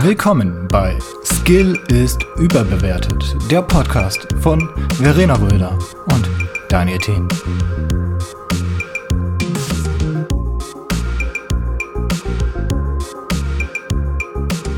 Willkommen 0.00 0.68
bei 0.68 0.96
Skill 1.24 1.74
ist 1.88 2.22
überbewertet, 2.36 3.34
der 3.50 3.62
Podcast 3.62 4.32
von 4.40 4.60
Verena 4.94 5.34
Röder 5.34 5.76
und 6.06 6.30
Daniel 6.68 6.98
Thien. 6.98 7.26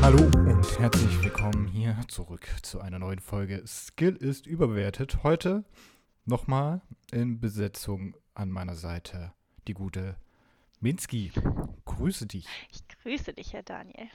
Hallo 0.01 0.23
und 0.23 0.79
herzlich 0.79 1.23
willkommen 1.23 1.67
hier 1.67 1.95
zurück 2.07 2.47
zu 2.63 2.81
einer 2.81 2.97
neuen 2.97 3.19
Folge 3.19 3.61
Skill 3.67 4.15
ist 4.15 4.47
überbewertet. 4.47 5.19
Heute 5.21 5.63
nochmal 6.25 6.81
in 7.11 7.39
Besetzung 7.39 8.15
an 8.33 8.49
meiner 8.49 8.75
Seite 8.75 9.33
die 9.67 9.75
gute 9.75 10.15
Minsky. 10.79 11.31
Grüße 11.85 12.25
dich. 12.25 12.47
Ich 12.71 12.87
grüße 12.87 13.33
dich, 13.33 13.53
Herr 13.53 13.61
Daniel. 13.61 14.09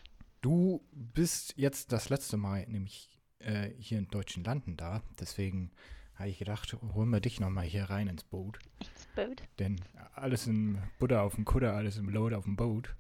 Du 0.47 0.81
bist 0.93 1.55
jetzt 1.57 1.91
das 1.91 2.09
letzte 2.09 2.37
Mal 2.37 2.65
nämlich 2.69 3.19
äh, 3.41 3.71
hier 3.81 3.99
in 3.99 4.07
deutschen 4.07 4.45
Landen 4.45 4.77
da. 4.77 5.03
Deswegen 5.19 5.73
habe 6.15 6.29
ich 6.29 6.39
gedacht, 6.39 6.73
holen 6.95 7.11
wir 7.11 7.19
dich 7.19 7.41
nochmal 7.41 7.65
hier 7.65 7.91
rein 7.91 8.07
ins 8.07 8.23
Boot. 8.23 8.61
Ins 8.79 9.09
Boot? 9.17 9.43
Denn 9.59 9.81
alles 10.15 10.47
im 10.47 10.81
Butter 11.01 11.23
auf 11.23 11.35
dem 11.35 11.45
Kutter, 11.45 11.75
alles 11.75 11.97
im 11.97 12.09
Load 12.09 12.37
auf 12.37 12.45
dem 12.45 12.55
Boot. 12.55 12.95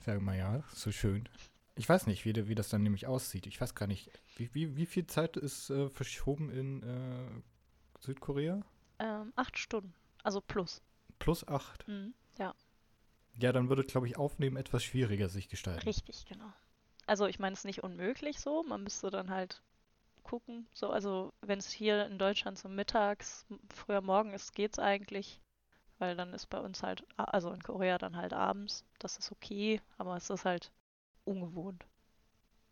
Sagen 0.00 0.26
wir 0.26 0.34
ja, 0.34 0.62
so 0.74 0.92
schön. 0.92 1.26
Ich 1.74 1.88
weiß 1.88 2.06
nicht, 2.06 2.26
wie, 2.26 2.48
wie 2.48 2.54
das 2.54 2.68
dann 2.68 2.82
nämlich 2.82 3.06
aussieht. 3.06 3.46
Ich 3.46 3.58
weiß 3.58 3.74
gar 3.74 3.86
nicht, 3.86 4.10
wie, 4.36 4.52
wie, 4.52 4.76
wie 4.76 4.84
viel 4.84 5.06
Zeit 5.06 5.38
ist 5.38 5.70
äh, 5.70 5.88
verschoben 5.88 6.50
in 6.50 6.82
äh, 6.82 8.00
Südkorea? 8.00 8.60
Ähm, 8.98 9.32
acht 9.36 9.56
Stunden. 9.56 9.94
Also 10.22 10.42
plus. 10.42 10.82
Plus 11.18 11.48
acht? 11.48 11.88
Mhm, 11.88 12.12
ja. 12.38 12.54
Ja, 13.38 13.52
dann 13.52 13.70
würde, 13.70 13.84
glaube 13.84 14.06
ich, 14.06 14.18
Aufnehmen 14.18 14.58
etwas 14.58 14.84
schwieriger 14.84 15.30
sich 15.30 15.48
gestalten. 15.48 15.84
Richtig, 15.84 16.26
genau. 16.26 16.52
Also 17.06 17.26
ich 17.26 17.38
meine, 17.38 17.52
es 17.54 17.60
ist 17.60 17.64
nicht 17.66 17.82
unmöglich 17.84 18.40
so. 18.40 18.62
Man 18.62 18.82
müsste 18.84 19.10
dann 19.10 19.30
halt 19.30 19.62
gucken. 20.24 20.68
So, 20.74 20.90
also 20.90 21.32
wenn 21.42 21.58
es 21.58 21.70
hier 21.70 22.06
in 22.06 22.18
Deutschland 22.18 22.58
so 22.58 22.68
mittags, 22.68 23.46
früher 23.74 24.00
morgen 24.02 24.32
ist, 24.32 24.54
geht's 24.54 24.78
eigentlich. 24.78 25.40
Weil 25.98 26.16
dann 26.16 26.34
ist 26.34 26.46
bei 26.48 26.60
uns 26.60 26.82
halt, 26.82 27.04
also 27.16 27.52
in 27.52 27.62
Korea 27.62 27.98
dann 27.98 28.16
halt 28.16 28.32
abends. 28.34 28.84
Das 29.00 29.18
ist 29.18 29.32
okay, 29.32 29.80
aber 29.98 30.16
es 30.16 30.30
ist 30.30 30.44
halt 30.46 30.72
ungewohnt. 31.24 31.86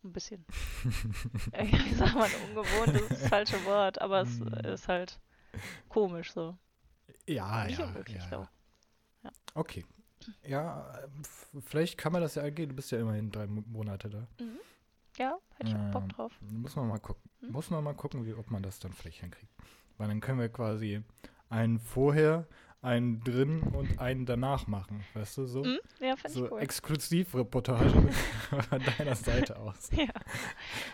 Ein 0.03 0.13
bisschen. 0.13 0.45
ich 1.85 1.97
sag 1.97 2.13
mal 2.15 2.33
ungewohnt, 2.35 2.95
das 2.95 3.03
ist 3.03 3.13
das 3.23 3.27
falsche 3.27 3.63
Wort, 3.65 4.01
aber 4.01 4.21
es 4.21 4.39
Hm. 4.39 4.65
ist 4.65 4.87
halt 4.87 5.19
komisch 5.89 6.33
so. 6.33 6.57
Ja, 7.27 7.65
Nicht 7.65 7.79
ja, 7.79 7.85
unmöglich, 7.85 8.29
ja, 8.31 8.31
ja. 8.31 8.49
Ja. 9.23 9.31
Okay. 9.55 9.83
Ja, 10.47 10.91
vielleicht 11.65 11.97
kann 11.97 12.11
man 12.13 12.21
das 12.21 12.35
ja 12.35 12.43
angehen. 12.43 12.69
Du 12.69 12.75
bist 12.75 12.91
ja 12.91 12.99
immerhin 12.99 13.31
drei 13.31 13.47
Mo- 13.47 13.63
Monate 13.67 14.09
da. 14.09 14.27
Mhm. 14.43 14.59
Ja, 15.17 15.37
hätte 15.55 15.69
ich 15.71 15.75
auch 15.75 15.91
Bock 15.91 16.03
Ähm, 16.03 16.09
drauf. 16.09 16.31
Muss 16.41 16.75
man 16.75 16.87
mal 16.87 16.99
gucken. 16.99 17.29
Hm? 17.41 17.51
Muss 17.51 17.69
man 17.69 17.83
mal 17.83 17.93
gucken, 17.93 18.25
wie, 18.25 18.33
ob 18.33 18.49
man 18.51 18.61
das 18.63 18.79
dann 18.79 18.93
vielleicht 18.93 19.19
hinkriegt. 19.21 19.51
Weil 19.97 20.07
dann 20.07 20.21
können 20.21 20.39
wir 20.39 20.49
quasi 20.49 21.01
einen 21.49 21.79
vorher, 21.79 22.47
einen 22.81 23.21
drin 23.23 23.61
und 23.63 23.99
einen 23.99 24.25
danach 24.25 24.67
machen. 24.67 25.03
Weißt 25.13 25.37
du, 25.37 25.45
so? 25.45 25.63
Mhm. 25.63 25.79
Ja, 25.99 26.15
So 26.29 26.45
ich 26.45 26.51
cool. 26.51 26.61
Exklusivreportage 26.61 27.89
von 28.69 28.79
deiner 28.97 29.15
Seite 29.15 29.57
aus. 29.57 29.89
Ja. 29.91 30.05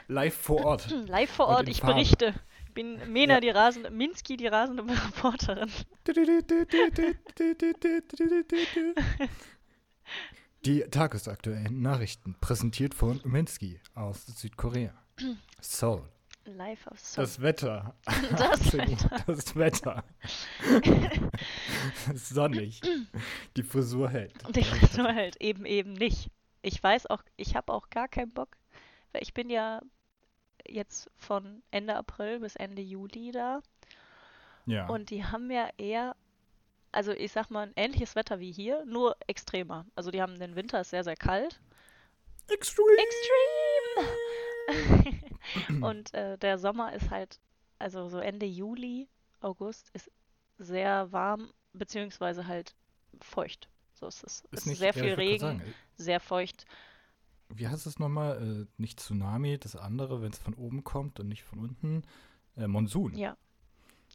Live 0.08 0.36
vor 0.36 0.66
Ort. 0.66 0.90
Live 1.08 1.30
vor 1.32 1.48
Ort, 1.48 1.70
ich 1.70 1.82
Farbe. 1.82 1.94
berichte. 1.96 2.34
Ich 2.78 2.84
bin 2.84 3.14
Mena, 3.14 3.36
Ja. 3.36 3.40
die 3.40 3.50
rasende, 3.52 3.90
Minsky, 3.90 4.36
die 4.36 4.48
rasende 4.48 4.84
Reporterin. 4.84 5.72
Die 10.66 10.82
tagesaktuellen 10.82 11.82
Nachrichten, 11.82 12.36
präsentiert 12.42 12.94
von 12.94 13.22
Minsky 13.24 13.80
aus 13.94 14.26
Südkorea. 14.26 14.94
Seoul. 15.62 16.04
Live 16.44 16.86
auf 16.88 17.00
Song. 17.00 17.24
Das 17.24 17.42
Wetter. 17.42 17.96
Das 18.38 18.74
Wetter. 18.74 19.24
Das 19.26 19.56
Wetter. 19.56 20.04
Sonnig. 22.14 22.82
Die 23.56 23.64
Frisur 23.64 24.10
hält. 24.10 24.34
Weiß 24.54 24.98
nur 24.98 25.16
halt 25.16 25.38
eben 25.42 25.66
eben 25.66 25.94
nicht. 25.94 26.30
Ich 26.62 26.84
weiß 26.84 27.06
auch, 27.08 27.24
ich 27.38 27.56
habe 27.56 27.72
auch 27.74 27.90
gar 27.90 28.08
keinen 28.10 28.32
Bock, 28.34 28.58
weil 29.14 29.24
ich 29.24 29.34
bin 29.34 29.50
ja 29.50 29.82
jetzt 30.70 31.10
von 31.16 31.64
Ende 31.72 31.96
April 31.96 32.40
bis 32.40 32.56
Ende 32.56 32.82
Juli 32.82 33.32
da 33.32 33.62
Ja. 34.66 34.88
und 34.88 35.10
die 35.10 35.24
haben 35.24 35.50
ja 35.52 35.70
eher, 35.78 36.16
also 36.92 37.12
ich 37.12 37.32
sag 37.32 37.50
mal, 37.50 37.68
ein 37.68 37.74
ähnliches 37.76 38.16
Wetter 38.16 38.40
wie 38.40 38.52
hier, 38.52 38.84
nur 38.86 39.16
extremer. 39.28 39.86
Also 39.96 40.12
die 40.12 40.22
haben 40.22 40.40
den 40.40 40.56
Winter 40.56 40.82
ist 40.82 40.90
sehr, 40.92 41.04
sehr 41.04 41.16
kalt. 41.16 41.60
Extreme. 42.48 42.98
Extreme! 44.68 45.22
Und 45.86 46.14
äh, 46.14 46.38
der 46.38 46.58
Sommer 46.58 46.94
ist 46.94 47.10
halt, 47.10 47.40
also 47.80 48.08
so 48.10 48.20
Ende 48.20 48.46
Juli, 48.46 49.08
August 49.42 49.90
ist 49.94 50.12
sehr 50.58 51.12
warm, 51.12 51.52
beziehungsweise 51.74 52.48
halt 52.48 52.74
feucht. 53.22 53.70
So 53.94 54.08
ist 54.08 54.24
es. 54.24 54.44
Es 54.52 54.66
ist 54.68 54.80
sehr 54.80 54.94
viel 54.94 55.14
Regen, 55.14 55.40
sagen, 55.40 55.76
sehr 55.98 56.20
feucht. 56.20 56.66
Wie 57.54 57.68
heißt 57.68 57.88
es 57.88 58.00
nochmal? 58.00 58.66
Äh, 58.68 58.82
nicht 58.82 59.00
Tsunami, 59.00 59.58
das 59.58 59.76
andere, 59.76 60.22
wenn 60.22 60.32
es 60.32 60.38
von 60.38 60.54
oben 60.54 60.84
kommt 60.84 61.20
und 61.20 61.28
nicht 61.28 61.44
von 61.44 61.60
unten. 61.60 62.04
Äh, 62.56 62.68
Monsun. 62.68 63.16
Ja. 63.16 63.38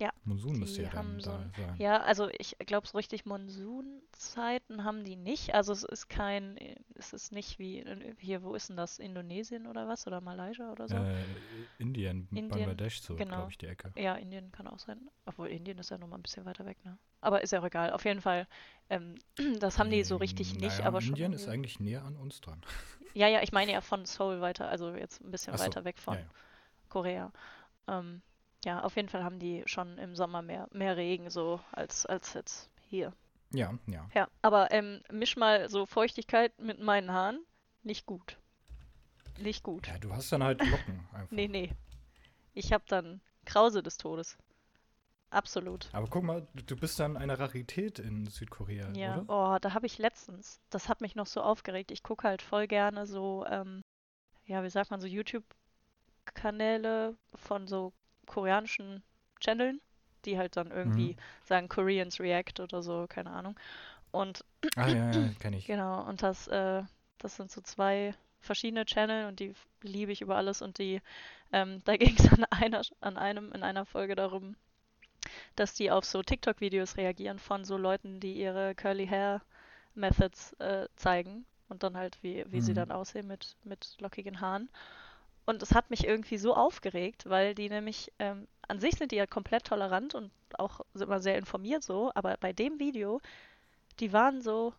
Ja, 0.00 0.10
Monsun 0.24 0.58
müsste 0.58 0.82
ja 0.82 0.90
dann 0.90 1.20
so 1.20 1.30
da 1.30 1.36
ein- 1.36 1.52
sein. 1.56 1.76
Ja, 1.78 2.00
also 2.02 2.28
ich 2.38 2.56
glaube, 2.66 2.86
so 2.88 2.96
richtig 2.96 3.26
Monsunzeiten 3.26 4.82
haben 4.84 5.04
die 5.04 5.16
nicht. 5.16 5.54
Also 5.54 5.72
es 5.72 5.84
ist 5.84 6.08
kein, 6.08 6.58
es 6.94 7.12
ist 7.12 7.32
nicht 7.32 7.58
wie 7.58 7.84
hier, 8.18 8.42
wo 8.42 8.54
ist 8.54 8.68
denn 8.70 8.76
das? 8.76 8.98
Indonesien 8.98 9.66
oder 9.66 9.86
was? 9.88 10.06
Oder 10.06 10.20
Malaysia 10.20 10.72
oder 10.72 10.88
so? 10.88 10.94
Äh, 10.96 11.24
Indien, 11.78 12.28
Indien, 12.32 12.48
Bangladesch, 12.48 13.00
so, 13.00 13.14
genau. 13.14 13.36
glaube 13.36 13.50
ich, 13.50 13.58
die 13.58 13.66
Ecke. 13.66 13.92
Ja, 13.96 14.14
Indien 14.14 14.50
kann 14.52 14.66
auch 14.66 14.78
sein. 14.78 14.98
Obwohl 15.26 15.48
Indien 15.48 15.78
ist 15.78 15.90
ja 15.90 15.98
noch 15.98 16.08
mal 16.08 16.16
ein 16.16 16.22
bisschen 16.22 16.44
weiter 16.44 16.64
weg, 16.64 16.76
ne? 16.84 16.96
Aber 17.20 17.42
ist 17.42 17.50
ja 17.52 17.60
auch 17.60 17.64
egal. 17.66 17.92
Auf 17.92 18.04
jeden 18.04 18.20
Fall, 18.22 18.46
ähm, 18.88 19.16
das 19.60 19.78
haben 19.78 19.90
die 19.90 20.04
so 20.04 20.16
richtig 20.16 20.54
Mm, 20.54 20.60
nicht, 20.60 20.78
naja, 20.78 20.86
aber 20.88 21.00
schon. 21.00 21.14
Indien 21.16 21.32
ist 21.34 21.48
eigentlich 21.48 21.80
näher 21.80 22.04
an 22.04 22.16
uns 22.16 22.40
dran. 22.40 22.60
Ja, 23.14 23.26
ja, 23.26 23.42
ich 23.42 23.50
meine 23.52 23.72
ja 23.72 23.80
von 23.80 24.06
Seoul 24.06 24.40
weiter, 24.40 24.68
also 24.68 24.94
jetzt 24.94 25.20
ein 25.20 25.32
bisschen 25.32 25.56
so, 25.56 25.64
weiter 25.64 25.84
weg 25.84 25.98
von 25.98 26.14
ja, 26.14 26.20
ja. 26.20 26.26
Korea. 26.88 27.32
Ähm, 27.88 28.22
ja, 28.64 28.82
auf 28.82 28.96
jeden 28.96 29.08
Fall 29.08 29.24
haben 29.24 29.38
die 29.38 29.62
schon 29.66 29.96
im 29.98 30.14
Sommer 30.16 30.42
mehr, 30.42 30.68
mehr 30.72 30.96
Regen 30.96 31.30
so 31.30 31.60
als, 31.72 32.06
als 32.06 32.34
jetzt 32.34 32.70
hier. 32.88 33.12
Ja, 33.52 33.72
ja. 33.86 34.08
Ja, 34.14 34.28
aber 34.42 34.70
ähm, 34.70 35.00
misch 35.10 35.36
mal 35.36 35.68
so 35.68 35.86
Feuchtigkeit 35.86 36.56
mit 36.60 36.80
meinen 36.80 37.10
Haaren. 37.12 37.44
Nicht 37.82 38.06
gut. 38.06 38.36
Nicht 39.38 39.62
gut. 39.62 39.86
Ja, 39.88 39.98
du 39.98 40.12
hast 40.12 40.30
dann 40.32 40.44
halt 40.44 40.60
Locken 40.64 41.08
einfach. 41.12 41.30
Nee, 41.30 41.48
nee. 41.48 41.72
Ich 42.52 42.72
hab 42.72 42.86
dann 42.86 43.20
Krause 43.46 43.82
des 43.82 43.96
Todes. 43.96 44.36
Absolut. 45.30 45.88
Aber 45.92 46.08
guck 46.08 46.24
mal, 46.24 46.46
du- 46.54 46.76
bist 46.76 46.98
dann 47.00 47.16
eine 47.16 47.38
Rarität 47.38 47.98
in 48.00 48.26
Südkorea, 48.26 48.90
Ja, 48.92 49.20
oder? 49.20 49.54
oh, 49.54 49.58
da 49.60 49.74
habe 49.74 49.86
ich 49.86 49.98
letztens, 49.98 50.60
das 50.70 50.88
hat 50.88 51.00
mich 51.00 51.14
noch 51.14 51.26
so 51.28 51.40
aufgeregt. 51.40 51.92
Ich 51.92 52.02
gucke 52.02 52.26
halt 52.28 52.42
voll 52.42 52.66
gerne 52.66 53.06
so, 53.06 53.46
ähm, 53.48 53.80
ja, 54.46 54.62
wie 54.64 54.70
sagt 54.70 54.90
man, 54.90 55.00
so 55.00 55.06
YouTube-Kanäle 56.24 57.16
von 57.34 57.66
so 57.68 57.92
koreanischen 58.30 59.02
Channeln, 59.40 59.80
die 60.24 60.38
halt 60.38 60.56
dann 60.56 60.70
irgendwie 60.72 61.16
Mhm. 61.16 61.20
sagen 61.44 61.68
Koreans 61.68 62.20
React 62.20 62.62
oder 62.62 62.82
so, 62.82 63.06
keine 63.08 63.30
Ahnung. 63.32 63.58
Und 64.12 64.44
Ah, 64.76 64.88
ja, 64.88 65.06
ja, 65.26 65.34
kenne 65.38 65.56
ich. 65.58 65.72
Genau, 65.76 66.02
und 66.08 66.22
das, 66.22 66.48
äh, 66.48 66.82
das 67.18 67.36
sind 67.36 67.50
so 67.50 67.60
zwei 67.62 68.14
verschiedene 68.40 68.86
Channel 68.86 69.26
und 69.28 69.40
die 69.40 69.54
liebe 69.82 70.12
ich 70.12 70.22
über 70.22 70.36
alles 70.36 70.62
und 70.62 70.78
die, 70.78 71.00
ähm, 71.52 71.80
da 71.86 71.96
ging 71.96 72.16
es 72.18 72.32
an 72.32 72.44
einer, 72.50 72.82
an 73.00 73.16
einem, 73.18 73.52
in 73.52 73.62
einer 73.64 73.86
Folge 73.86 74.16
darum, 74.16 74.56
dass 75.56 75.74
die 75.74 75.90
auf 75.90 76.04
so 76.04 76.22
TikTok-Videos 76.22 76.96
reagieren 76.96 77.38
von 77.38 77.64
so 77.64 77.76
Leuten, 77.76 78.20
die 78.20 78.34
ihre 78.34 78.74
Curly 78.74 79.06
Hair 79.06 79.42
Methods 79.94 80.52
äh, 80.54 80.88
zeigen 80.96 81.46
und 81.68 81.82
dann 81.82 81.96
halt, 81.96 82.18
wie, 82.22 82.44
wie 82.50 82.60
sie 82.60 82.74
Mhm. 82.74 82.74
dann 82.74 82.90
aussehen 82.92 83.26
mit, 83.28 83.56
mit 83.64 83.96
lockigen 84.00 84.40
Haaren. 84.40 84.68
Und 85.46 85.62
es 85.62 85.74
hat 85.74 85.90
mich 85.90 86.06
irgendwie 86.06 86.38
so 86.38 86.54
aufgeregt, 86.54 87.28
weil 87.28 87.54
die 87.54 87.68
nämlich, 87.68 88.12
ähm, 88.18 88.46
an 88.68 88.80
sich 88.80 88.94
sind 88.96 89.12
die 89.12 89.16
ja 89.16 89.26
komplett 89.26 89.64
tolerant 89.64 90.14
und 90.14 90.30
auch 90.58 90.80
sind 90.94 91.06
immer 91.08 91.20
sehr 91.20 91.38
informiert 91.38 91.82
so, 91.82 92.12
aber 92.14 92.36
bei 92.38 92.52
dem 92.52 92.78
Video, 92.78 93.20
die 94.00 94.12
waren 94.12 94.42
so, 94.42 94.74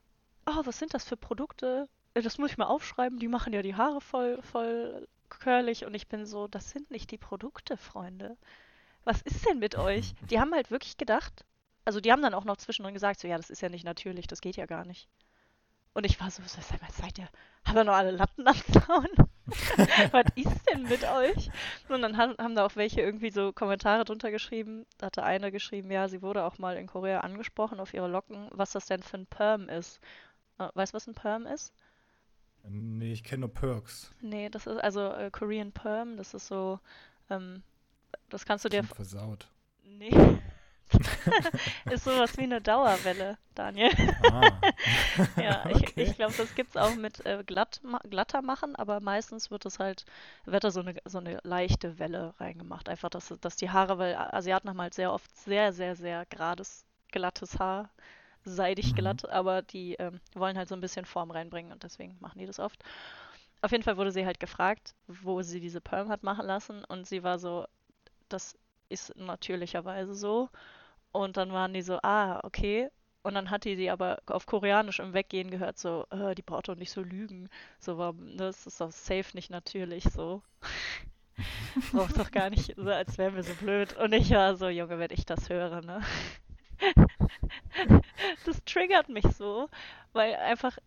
oh, 0.47 0.61
was 0.65 0.79
sind 0.79 0.93
das 0.93 1.05
für 1.05 1.17
Produkte? 1.17 1.87
Äh, 2.13 2.21
Das 2.21 2.37
muss 2.37 2.51
ich 2.51 2.57
mal 2.57 2.65
aufschreiben, 2.67 3.19
die 3.19 3.27
machen 3.29 3.53
ja 3.53 3.61
die 3.61 3.75
Haare 3.75 4.01
voll, 4.01 4.41
voll 4.43 5.07
curlig 5.29 5.85
und 5.85 5.93
ich 5.95 6.07
bin 6.09 6.25
so, 6.25 6.47
das 6.47 6.69
sind 6.71 6.91
nicht 6.91 7.11
die 7.11 7.17
Produkte, 7.17 7.77
Freunde. 7.77 8.37
Was 9.05 9.21
ist 9.23 9.47
denn 9.47 9.59
mit 9.59 9.77
euch? 9.77 10.13
Die 10.31 10.39
haben 10.39 10.53
halt 10.53 10.71
wirklich 10.71 10.97
gedacht, 10.97 11.45
also 11.85 11.99
die 12.01 12.11
haben 12.11 12.21
dann 12.23 12.33
auch 12.35 12.45
noch 12.45 12.57
zwischendrin 12.57 12.93
gesagt, 12.95 13.19
so 13.19 13.27
ja, 13.27 13.37
das 13.37 13.49
ist 13.49 13.61
ja 13.61 13.69
nicht 13.69 13.85
natürlich, 13.85 14.27
das 14.27 14.41
geht 14.41 14.57
ja 14.57 14.65
gar 14.67 14.85
nicht. 14.85 15.09
Und 15.93 16.05
ich 16.05 16.19
war 16.19 16.31
so, 16.31 16.41
sag 16.45 16.81
mal, 16.81 16.91
seid 16.91 17.17
ihr, 17.17 17.27
haben 17.65 17.75
wir 17.75 17.83
noch 17.83 17.93
alle 17.93 18.11
Latten 18.11 18.47
am 18.47 18.55
Zaun? 18.55 19.07
Was 20.11 20.25
ist 20.35 20.69
denn 20.69 20.83
mit 20.83 21.03
euch? 21.03 21.49
Und 21.89 22.01
dann 22.01 22.15
haben, 22.15 22.35
haben 22.37 22.55
da 22.55 22.65
auch 22.65 22.75
welche 22.77 23.01
irgendwie 23.01 23.31
so 23.31 23.51
Kommentare 23.51 24.05
drunter 24.05 24.31
geschrieben. 24.31 24.85
Da 24.97 25.07
hatte 25.07 25.23
eine 25.23 25.51
geschrieben, 25.51 25.91
ja, 25.91 26.07
sie 26.07 26.21
wurde 26.21 26.43
auch 26.43 26.57
mal 26.57 26.77
in 26.77 26.87
Korea 26.87 27.19
angesprochen 27.19 27.79
auf 27.79 27.93
ihre 27.93 28.07
Locken, 28.07 28.47
was 28.51 28.71
das 28.71 28.85
denn 28.85 29.03
für 29.03 29.17
ein 29.17 29.25
Perm 29.25 29.67
ist. 29.67 29.99
Äh, 30.57 30.69
weißt 30.73 30.93
du, 30.93 30.95
was 30.95 31.07
ein 31.07 31.15
Perm 31.15 31.45
ist? 31.45 31.73
Nee, 32.63 33.11
ich 33.11 33.23
kenne 33.23 33.41
nur 33.41 33.53
Perks. 33.53 34.11
Nee, 34.21 34.49
das 34.49 34.67
ist 34.67 34.77
also 34.77 35.09
äh, 35.11 35.31
Korean 35.31 35.71
Perm, 35.71 36.15
das 36.17 36.33
ist 36.33 36.47
so, 36.47 36.79
ähm, 37.29 37.63
das 38.29 38.45
kannst 38.45 38.63
du 38.63 38.69
dir. 38.69 38.83
Versaut. 38.83 39.49
Nee. 39.83 40.11
ist 41.87 42.03
sowas 42.03 42.37
wie 42.37 42.43
eine 42.43 42.61
Dauerwelle, 42.61 43.37
Daniel. 43.55 43.91
Ah. 44.19 44.63
Ja, 45.35 45.65
ich, 45.69 45.85
Okay. 45.87 45.93
ich 45.97 46.15
glaube, 46.15 46.35
das 46.35 46.55
gibt's 46.55 46.77
auch 46.77 46.95
mit 46.95 47.25
äh, 47.25 47.43
glatt, 47.45 47.81
glatter 48.09 48.41
machen, 48.41 48.75
aber 48.75 48.99
meistens 49.01 49.51
wird 49.51 49.65
es 49.65 49.79
halt, 49.79 50.05
wird 50.45 50.63
da 50.63 50.71
so 50.71 50.81
eine, 50.81 50.95
so 51.05 51.19
eine 51.19 51.39
leichte 51.43 51.99
Welle 51.99 52.33
reingemacht. 52.39 52.89
Einfach, 52.89 53.09
dass, 53.09 53.33
dass 53.41 53.55
die 53.55 53.69
Haare, 53.69 53.97
weil 53.97 54.15
Asiaten 54.15 54.69
haben 54.69 54.81
halt 54.81 54.93
sehr 54.93 55.13
oft 55.13 55.35
sehr, 55.35 55.73
sehr, 55.73 55.95
sehr 55.95 56.25
gerades, 56.27 56.85
glattes 57.11 57.59
Haar, 57.59 57.89
seidig 58.45 58.93
Mhm. 58.93 58.95
glatt, 58.95 59.29
aber 59.29 59.61
die 59.61 59.95
ähm, 59.95 60.19
wollen 60.35 60.57
halt 60.57 60.69
so 60.69 60.75
ein 60.75 60.81
bisschen 60.81 61.05
Form 61.05 61.31
reinbringen 61.31 61.71
und 61.71 61.83
deswegen 61.83 62.17
machen 62.19 62.39
die 62.39 62.47
das 62.47 62.59
oft. 62.59 62.83
Auf 63.61 63.71
jeden 63.71 63.83
Fall 63.83 63.97
wurde 63.97 64.11
sie 64.11 64.25
halt 64.25 64.39
gefragt, 64.39 64.95
wo 65.07 65.41
sie 65.41 65.59
diese 65.59 65.81
Perm 65.81 66.09
hat 66.09 66.23
machen 66.23 66.45
lassen 66.45 66.83
und 66.85 67.07
sie 67.07 67.23
war 67.23 67.39
so, 67.39 67.65
das 68.29 68.57
ist 68.89 69.15
natürlicherweise 69.17 70.15
so. 70.15 70.49
Und 71.11 71.37
dann 71.37 71.51
waren 71.51 71.73
die 71.73 71.81
so, 71.81 71.99
ah, 72.03 72.39
okay. 72.43 72.89
Und 73.23 73.35
dann 73.35 73.49
hat 73.51 73.65
die 73.65 73.75
die 73.75 73.89
aber 73.91 74.19
auf 74.27 74.45
Koreanisch 74.45 74.99
im 74.99 75.13
Weggehen 75.13 75.51
gehört, 75.51 75.77
so, 75.77 76.05
äh, 76.09 76.33
die 76.35 76.41
braucht 76.41 76.69
doch 76.69 76.75
nicht 76.75 76.91
so 76.91 77.01
lügen. 77.01 77.49
So 77.79 77.97
war, 77.97 78.13
das 78.37 78.65
ist 78.65 78.81
doch 78.81 78.91
safe 78.91 79.35
nicht 79.35 79.49
natürlich 79.51 80.05
so. 80.05 80.41
Braucht 81.93 82.17
doch 82.17 82.31
gar 82.31 82.49
nicht, 82.49 82.75
so 82.75 82.89
als 82.89 83.17
wären 83.17 83.35
wir 83.35 83.43
so 83.43 83.53
blöd. 83.55 83.95
Und 83.97 84.13
ich 84.13 84.31
war 84.31 84.55
so, 84.55 84.69
Junge, 84.69 84.99
wenn 84.99 85.11
ich 85.11 85.25
das 85.25 85.49
höre, 85.49 85.81
ne? 85.81 86.01
Das 88.45 88.63
triggert 88.65 89.09
mich 89.09 89.25
so, 89.37 89.69
weil 90.13 90.35
einfach, 90.35 90.77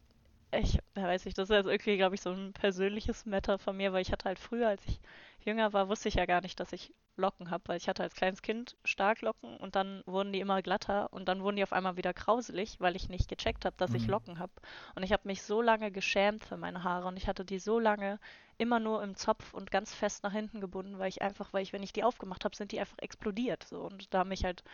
ich 0.53 0.79
weiß 0.95 1.25
nicht, 1.25 1.39
das 1.39 1.51
ist 1.51 1.57
jetzt 1.57 1.67
irgendwie, 1.67 1.97
glaube 1.97 2.15
ich, 2.15 2.23
so 2.23 2.31
ein 2.31 2.53
persönliches 2.53 3.27
Matter 3.27 3.59
von 3.59 3.77
mir, 3.77 3.93
weil 3.93 4.03
ich 4.03 4.13
hatte 4.13 4.27
halt 4.27 4.39
früher, 4.39 4.69
als 4.69 4.85
ich 4.87 5.01
jünger 5.45 5.73
war, 5.73 5.89
wusste 5.89 6.09
ich 6.09 6.15
ja 6.15 6.27
gar 6.27 6.41
nicht, 6.41 6.59
dass 6.61 6.73
ich 6.73 6.93
Locken 7.17 7.51
habe, 7.51 7.63
weil 7.69 7.77
ich 7.77 7.89
hatte 7.89 8.03
als 8.03 8.15
kleines 8.15 8.43
Kind 8.43 8.77
stark 8.85 9.21
Locken 9.23 9.57
und 9.59 9.77
dann 9.77 10.03
wurden 10.07 10.33
die 10.33 10.41
immer 10.41 10.63
glatter 10.63 11.13
und 11.13 11.27
dann 11.29 11.43
wurden 11.43 11.57
die 11.57 11.63
auf 11.63 11.73
einmal 11.73 11.97
wieder 11.97 12.13
krauselig, 12.13 12.81
weil 12.81 12.97
ich 12.97 13.09
nicht 13.09 13.29
gecheckt 13.29 13.65
habe, 13.65 13.77
dass 13.77 13.95
ich 13.95 14.07
Mhm. 14.07 14.09
Locken 14.09 14.39
habe. 14.41 14.53
Und 14.97 15.05
ich 15.05 15.13
habe 15.13 15.23
mich 15.29 15.43
so 15.43 15.63
lange 15.63 15.93
geschämt 15.93 16.45
für 16.45 16.57
meine 16.57 16.83
Haare 16.83 17.07
und 17.07 17.17
ich 17.17 17.29
hatte 17.29 17.45
die 17.45 17.59
so 17.61 17.79
lange 17.79 18.19
immer 18.59 18.81
nur 18.81 19.03
im 19.03 19.15
Zopf 19.17 19.55
und 19.55 19.71
ganz 19.71 19.95
fest 19.95 20.23
nach 20.25 20.33
hinten 20.33 20.61
gebunden, 20.61 20.99
weil 20.99 21.09
ich 21.09 21.23
einfach, 21.23 21.53
weil 21.53 21.63
ich, 21.63 21.73
wenn 21.73 21.83
ich 21.83 21.93
die 21.93 22.05
aufgemacht 22.05 22.45
habe, 22.45 22.57
sind 22.57 22.73
die 22.73 22.81
einfach 22.81 22.99
explodiert. 22.99 23.65
So. 23.65 23.83
Und 23.83 24.13
da 24.13 24.21
haben 24.21 24.29
mich 24.31 24.45
halt 24.45 24.65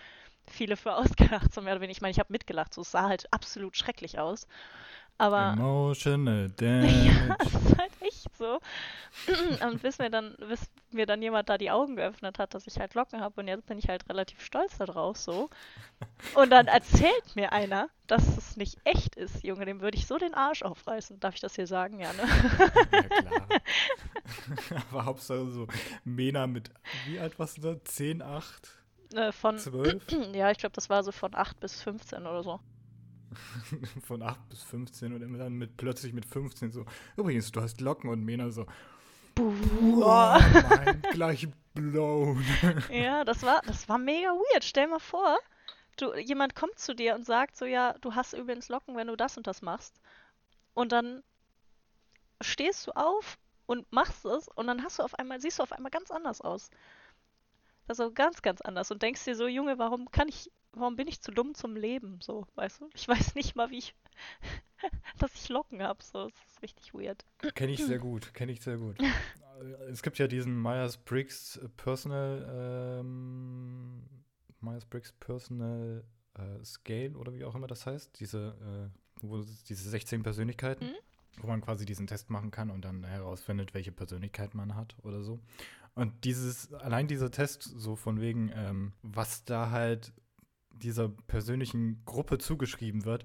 viele 0.48 0.76
für 0.76 0.94
ausgelacht, 0.96 1.52
so 1.54 1.62
mehr 1.62 1.74
oder 1.74 1.82
weniger. 1.82 1.96
Ich 1.96 2.02
meine, 2.02 2.12
ich 2.12 2.18
habe 2.20 2.32
mitgelacht, 2.32 2.74
so 2.74 2.82
es 2.82 2.90
sah 2.92 3.08
halt 3.08 3.32
absolut 3.32 3.76
schrecklich 3.76 4.18
aus. 4.18 4.46
Aber 5.20 5.52
Emotional 5.52 6.50
ja, 6.60 6.66
damage. 6.66 7.36
es 7.40 7.54
ist 7.54 7.78
halt 7.78 7.92
echt 8.00 8.36
so. 8.38 8.58
Und 9.66 9.82
bis 9.82 9.98
mir 9.98 10.08
dann, 10.08 10.34
bis 10.48 10.70
mir 10.92 11.04
dann 11.04 11.20
jemand 11.20 11.50
da 11.50 11.58
die 11.58 11.70
Augen 11.70 11.96
geöffnet 11.96 12.38
hat, 12.38 12.54
dass 12.54 12.66
ich 12.66 12.78
halt 12.78 12.94
Locken 12.94 13.20
habe 13.20 13.38
und 13.40 13.46
jetzt 13.46 13.66
bin 13.66 13.78
ich 13.78 13.88
halt 13.88 14.08
relativ 14.08 14.42
stolz 14.42 14.78
darauf 14.78 15.16
so. 15.18 15.50
Und 16.34 16.50
dann 16.50 16.66
erzählt 16.68 17.36
mir 17.36 17.52
einer, 17.52 17.90
dass 18.06 18.26
es 18.38 18.56
nicht 18.56 18.78
echt 18.84 19.14
ist, 19.16 19.44
Junge, 19.44 19.66
dem 19.66 19.80
würde 19.82 19.98
ich 19.98 20.06
so 20.06 20.16
den 20.16 20.32
Arsch 20.34 20.62
aufreißen. 20.62 21.20
Darf 21.20 21.34
ich 21.34 21.40
das 21.40 21.54
hier 21.54 21.66
sagen? 21.66 22.00
Ja, 22.00 22.12
ne? 22.14 22.22
Ja, 22.92 23.02
klar. 23.02 23.48
Aber 24.90 25.04
Hauptsache 25.04 25.46
so 25.50 25.66
Mena 26.04 26.46
mit, 26.46 26.70
wie 27.06 27.20
alt 27.20 27.38
warst 27.38 27.58
du 27.58 27.60
da? 27.62 27.84
10, 27.84 28.22
8, 28.22 28.68
Äh, 29.14 29.32
Von, 29.32 29.58
12? 29.58 30.06
ja, 30.34 30.50
ich 30.50 30.58
glaube, 30.58 30.74
das 30.74 30.88
war 30.88 31.02
so 31.04 31.12
von 31.12 31.34
8 31.34 31.60
bis 31.60 31.82
15 31.82 32.26
oder 32.26 32.42
so. 32.42 32.58
Von 34.02 34.22
8 34.22 34.48
bis 34.48 34.62
15 34.62 35.12
und 35.12 35.22
immer 35.22 35.38
dann 35.38 35.54
mit 35.54 35.76
plötzlich 35.76 36.12
mit 36.12 36.26
15 36.26 36.72
so, 36.72 36.84
übrigens, 37.16 37.50
du 37.52 37.60
hast 37.60 37.80
Locken 37.80 38.10
und 38.10 38.24
Mena 38.24 38.50
so, 38.50 38.66
Boah. 39.34 40.40
mein 40.84 41.02
gleich 41.12 41.48
blown. 41.74 42.44
Ja, 42.90 43.24
das 43.24 43.42
war, 43.42 43.62
das 43.66 43.88
war 43.88 43.98
mega 43.98 44.30
weird. 44.30 44.64
Stell 44.64 44.88
mal 44.88 44.98
vor, 44.98 45.38
du, 45.96 46.14
jemand 46.14 46.54
kommt 46.54 46.78
zu 46.78 46.94
dir 46.94 47.14
und 47.14 47.24
sagt 47.24 47.56
so, 47.56 47.64
ja, 47.64 47.94
du 48.00 48.14
hast 48.14 48.32
übrigens 48.32 48.68
Locken, 48.68 48.96
wenn 48.96 49.06
du 49.06 49.16
das 49.16 49.36
und 49.36 49.46
das 49.46 49.62
machst. 49.62 50.00
Und 50.74 50.92
dann 50.92 51.22
stehst 52.40 52.86
du 52.86 52.92
auf 52.92 53.38
und 53.66 53.90
machst 53.92 54.24
es 54.24 54.48
und 54.48 54.66
dann 54.66 54.82
hast 54.82 54.98
du 54.98 55.02
auf 55.02 55.14
einmal, 55.18 55.40
siehst 55.40 55.58
du 55.58 55.62
auf 55.62 55.72
einmal 55.72 55.90
ganz 55.90 56.10
anders 56.10 56.40
aus. 56.40 56.70
Also 57.86 58.12
ganz, 58.12 58.42
ganz 58.42 58.60
anders. 58.60 58.90
Und 58.90 59.02
denkst 59.02 59.24
dir 59.24 59.34
so, 59.34 59.46
Junge, 59.46 59.78
warum 59.78 60.10
kann 60.10 60.28
ich, 60.28 60.50
warum 60.72 60.96
bin 60.96 61.08
ich 61.08 61.20
zu 61.20 61.30
dumm 61.32 61.54
zum 61.54 61.76
Leben? 61.76 62.18
So, 62.20 62.46
weißt 62.54 62.80
du? 62.80 62.90
Ich 62.94 63.06
weiß 63.08 63.34
nicht 63.34 63.56
mal, 63.56 63.70
wie 63.70 63.78
ich, 63.78 63.94
dass 65.18 65.34
ich 65.34 65.48
Locken 65.48 65.82
habe. 65.82 66.02
So, 66.02 66.26
es 66.28 66.52
ist 66.52 66.62
richtig 66.62 66.94
weird. 66.94 67.24
Kenne 67.54 67.72
ich 67.72 67.84
sehr 67.84 67.98
gut, 67.98 68.32
kenne 68.34 68.52
ich 68.52 68.60
sehr 68.60 68.78
gut. 68.78 68.96
Es 69.90 70.02
gibt 70.02 70.18
ja 70.18 70.26
diesen 70.26 70.60
Myers-Briggs 70.60 71.60
Personal, 71.76 72.98
ähm, 73.00 74.02
Myers-Briggs 74.60 75.12
Personal 75.20 76.02
äh, 76.34 76.64
Scale 76.64 77.16
oder 77.16 77.34
wie 77.34 77.44
auch 77.44 77.54
immer 77.54 77.66
das 77.66 77.84
heißt, 77.86 78.18
diese, 78.20 78.90
äh, 78.92 78.98
wo 79.20 79.38
es 79.38 79.64
diese 79.64 79.88
16 79.90 80.22
Persönlichkeiten, 80.22 80.86
Mhm. 80.86 81.42
wo 81.42 81.46
man 81.48 81.60
quasi 81.60 81.84
diesen 81.84 82.06
Test 82.06 82.30
machen 82.30 82.50
kann 82.50 82.70
und 82.70 82.84
dann 82.86 83.04
herausfindet, 83.04 83.74
welche 83.74 83.92
Persönlichkeit 83.92 84.54
man 84.54 84.76
hat 84.76 84.96
oder 85.02 85.22
so. 85.22 85.40
Und 85.94 86.24
dieses, 86.24 86.72
allein 86.72 87.06
dieser 87.08 87.30
Test, 87.30 87.62
so 87.62 87.96
von 87.96 88.20
wegen, 88.20 88.50
ähm, 88.54 88.92
was 89.02 89.44
da 89.44 89.70
halt 89.70 90.12
dieser 90.80 91.08
persönlichen 91.08 92.02
Gruppe 92.04 92.38
zugeschrieben 92.38 93.04
wird, 93.04 93.24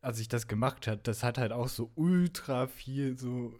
als 0.00 0.20
ich 0.20 0.28
das 0.28 0.46
gemacht 0.46 0.86
habe, 0.86 1.00
das 1.02 1.22
hat 1.22 1.38
halt 1.38 1.52
auch 1.52 1.68
so 1.68 1.90
ultra 1.94 2.66
viel 2.66 3.18
so 3.18 3.52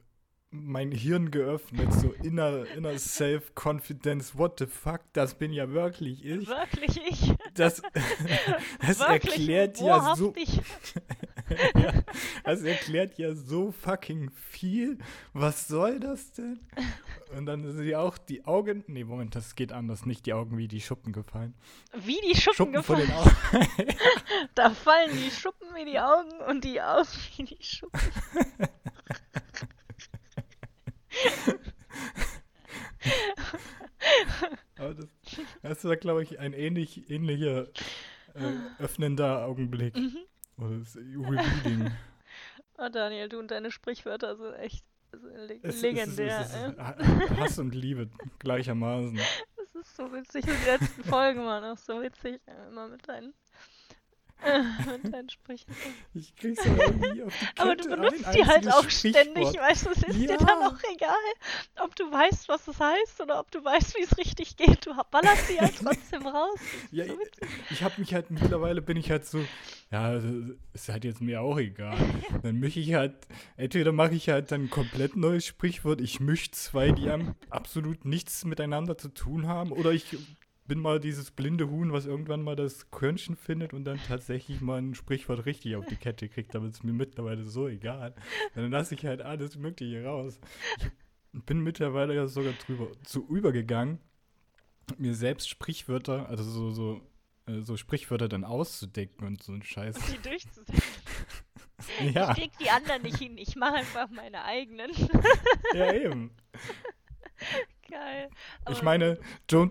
mein 0.50 0.92
Hirn 0.92 1.30
geöffnet, 1.30 1.92
so 1.92 2.12
inner, 2.22 2.64
inner 2.74 2.98
Self-Confidence, 2.98 4.36
what 4.36 4.58
the 4.58 4.66
fuck, 4.66 5.00
das 5.12 5.34
bin 5.34 5.52
ja 5.52 5.70
wirklich 5.70 6.24
ich. 6.24 6.48
Wirklich 6.48 7.00
ich. 7.08 7.34
Das, 7.54 7.82
das 8.86 9.00
Wirklich 9.00 9.32
erklärt 9.32 9.80
ja 9.80 10.14
so. 10.16 10.34
ja, 11.74 11.92
das 12.44 12.62
erklärt 12.62 13.18
ja 13.18 13.34
so 13.34 13.72
fucking 13.72 14.30
viel. 14.30 14.98
Was 15.32 15.68
soll 15.68 16.00
das 16.00 16.32
denn? 16.32 16.60
Und 17.36 17.46
dann 17.46 17.70
sind 17.70 17.86
ja 17.86 18.00
auch 18.00 18.18
die 18.18 18.44
Augen, 18.44 18.84
nee, 18.86 19.04
Moment, 19.04 19.34
das 19.34 19.54
geht 19.54 19.72
anders, 19.72 20.06
nicht 20.06 20.26
die 20.26 20.32
Augen 20.32 20.56
wie 20.58 20.68
die 20.68 20.80
Schuppen 20.80 21.12
gefallen. 21.12 21.54
Wie 21.94 22.18
die 22.26 22.34
Schuppen, 22.38 22.56
Schuppen 22.56 22.72
gefallen. 22.72 23.06
den 23.06 23.14
Augen. 23.14 23.30
Da 24.54 24.70
fallen 24.70 25.10
die 25.12 25.30
Schuppen 25.30 25.68
wie 25.74 25.84
die 25.84 25.98
Augen 25.98 26.32
und 26.48 26.64
die 26.64 26.80
Augen 26.80 27.08
wie 27.36 27.44
die 27.44 27.62
Schuppen. 27.62 28.00
Aber 34.76 34.94
das, 34.94 35.06
das 35.62 35.84
war, 35.84 35.96
glaube 35.96 36.22
ich, 36.22 36.38
ein 36.38 36.52
ähnlich, 36.52 37.10
ähnlicher 37.10 37.68
äh, 38.34 38.54
öffnender 38.78 39.44
Augenblick. 39.44 39.96
Mhm. 39.96 40.18
Oder 40.58 40.78
das 40.78 40.96
Revealing. 40.96 41.90
Oh, 42.78 42.88
Daniel, 42.92 43.28
du 43.28 43.38
und 43.38 43.50
deine 43.50 43.70
Sprichwörter 43.70 44.36
sind 44.36 44.54
echt 44.54 44.84
Es- 45.62 45.80
legendär. 45.82 46.40
es 46.40 47.38
Hass 47.38 47.58
und 47.58 47.74
Liebe 47.74 48.08
gleichermaßen. 48.38 49.18
Das 49.74 49.86
ist 49.86 49.96
so 49.96 50.12
witzig. 50.12 50.44
Und 50.44 50.56
die 50.64 50.70
letzten 50.70 51.04
Folgen 51.04 51.40
waren 51.44 51.62
auch 51.64 51.76
so 51.78 52.02
witzig. 52.02 52.40
äh, 52.46 52.68
Immer 52.68 52.88
mit 52.88 53.06
deinen, 53.06 53.32
mit 55.02 55.12
deinen 55.12 55.28
Sprüchen. 55.30 55.66
Ich 56.14 56.34
krieg's 56.36 56.64
aber 56.66 56.84
irgendwie 56.86 57.22
auf 57.24 57.32
die 57.38 57.46
Kette. 57.46 57.52
Aber 57.62 57.76
du 57.76 57.84
ein 57.84 58.00
benutzt 58.00 58.34
die 58.34 58.44
halt 58.46 58.68
auch 58.72 58.88
ständig, 58.88 59.24
Sprichwort. 59.48 59.56
weißt 59.58 59.86
du, 59.86 59.90
es 59.90 60.02
ist 60.04 60.16
dir 60.18 60.30
Ja. 60.30 60.36
dann 60.36 60.62
auch 60.62 60.78
egal, 60.94 61.84
ob 61.84 61.96
du 61.96 62.04
weißt, 62.10 62.48
was 62.48 62.66
es 62.68 62.78
heißt 62.78 63.20
oder 63.20 63.40
ob 63.40 63.50
du 63.50 63.64
weißt, 63.64 63.96
wie 63.96 64.02
es 64.02 64.16
richtig 64.16 64.56
geht. 64.56 64.86
Du 64.86 64.94
ballerst 65.10 65.48
die 65.50 65.60
halt 65.60 65.74
trotzdem 65.82 66.26
raus. 66.26 66.58
Ja, 66.92 67.04
so 67.06 67.18
ich, 67.20 67.48
ich 67.72 67.82
habe 67.82 67.94
mich 67.98 68.14
halt 68.14 68.30
mittlerweile 68.30 68.80
bin 68.80 68.96
ich 68.96 69.10
halt 69.10 69.26
so, 69.26 69.44
ja, 69.90 70.14
das 70.14 70.24
ist 70.72 70.88
halt 70.88 71.04
jetzt 71.04 71.20
mir 71.20 71.40
auch 71.42 71.58
egal. 71.58 71.96
Dann 72.42 72.56
mische 72.60 72.80
ich 72.80 72.94
halt, 72.94 73.14
entweder 73.56 73.92
mache 73.92 74.14
ich 74.14 74.28
halt 74.28 74.52
dann 74.52 74.64
ein 74.64 74.70
komplett 74.70 75.16
neues 75.16 75.46
Sprichwort, 75.46 76.00
ich 76.00 76.20
mische 76.20 76.52
zwei, 76.52 76.92
die 76.92 77.10
haben 77.10 77.34
absolut 77.50 78.04
nichts 78.04 78.44
miteinander 78.44 78.96
zu 78.96 79.08
tun 79.08 79.46
haben, 79.48 79.72
oder 79.72 79.90
ich 79.92 80.16
bin 80.68 80.78
mal 80.80 81.00
dieses 81.00 81.30
blinde 81.30 81.68
Huhn, 81.68 81.92
was 81.92 82.06
irgendwann 82.06 82.42
mal 82.42 82.54
das 82.54 82.90
Körnchen 82.90 83.36
findet 83.36 83.72
und 83.74 83.84
dann 83.84 83.98
tatsächlich 84.06 84.60
mal 84.60 84.80
ein 84.80 84.94
Sprichwort 84.94 85.46
richtig 85.46 85.74
auf 85.76 85.86
die 85.86 85.96
Kette 85.96 86.28
kriegt, 86.28 86.54
aber 86.54 86.66
es 86.66 86.82
mir 86.84 86.92
mittlerweile 86.92 87.44
so 87.46 87.66
egal. 87.68 88.14
Dann 88.54 88.70
lasse 88.70 88.94
ich 88.94 89.04
halt 89.04 89.22
alles 89.22 89.56
Mögliche 89.56 90.04
raus. 90.04 90.38
Ich 91.32 91.42
bin 91.44 91.60
mittlerweile 91.60 92.14
ja 92.14 92.26
sogar 92.28 92.52
drüber 92.52 92.88
zu 93.02 93.26
übergegangen, 93.28 93.98
mir 94.96 95.14
selbst 95.14 95.48
Sprichwörter, 95.48 96.28
also 96.28 96.44
so, 96.44 96.70
so, 96.70 97.00
äh, 97.46 97.60
so 97.62 97.76
Sprichwörter 97.76 98.28
dann 98.28 98.44
auszudenken 98.44 99.26
und 99.26 99.42
so 99.42 99.52
ein 99.52 99.62
Scheiß. 99.62 99.96
Und 99.96 100.16
die 100.24 100.28
durchzusetzen. 100.28 100.82
Ja, 102.12 102.32
Ich 102.32 102.36
krieg 102.38 102.50
die 102.60 102.70
anderen 102.70 103.02
nicht 103.02 103.18
hin. 103.18 103.38
Ich 103.38 103.54
mache 103.54 103.74
einfach 103.74 104.10
meine 104.10 104.42
eigenen. 104.44 104.90
ja 105.74 105.92
eben. 105.94 106.32
Geil. 107.88 108.28
Ich 108.68 108.76
Aber- 108.78 108.84
meine, 108.84 109.18
don't, 109.48 109.70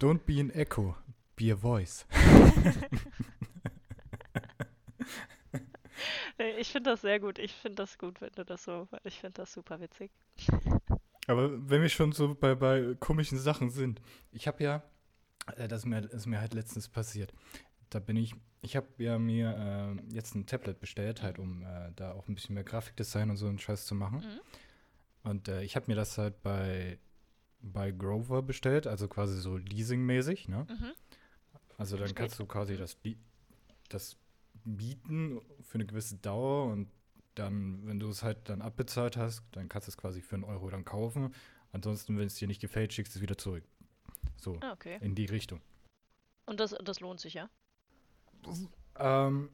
don't 0.00 0.20
be 0.26 0.40
an 0.40 0.50
echo, 0.50 0.96
be 1.36 1.52
a 1.52 1.56
voice. 1.56 2.06
Ich 6.58 6.68
finde 6.68 6.90
das 6.90 7.00
sehr 7.00 7.18
gut. 7.18 7.38
Ich 7.38 7.52
finde 7.52 7.76
das 7.76 7.98
gut, 7.98 8.20
wenn 8.20 8.32
du 8.32 8.44
das 8.44 8.64
so. 8.64 8.88
Ich 9.04 9.20
finde 9.20 9.34
das 9.34 9.52
super 9.52 9.80
witzig. 9.80 10.10
Aber 11.26 11.50
wenn 11.68 11.82
wir 11.82 11.88
schon 11.88 12.12
so 12.12 12.34
bei, 12.34 12.54
bei 12.54 12.94
komischen 13.00 13.38
Sachen 13.38 13.70
sind, 13.70 14.00
ich 14.32 14.46
habe 14.46 14.62
ja, 14.62 14.82
äh, 15.56 15.66
das, 15.66 15.80
ist 15.80 15.86
mir, 15.86 16.02
das 16.02 16.12
ist 16.12 16.26
mir 16.26 16.40
halt 16.40 16.54
letztens 16.54 16.88
passiert. 16.88 17.32
Da 17.90 17.98
bin 17.98 18.16
ich, 18.16 18.34
ich 18.60 18.76
habe 18.76 18.86
ja 18.98 19.18
mir 19.18 19.96
äh, 20.08 20.14
jetzt 20.14 20.34
ein 20.34 20.46
Tablet 20.46 20.78
bestellt, 20.78 21.22
halt 21.22 21.38
um 21.38 21.62
äh, 21.62 21.90
da 21.96 22.12
auch 22.12 22.28
ein 22.28 22.34
bisschen 22.34 22.54
mehr 22.54 22.64
Grafikdesign 22.64 23.30
und 23.30 23.36
so 23.36 23.46
einen 23.46 23.58
Scheiß 23.58 23.86
zu 23.86 23.94
machen. 23.94 24.18
Mhm. 24.18 25.30
Und 25.30 25.48
äh, 25.48 25.62
ich 25.62 25.74
habe 25.74 25.86
mir 25.88 25.96
das 25.96 26.16
halt 26.18 26.42
bei, 26.42 26.98
bei 27.72 27.90
Grover 27.90 28.42
bestellt, 28.42 28.86
also 28.86 29.08
quasi 29.08 29.38
so 29.40 29.56
leasingmäßig, 29.56 30.48
ne? 30.48 30.66
Mhm. 30.68 30.92
Also 31.78 31.96
dann 31.96 32.14
kannst 32.14 32.38
du 32.38 32.46
quasi 32.46 32.76
das, 32.76 32.96
das 33.88 34.16
bieten 34.64 35.40
für 35.60 35.74
eine 35.76 35.86
gewisse 35.86 36.16
Dauer 36.16 36.72
und 36.72 36.90
dann, 37.34 37.86
wenn 37.86 38.00
du 38.00 38.08
es 38.08 38.22
halt 38.22 38.48
dann 38.48 38.62
abbezahlt 38.62 39.16
hast, 39.16 39.42
dann 39.52 39.68
kannst 39.68 39.88
du 39.88 39.90
es 39.90 39.96
quasi 39.96 40.22
für 40.22 40.36
einen 40.36 40.44
Euro 40.44 40.70
dann 40.70 40.84
kaufen. 40.84 41.34
Ansonsten, 41.72 42.16
wenn 42.18 42.26
es 42.26 42.36
dir 42.36 42.48
nicht 42.48 42.60
gefällt, 42.60 42.92
schickst 42.94 43.14
du 43.14 43.18
es 43.18 43.22
wieder 43.22 43.36
zurück. 43.36 43.64
So, 44.36 44.58
Ah, 44.62 44.72
okay. 44.72 44.98
in 45.02 45.14
die 45.14 45.26
Richtung. 45.26 45.60
Und 46.46 46.60
das, 46.60 46.74
das 46.82 47.00
lohnt 47.00 47.20
sich, 47.20 47.34
ja? 47.34 47.50
Ähm, 48.98 49.50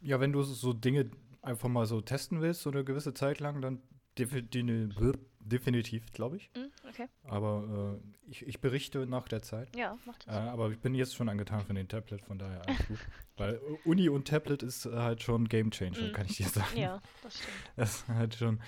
ja, 0.00 0.20
wenn 0.20 0.32
du 0.32 0.42
so 0.42 0.72
Dinge 0.72 1.10
einfach 1.42 1.68
mal 1.68 1.86
so 1.86 2.00
testen 2.00 2.40
willst, 2.40 2.62
so 2.62 2.70
eine 2.70 2.84
gewisse 2.84 3.12
Zeit 3.12 3.40
lang, 3.40 3.60
dann 3.60 3.82
definitiv, 4.18 6.12
glaube 6.12 6.36
ich. 6.36 6.50
Mhm, 6.56 6.70
okay. 6.88 7.06
Aber 7.24 7.98
äh, 8.02 8.30
ich, 8.30 8.46
ich 8.46 8.60
berichte 8.60 9.06
nach 9.06 9.28
der 9.28 9.42
Zeit. 9.42 9.74
Ja, 9.76 9.96
macht 10.04 10.24
Äh, 10.26 10.30
das. 10.30 10.48
aber 10.48 10.70
ich 10.70 10.78
bin 10.78 10.94
jetzt 10.94 11.14
schon 11.14 11.28
angetan 11.28 11.60
von 11.64 11.76
dem 11.76 11.86
Tablet, 11.88 12.22
von 12.22 12.38
daher 12.38 12.66
alles 12.66 12.86
gut. 12.88 12.98
Weil 13.36 13.60
Uni 13.84 14.08
und 14.08 14.26
Tablet 14.26 14.62
ist 14.62 14.86
äh, 14.86 14.92
halt 14.96 15.22
schon 15.22 15.48
Game 15.48 15.70
Changer, 15.70 16.08
Mhm. 16.08 16.12
kann 16.12 16.26
ich 16.26 16.36
dir 16.38 16.48
sagen. 16.48 16.76
Ja, 16.78 17.00
das 17.22 17.34
stimmt. 17.38 17.52
Das 17.76 17.94
ist 17.96 18.08
halt 18.08 18.34
schon, 18.34 18.60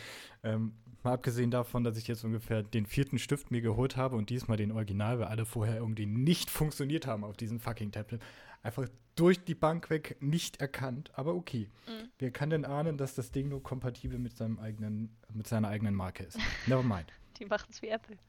ähm, 0.44 0.74
mal 1.02 1.12
abgesehen 1.14 1.50
davon, 1.50 1.84
dass 1.84 1.96
ich 1.96 2.06
jetzt 2.08 2.24
ungefähr 2.24 2.62
den 2.62 2.86
vierten 2.86 3.18
Stift 3.18 3.50
mir 3.50 3.60
geholt 3.60 3.96
habe 3.96 4.16
und 4.16 4.30
diesmal 4.30 4.56
den 4.56 4.70
Original, 4.72 5.18
weil 5.18 5.26
alle 5.26 5.46
vorher 5.46 5.76
irgendwie 5.78 6.06
nicht 6.06 6.50
funktioniert 6.50 7.06
haben 7.06 7.24
auf 7.24 7.36
diesem 7.36 7.58
fucking 7.60 7.90
Tablet. 7.92 8.20
Einfach 8.62 8.88
durch 9.14 9.44
die 9.44 9.54
Bank 9.54 9.90
weg 9.90 10.16
nicht 10.20 10.60
erkannt, 10.60 11.10
aber 11.14 11.34
okay. 11.34 11.70
Mhm. 11.86 12.08
Wer 12.18 12.30
kann 12.30 12.50
denn 12.50 12.64
ahnen, 12.64 12.96
dass 12.98 13.14
das 13.14 13.30
Ding 13.32 13.48
nur 13.48 13.62
kompatibel 13.62 14.18
mit 14.18 14.36
seinem 14.36 14.58
eigenen, 14.58 15.16
mit 15.32 15.46
seiner 15.46 15.68
eigenen 15.68 15.94
Marke 15.94 16.24
ist? 16.24 16.38
Never 16.66 16.82
mind. 16.82 17.12
Die 17.38 17.46
machen 17.46 17.68
es 17.70 17.82
wie 17.82 17.88
Apple. 17.88 18.18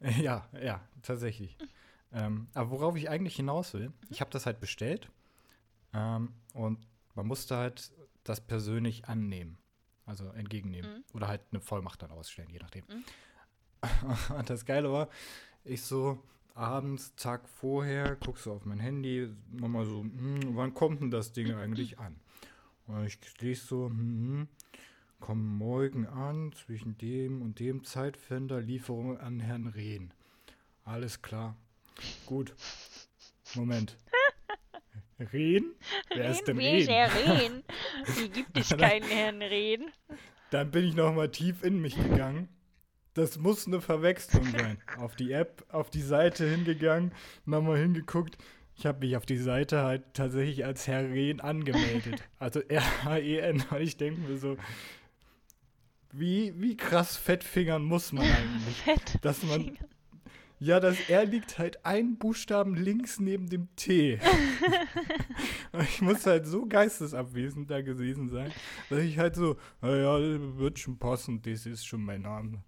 Ja, 0.00 0.48
ja, 0.60 0.80
tatsächlich. 1.02 1.56
Ähm, 2.12 2.48
aber 2.54 2.70
worauf 2.70 2.96
ich 2.96 3.08
eigentlich 3.10 3.36
hinaus 3.36 3.74
will, 3.74 3.92
ich 4.10 4.20
habe 4.20 4.30
das 4.30 4.46
halt 4.46 4.60
bestellt 4.60 5.10
ähm, 5.92 6.32
und 6.54 6.78
man 7.14 7.26
musste 7.26 7.56
halt 7.56 7.92
das 8.24 8.40
persönlich 8.40 9.08
annehmen, 9.08 9.58
also 10.06 10.28
entgegennehmen 10.30 10.90
Mhm. 10.98 11.04
oder 11.12 11.28
halt 11.28 11.42
eine 11.50 11.60
Vollmacht 11.60 12.02
dann 12.02 12.10
ausstellen, 12.10 12.48
je 12.50 12.58
nachdem. 12.60 12.84
Mhm. 12.88 13.04
Und 14.38 14.48
das 14.48 14.64
Geile 14.64 14.90
war, 14.92 15.08
ich 15.64 15.82
so 15.82 16.22
abends, 16.54 17.14
Tag 17.16 17.48
vorher, 17.48 18.16
guckst 18.16 18.46
du 18.46 18.52
auf 18.52 18.64
mein 18.64 18.78
Handy, 18.78 19.28
nochmal 19.50 19.84
so, 19.84 20.02
hm, 20.02 20.56
wann 20.56 20.74
kommt 20.74 21.00
denn 21.00 21.10
das 21.10 21.32
Ding 21.32 21.52
eigentlich 21.54 21.98
an? 21.98 22.16
Und 22.86 23.06
ich 23.06 23.18
lese 23.40 23.66
so, 23.66 23.86
hm, 23.86 23.96
hm, 23.96 24.48
kommt 25.20 25.44
morgen 25.44 26.06
an, 26.06 26.52
zwischen 26.52 26.98
dem 26.98 27.42
und 27.42 27.60
dem 27.60 27.84
Zeitfenster, 27.84 28.60
Lieferung 28.60 29.18
an 29.18 29.40
Herrn 29.40 29.68
Rehn. 29.68 30.12
Alles 30.84 31.22
klar. 31.22 31.56
Gut. 32.26 32.54
Moment. 33.54 33.96
Rehn? 35.32 35.74
Wer 36.08 36.30
ist 36.30 36.48
denn 36.48 36.58
Rehn? 36.58 36.86
der 36.86 37.14
Rehn? 37.14 37.62
Hier 38.16 38.28
gibt 38.28 38.58
es 38.58 38.70
keinen 38.70 39.04
Herrn 39.04 39.42
Rehn. 39.42 39.90
Dann 40.50 40.70
bin 40.70 40.84
ich 40.84 40.94
noch 40.94 41.14
mal 41.14 41.30
tief 41.30 41.62
in 41.62 41.80
mich 41.80 41.94
gegangen. 41.94 42.48
Das 43.14 43.38
muss 43.38 43.66
eine 43.66 43.80
Verwechslung 43.80 44.44
sein. 44.46 44.78
Auf 44.98 45.16
die 45.16 45.32
App, 45.32 45.64
auf 45.68 45.90
die 45.90 46.02
Seite 46.02 46.48
hingegangen, 46.48 47.12
nochmal 47.44 47.78
hingeguckt. 47.78 48.38
Ich 48.74 48.86
habe 48.86 49.00
mich 49.00 49.16
auf 49.16 49.26
die 49.26 49.36
Seite 49.36 49.82
halt 49.82 50.02
tatsächlich 50.14 50.64
als 50.64 50.86
Herr 50.86 51.04
Rehn 51.10 51.40
angemeldet. 51.40 52.22
Also 52.38 52.60
R-H-E-N. 52.60 53.64
Und 53.70 53.80
ich 53.80 53.96
denke 53.98 54.20
mir 54.22 54.38
so, 54.38 54.56
wie, 56.10 56.54
wie 56.56 56.76
krass 56.76 57.16
fettfingern 57.16 57.84
muss 57.84 58.12
man 58.12 58.24
eigentlich? 58.24 58.76
Fett. 58.84 59.18
Dass 59.22 59.42
man, 59.42 59.76
ja, 60.58 60.80
das 60.80 60.96
R 61.08 61.26
liegt 61.26 61.58
halt 61.58 61.84
ein 61.84 62.16
Buchstaben 62.16 62.74
links 62.76 63.20
neben 63.20 63.48
dem 63.48 63.68
T. 63.76 64.18
Ich 65.84 66.02
muss 66.02 66.26
halt 66.26 66.46
so 66.46 66.66
geistesabwesend 66.66 67.70
da 67.70 67.80
gewesen 67.80 68.28
sein, 68.28 68.52
dass 68.90 68.98
ich 68.98 69.18
halt 69.18 69.34
so, 69.34 69.56
naja, 69.80 70.18
wird 70.58 70.78
schon 70.78 70.98
passen, 70.98 71.40
das 71.40 71.64
ist 71.64 71.86
schon 71.86 72.04
mein 72.04 72.20
Name. 72.20 72.62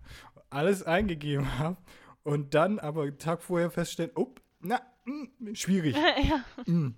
Alles 0.50 0.82
eingegeben 0.82 1.58
habe 1.58 1.76
und 2.22 2.54
dann 2.54 2.78
aber 2.78 3.02
einen 3.02 3.18
Tag 3.18 3.42
vorher 3.42 3.70
feststellen, 3.70 4.12
oh, 4.14 4.34
na, 4.60 4.80
mm, 5.04 5.54
schwierig. 5.54 5.96
ja. 5.96 6.44
Mm. 6.72 6.94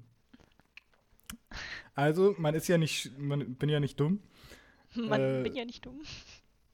Also, 1.94 2.34
man 2.38 2.54
ist 2.54 2.68
ja 2.68 2.78
nicht, 2.78 3.18
man 3.18 3.54
bin 3.56 3.68
ja 3.68 3.80
nicht 3.80 3.98
dumm. 3.98 4.20
Man 4.94 5.20
Äh, 5.20 5.42
bin 5.42 5.54
ja 5.54 5.64
nicht 5.64 5.84
dumm. 5.84 6.00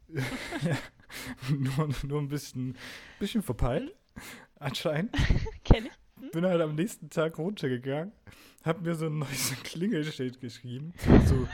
nur, 1.48 1.88
nur 2.04 2.20
ein 2.20 2.28
bisschen, 2.28 2.76
bisschen 3.18 3.42
verpeilt, 3.42 3.94
anscheinend. 4.56 5.16
Kenn 5.64 5.86
ich. 5.86 6.30
bin 6.30 6.44
halt 6.44 6.60
am 6.60 6.74
nächsten 6.76 7.10
Tag 7.10 7.38
runtergegangen, 7.38 8.12
hab 8.64 8.82
mir 8.82 8.94
so 8.94 9.06
ein 9.06 9.18
neues 9.18 9.54
Klingelschild 9.64 10.40
geschrieben, 10.40 10.92
so 11.26 11.48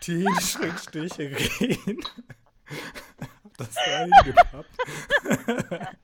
T-Rehen. 0.00 0.28
Das 3.60 3.74
da 3.74 4.22
hingepappt. 4.22 4.70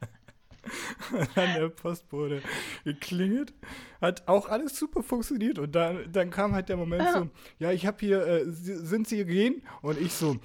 Und 1.12 1.28
dann 1.36 1.54
der 1.54 1.68
Postbote 1.68 2.42
geklingelt, 2.84 3.52
hat 4.00 4.26
auch 4.26 4.48
alles 4.48 4.76
super 4.76 5.02
funktioniert 5.02 5.58
und 5.60 5.72
dann, 5.76 6.10
dann 6.10 6.30
kam 6.30 6.54
halt 6.54 6.68
der 6.68 6.76
Moment 6.76 7.08
so, 7.12 7.28
ja, 7.58 7.70
ich 7.70 7.86
habe 7.86 7.98
hier, 8.00 8.26
äh, 8.26 8.44
sind 8.46 9.06
Sie 9.06 9.20
Rehen? 9.20 9.62
Und 9.82 10.00
ich 10.00 10.12
so, 10.12 10.38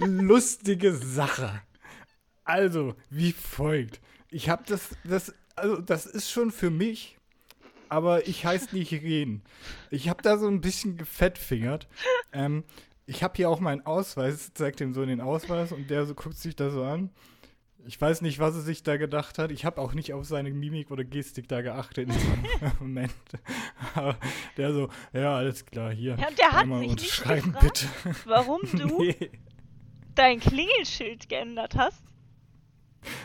lustige 0.00 0.94
Sache. 0.94 1.60
Also, 2.44 2.94
wie 3.10 3.32
folgt. 3.32 4.00
Ich 4.30 4.48
habe 4.48 4.64
das, 4.66 4.96
das, 5.04 5.34
also 5.56 5.76
das 5.76 6.06
ist 6.06 6.30
schon 6.30 6.50
für 6.50 6.70
mich, 6.70 7.18
aber 7.88 8.26
ich 8.28 8.44
heiße 8.44 8.74
nicht 8.74 8.92
Rehen. 8.92 9.42
Ich 9.90 10.08
habe 10.08 10.22
da 10.22 10.38
so 10.38 10.48
ein 10.48 10.60
bisschen 10.60 10.96
gefettfingert. 10.96 11.88
Ähm, 12.32 12.64
ich 13.10 13.24
habe 13.24 13.34
hier 13.36 13.50
auch 13.50 13.58
meinen 13.58 13.84
Ausweis, 13.84 14.54
zeigt 14.54 14.80
ihm 14.80 14.94
so 14.94 15.04
den 15.04 15.20
Ausweis 15.20 15.72
und 15.72 15.90
der 15.90 16.06
so 16.06 16.14
guckt 16.14 16.36
sich 16.36 16.54
da 16.54 16.70
so 16.70 16.84
an. 16.84 17.10
Ich 17.84 18.00
weiß 18.00 18.20
nicht, 18.20 18.38
was 18.38 18.54
er 18.54 18.60
sich 18.60 18.84
da 18.84 18.98
gedacht 18.98 19.38
hat. 19.38 19.50
Ich 19.50 19.64
habe 19.64 19.80
auch 19.80 19.94
nicht 19.94 20.12
auf 20.12 20.26
seine 20.26 20.50
Mimik 20.50 20.90
oder 20.92 21.02
Gestik 21.02 21.48
da 21.48 21.60
geachtet 21.60 22.08
in 22.08 22.12
diesem 22.14 22.44
Moment. 22.78 23.12
Aber 23.94 24.16
der 24.56 24.72
so, 24.72 24.90
ja, 25.12 25.34
alles 25.34 25.66
klar, 25.66 25.90
hier. 25.90 26.16
Ja, 26.20 26.28
und 26.28 26.38
der 26.38 26.52
hat 26.52 26.66
sich 26.66 26.76
nicht 26.76 26.90
unterschreiben, 26.90 27.52
gefragt, 27.52 27.88
bitte. 28.04 28.16
Warum 28.26 28.60
du 28.72 28.98
Nee. 29.02 29.30
dein 30.14 30.38
Klingelschild 30.38 31.28
geändert 31.28 31.74
hast? 31.74 32.04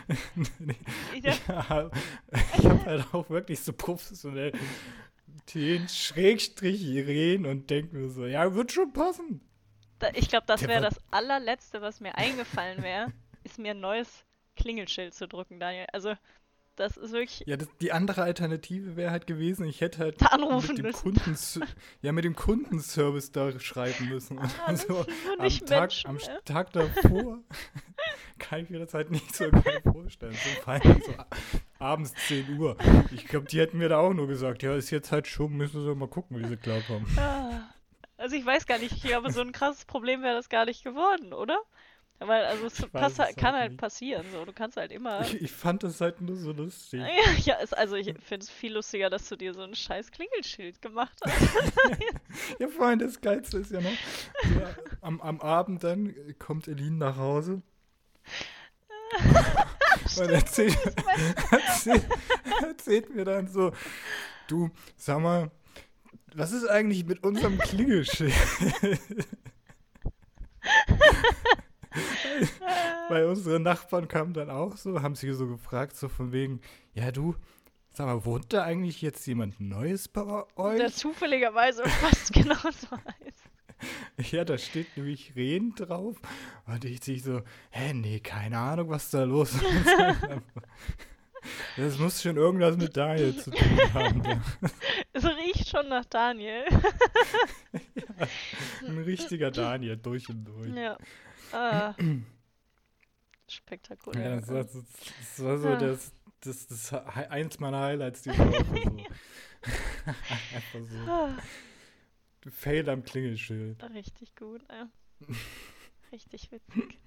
Nee. 0.58 0.74
Ich 1.14 1.22
Ja, 1.22 1.90
ich 2.58 2.64
habe 2.64 2.84
halt 2.86 3.06
auch 3.12 3.28
wirklich 3.30 3.60
so 3.60 3.72
professionell 3.72 4.52
den 5.54 5.88
Schrägstrich 5.88 6.82
reden 6.82 7.46
und 7.46 7.68
denke 7.70 7.94
mir 7.94 8.08
so, 8.08 8.26
ja, 8.26 8.54
wird 8.54 8.72
schon 8.72 8.92
passen. 8.92 9.42
Ich 10.14 10.28
glaube, 10.28 10.44
das 10.46 10.66
wäre 10.66 10.82
das 10.82 11.00
allerletzte, 11.10 11.80
was 11.80 12.00
mir 12.00 12.16
eingefallen 12.16 12.82
wäre, 12.82 13.12
ist 13.44 13.58
mir 13.58 13.72
ein 13.72 13.80
neues 13.80 14.24
Klingelschild 14.56 15.14
zu 15.14 15.28
drücken, 15.28 15.60
Daniel. 15.60 15.86
Also, 15.92 16.14
das 16.76 16.98
ist 16.98 17.12
wirklich. 17.12 17.42
Ja, 17.46 17.56
das, 17.56 17.68
die 17.80 17.90
andere 17.90 18.22
Alternative 18.22 18.96
wäre 18.96 19.10
halt 19.10 19.26
gewesen, 19.26 19.66
ich 19.66 19.80
hätte 19.80 19.98
halt 19.98 20.22
anrufen 20.30 20.68
mit 20.68 20.78
dem 20.78 20.86
müssen. 20.86 21.14
Kundens 21.14 21.60
ja, 22.02 22.12
mit 22.12 22.24
dem 22.24 22.36
Kundenservice 22.36 23.32
da 23.32 23.58
schreiben 23.58 24.10
müssen. 24.10 24.38
Ah, 24.38 24.50
das 24.68 24.82
so 24.82 25.02
sind 25.04 25.24
nur 25.24 25.40
am 25.40 25.66
Tag, 25.66 25.80
Menschen, 25.80 26.10
am 26.10 26.16
ne? 26.16 26.40
Tag 26.44 26.72
davor 26.72 27.38
kann 28.38 28.60
ich 28.60 28.70
mir 28.70 28.78
das 28.78 28.92
halt 28.92 29.10
nicht 29.10 29.34
so 29.34 29.50
geil 29.50 29.80
vorstellen. 29.82 30.34
So 30.34 30.62
fein, 30.62 30.82
so 30.82 31.14
abends 31.78 32.12
10 32.28 32.58
Uhr. 32.58 32.76
Ich 33.10 33.26
glaube, 33.26 33.46
die 33.46 33.58
hätten 33.58 33.78
mir 33.78 33.88
da 33.88 33.98
auch 33.98 34.12
nur 34.12 34.28
gesagt, 34.28 34.62
ja, 34.62 34.76
ist 34.76 34.90
jetzt 34.90 35.12
halt 35.12 35.26
schon, 35.26 35.52
müssen 35.52 35.82
sie 35.82 35.94
mal 35.94 36.08
gucken, 36.08 36.38
wie 36.38 36.46
sie 36.46 36.58
klarkommen. 36.58 37.06
Ah. 37.16 37.70
Also, 38.16 38.36
ich 38.36 38.46
weiß 38.46 38.66
gar 38.66 38.78
nicht, 38.78 38.92
ich 38.92 39.02
glaube, 39.02 39.30
so 39.30 39.40
ein 39.40 39.52
krasses 39.52 39.84
Problem 39.84 40.22
wäre 40.22 40.34
das 40.34 40.48
gar 40.48 40.64
nicht 40.64 40.82
geworden, 40.84 41.32
oder? 41.32 41.58
Weil, 42.18 42.46
also, 42.46 42.66
es 42.66 42.86
pass, 42.92 43.18
halt 43.18 43.36
kann 43.36 43.54
halt 43.54 43.72
nicht. 43.72 43.80
passieren, 43.80 44.24
so. 44.32 44.44
Du 44.46 44.52
kannst 44.52 44.78
halt 44.78 44.90
immer. 44.90 45.20
Ich, 45.20 45.42
ich 45.42 45.52
fand 45.52 45.82
das 45.82 46.00
halt 46.00 46.20
nur 46.22 46.36
so 46.36 46.52
lustig. 46.52 47.00
Ja, 47.06 47.32
ja, 47.44 47.54
ist, 47.56 47.76
also 47.76 47.94
ich 47.94 48.06
finde 48.22 48.44
es 48.44 48.50
viel 48.50 48.72
lustiger, 48.72 49.10
dass 49.10 49.28
du 49.28 49.36
dir 49.36 49.52
so 49.52 49.62
ein 49.62 49.74
scheiß 49.74 50.10
Klingelschild 50.12 50.80
gemacht 50.80 51.18
hast. 51.24 51.98
Ja, 52.58 52.68
allem 52.78 52.98
das 52.98 53.20
Geilste 53.20 53.58
ist 53.58 53.70
ja 53.70 53.80
noch, 53.80 53.90
so, 53.90 54.62
am, 55.02 55.20
am 55.20 55.40
Abend 55.40 55.84
dann 55.84 56.14
kommt 56.38 56.68
Elin 56.68 56.98
nach 56.98 57.16
Hause 57.16 57.62
und 60.18 60.30
erzählt, 60.30 60.76
erzählt, 61.50 62.06
erzählt 62.62 63.14
mir 63.14 63.24
dann 63.24 63.48
so, 63.48 63.72
du, 64.48 64.70
sag 64.96 65.20
mal, 65.20 65.50
was 66.36 66.52
ist 66.52 66.66
eigentlich 66.66 67.06
mit 67.06 67.24
unserem 67.24 67.58
Klingelschild? 67.58 68.32
Weil 73.08 73.24
unsere 73.26 73.58
Nachbarn 73.60 74.08
kamen 74.08 74.34
dann 74.34 74.50
auch 74.50 74.76
so, 74.76 75.00
haben 75.00 75.14
sie 75.14 75.32
so 75.32 75.46
gefragt, 75.46 75.96
so 75.96 76.08
von 76.08 76.32
wegen, 76.32 76.60
ja 76.92 77.10
du, 77.10 77.34
sag 77.92 78.06
mal, 78.06 78.24
wohnt 78.24 78.52
da 78.52 78.64
eigentlich 78.64 79.00
jetzt 79.00 79.26
jemand 79.26 79.60
Neues 79.60 80.08
bei 80.08 80.44
euch? 80.56 80.78
Der 80.78 80.92
zufälligerweise 80.92 81.84
fast 81.84 82.32
genauso 82.34 82.88
heißt. 82.90 83.44
Ja, 84.32 84.44
da 84.44 84.58
steht 84.58 84.96
nämlich 84.96 85.36
Rehen 85.36 85.74
drauf. 85.74 86.16
Und 86.66 86.84
ich 86.84 87.02
sich 87.04 87.22
so, 87.22 87.42
hä, 87.70 87.92
nee, 87.94 88.20
keine 88.20 88.58
Ahnung, 88.58 88.88
was 88.88 89.10
da 89.10 89.24
los 89.24 89.54
ist. 89.54 89.62
Das 91.76 91.98
muss 91.98 92.22
schon 92.22 92.36
irgendwas 92.36 92.76
mit 92.76 92.96
Daniel 92.96 93.36
zu 93.36 93.50
tun 93.50 93.80
haben. 93.94 94.24
Ja. 94.24 94.42
Es 95.12 95.24
riecht 95.24 95.68
schon 95.68 95.88
nach 95.88 96.04
Daniel. 96.06 96.64
ja, 97.94 98.26
ein 98.86 98.98
richtiger 98.98 99.50
Daniel, 99.50 99.96
durch 99.96 100.28
und 100.28 100.44
durch. 100.44 100.74
Ja. 100.74 100.96
Ah. 101.52 101.94
Spektakulär. 103.48 104.22
Ja, 104.22 104.36
das 104.36 104.48
war, 104.48 104.64
das, 104.64 105.44
war 105.44 105.58
so 105.58 105.76
das, 105.76 106.12
das, 106.40 106.66
das, 106.66 106.92
eins 106.92 107.58
meiner 107.60 107.80
Highlights 107.80 108.22
dieser 108.22 108.38
Woche. 108.38 108.64
So. 108.64 108.96
Einfach 110.06 110.90
so. 110.90 111.10
Ah. 111.10 111.36
Fail 112.50 112.88
am 112.88 113.02
Klingelschild. 113.02 113.82
Richtig 113.94 114.34
gut, 114.36 114.62
ja. 114.70 114.88
Richtig 116.12 116.50
witzig. 116.52 116.98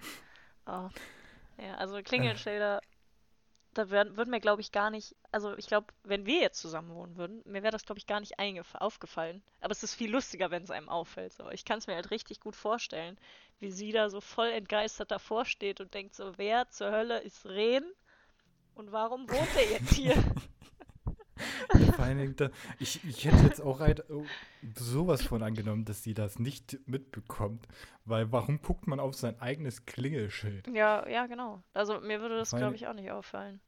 Oh. 0.65 0.89
Ja, 1.57 1.75
also 1.75 2.01
Klingelschilder, 2.01 2.81
da 3.73 3.89
würden, 3.89 4.17
würden 4.17 4.31
mir, 4.31 4.39
glaube 4.39 4.61
ich, 4.61 4.71
gar 4.71 4.89
nicht, 4.89 5.15
also 5.31 5.55
ich 5.57 5.67
glaube, 5.67 5.87
wenn 6.03 6.25
wir 6.25 6.41
jetzt 6.41 6.59
zusammen 6.59 6.93
wohnen 6.93 7.15
würden, 7.17 7.41
mir 7.45 7.63
wäre 7.63 7.71
das, 7.71 7.85
glaube 7.85 7.99
ich, 7.99 8.07
gar 8.07 8.19
nicht 8.19 8.39
aufgefallen. 8.73 9.43
Aber 9.61 9.71
es 9.71 9.83
ist 9.83 9.93
viel 9.93 10.11
lustiger, 10.11 10.51
wenn 10.51 10.63
es 10.63 10.71
einem 10.71 10.89
auffällt. 10.89 11.33
So. 11.33 11.49
Ich 11.51 11.65
kann 11.65 11.79
es 11.79 11.87
mir 11.87 11.95
halt 11.95 12.11
richtig 12.11 12.39
gut 12.39 12.55
vorstellen, 12.55 13.17
wie 13.59 13.71
sie 13.71 13.91
da 13.91 14.09
so 14.09 14.21
voll 14.21 14.49
entgeistert 14.49 15.11
davor 15.11 15.45
steht 15.45 15.81
und 15.81 15.93
denkt 15.93 16.15
so, 16.15 16.37
wer 16.37 16.69
zur 16.69 16.91
Hölle 16.91 17.19
ist 17.19 17.45
Rehn 17.45 17.83
und 18.75 18.91
warum 18.91 19.29
wohnt 19.29 19.55
er 19.55 19.69
jetzt 19.69 19.93
hier? 19.93 20.15
Vor 21.95 22.05
allen 22.05 22.17
Dingen, 22.17 22.35
da, 22.35 22.49
ich, 22.79 23.03
ich 23.03 23.25
hätte 23.25 23.43
jetzt 23.43 23.61
auch 23.61 23.79
ein, 23.79 23.95
oh, 24.09 24.25
sowas 24.75 25.21
von 25.21 25.43
angenommen, 25.43 25.85
dass 25.85 26.03
sie 26.03 26.13
das 26.13 26.39
nicht 26.39 26.79
mitbekommt. 26.87 27.67
Weil 28.05 28.31
warum 28.31 28.61
guckt 28.61 28.87
man 28.87 28.99
auf 28.99 29.15
sein 29.15 29.39
eigenes 29.39 29.85
Klingelschild? 29.85 30.67
Ja, 30.73 31.07
ja, 31.07 31.27
genau. 31.27 31.63
Also 31.73 31.99
mir 31.99 32.21
würde 32.21 32.37
das, 32.37 32.51
glaube 32.51 32.75
ich, 32.75 32.87
auch 32.87 32.93
nicht 32.93 33.11
auffallen. 33.11 33.59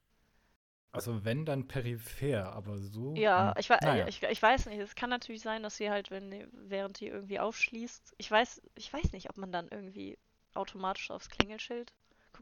Also 0.94 1.24
wenn, 1.24 1.46
dann 1.46 1.68
peripher, 1.68 2.52
aber 2.54 2.78
so. 2.78 3.16
Ja, 3.16 3.54
ich, 3.58 3.70
naja. 3.70 4.08
ich, 4.08 4.24
ich 4.24 4.42
weiß 4.42 4.66
nicht. 4.66 4.80
Es 4.80 4.96
kann 4.96 5.10
natürlich 5.10 5.42
sein, 5.42 5.64
dass 5.64 5.78
sie 5.78 5.90
halt, 5.90 6.12
wenn 6.12 6.48
während 6.52 7.00
die 7.00 7.08
irgendwie 7.08 7.40
aufschließt, 7.40 8.16
ich 8.18 8.30
weiß, 8.30 8.62
ich 8.76 8.92
weiß 8.92 9.14
nicht, 9.14 9.30
ob 9.30 9.38
man 9.38 9.54
dann 9.54 9.70
irgendwie 9.70 10.18
automatisch 10.54 11.10
aufs 11.12 11.30
Klingelschild 11.30 11.94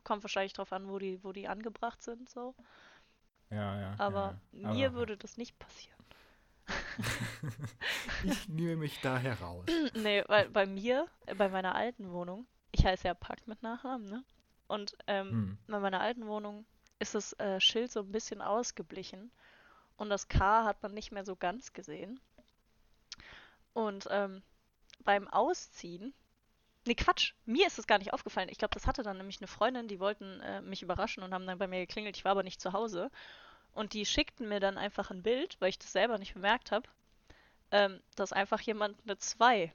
kommt 0.04 0.24
wahrscheinlich 0.24 0.54
drauf 0.54 0.72
an, 0.74 0.90
wo 0.90 1.00
die, 1.00 1.24
wo 1.24 1.32
die 1.32 1.48
angebracht 1.48 2.02
sind, 2.02 2.30
so. 2.30 2.56
Ja, 3.50 3.80
ja. 3.80 3.96
Aber 3.98 4.40
ja, 4.52 4.72
mir 4.72 4.94
würde 4.94 5.18
das 5.18 5.38
nicht 5.38 5.58
passieren. 5.58 5.98
ich 8.24 8.48
nehme 8.48 8.76
mich 8.76 9.00
da 9.02 9.18
heraus. 9.18 9.66
nee, 9.96 10.24
weil 10.28 10.50
bei 10.50 10.66
mir, 10.66 11.08
äh, 11.26 11.36
bei 11.36 11.50
meiner 11.50 11.76
alten 11.76 12.12
Wohnung, 12.12 12.46
ich 12.72 12.86
heiße 12.86 13.08
ja 13.08 13.14
Pakt 13.14 13.48
mit 13.48 13.64
Nachnamen, 13.64 14.08
ne? 14.08 14.24
Und 14.68 14.96
ähm, 15.08 15.30
hm. 15.30 15.58
bei 15.68 15.80
meiner 15.80 16.00
alten 16.00 16.28
Wohnung 16.28 16.66
ist 17.00 17.16
das 17.16 17.34
äh, 17.40 17.60
Schild 17.60 17.92
so 17.92 18.02
ein 18.02 18.12
bisschen 18.12 18.42
ausgeblichen 18.42 19.32
und 19.98 20.10
das 20.10 20.28
K 20.28 20.64
hat 20.64 20.84
man 20.84 20.94
nicht 20.94 21.12
mehr 21.12 21.26
so 21.26 21.36
ganz 21.36 21.74
gesehen. 21.74 22.20
Und 23.74 24.08
ähm, 24.12 24.44
beim 25.04 25.28
Ausziehen, 25.28 26.14
nee 26.86 26.96
Quatsch, 26.96 27.34
mir 27.46 27.68
ist 27.68 27.80
es 27.80 27.88
gar 27.88 27.98
nicht 27.98 28.14
aufgefallen. 28.14 28.50
Ich 28.50 28.58
glaube, 28.58 28.74
das 28.74 28.88
hatte 28.88 29.04
dann 29.04 29.18
nämlich 29.18 29.40
eine 29.40 29.48
Freundin, 29.48 29.88
die 29.88 30.00
wollten 30.00 30.40
äh, 30.42 30.62
mich 30.62 30.82
überraschen 30.82 31.24
und 31.24 31.34
haben 31.34 31.46
dann 31.46 31.58
bei 31.58 31.68
mir 31.68 31.80
geklingelt. 31.80 32.18
Ich 32.18 32.26
war 32.26 32.32
aber 32.32 32.44
nicht 32.44 32.62
zu 32.62 32.74
Hause. 32.74 33.12
Und 33.74 33.94
die 33.94 34.06
schickten 34.06 34.50
mir 34.50 34.60
dann 34.60 34.78
einfach 34.78 35.12
ein 35.12 35.24
Bild, 35.24 35.58
weil 35.60 35.70
ich 35.70 35.80
das 35.80 35.92
selber 35.92 36.18
nicht 36.18 36.34
bemerkt 36.34 36.72
habe, 36.72 36.88
ähm, 37.72 38.02
dass 38.16 38.34
einfach 38.34 38.60
jemand 38.62 38.98
eine 39.04 39.18
2 39.18 39.74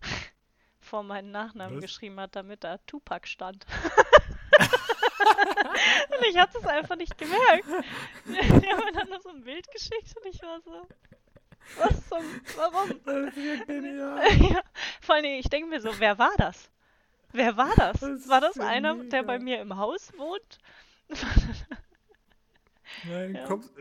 vor 0.80 1.02
meinen 1.02 1.30
Nachnamen 1.30 1.76
Was? 1.76 1.82
geschrieben 1.82 2.20
hat, 2.20 2.36
damit 2.36 2.64
da 2.64 2.78
Tupac 2.78 3.28
stand. 3.28 3.66
und 6.18 6.26
ich 6.28 6.36
hatte 6.36 6.58
es 6.58 6.66
einfach 6.66 6.96
nicht 6.96 7.16
gemerkt. 7.16 7.66
Die 8.26 8.36
haben 8.36 8.84
mir 8.84 8.92
dann 8.92 9.08
nur 9.08 9.20
so 9.20 9.30
ein 9.30 9.44
Bild 9.44 9.70
geschickt 9.70 10.14
und 10.16 10.26
ich 10.26 10.42
war 10.42 10.60
so. 10.60 10.86
Was 11.78 12.08
zum. 12.08 12.22
Warum? 12.56 13.00
Das 13.04 13.28
ist 13.28 13.36
ja 13.38 13.64
genial. 13.64 14.20
ja, 14.42 14.60
vor 15.04 15.16
allem, 15.16 15.24
ich 15.24 15.48
denke 15.48 15.68
mir 15.68 15.80
so, 15.80 15.90
wer 15.98 16.18
war 16.18 16.34
das? 16.38 16.70
Wer 17.32 17.56
war 17.56 17.74
das? 17.76 18.00
das 18.00 18.28
war 18.28 18.40
das 18.40 18.58
einer, 18.58 18.94
mega. 18.94 19.08
der 19.10 19.22
bei 19.24 19.38
mir 19.38 19.60
im 19.60 19.76
Haus 19.76 20.12
wohnt? 20.16 20.58
Nein, 23.08 23.34
ja. 23.34 23.44
kommst, 23.44 23.72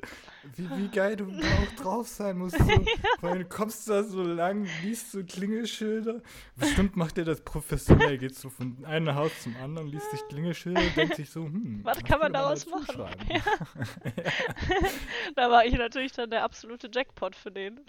wie, 0.56 0.70
wie 0.70 0.88
geil 0.90 1.16
du 1.16 1.26
auch 1.26 1.76
drauf 1.82 2.08
sein 2.08 2.38
musst. 2.38 2.58
So, 2.64 3.28
ja. 3.28 3.36
Du 3.36 3.46
kommst 3.46 3.90
da 3.90 4.04
so 4.04 4.22
lang, 4.22 4.68
liest 4.82 5.12
so 5.12 5.24
Klingelschilder. 5.24 6.22
Bestimmt 6.56 6.98
macht 6.98 7.18
er 7.18 7.26
das 7.26 7.42
professionell. 7.42 8.18
Geht 8.18 8.36
so 8.36 8.50
von 8.50 8.84
einem 8.86 9.16
Haus 9.16 9.32
zum 9.42 9.56
anderen, 9.58 9.88
liest 9.88 10.12
sich 10.12 10.22
Klingelschilder 10.28 10.82
und 10.82 10.96
denkt 10.96 11.16
sich 11.16 11.30
so, 11.30 11.44
hm. 11.44 11.82
Was 11.84 12.04
kann 12.04 12.20
man 12.20 12.34
daraus 12.34 12.66
machen? 12.66 13.06
Ja. 13.30 13.42
da 15.36 15.50
war 15.50 15.66
ich 15.66 15.74
natürlich 15.74 16.12
dann 16.12 16.30
der 16.30 16.44
absolute 16.44 16.90
Jackpot 16.92 17.36
für 17.36 17.52
den. 17.52 17.80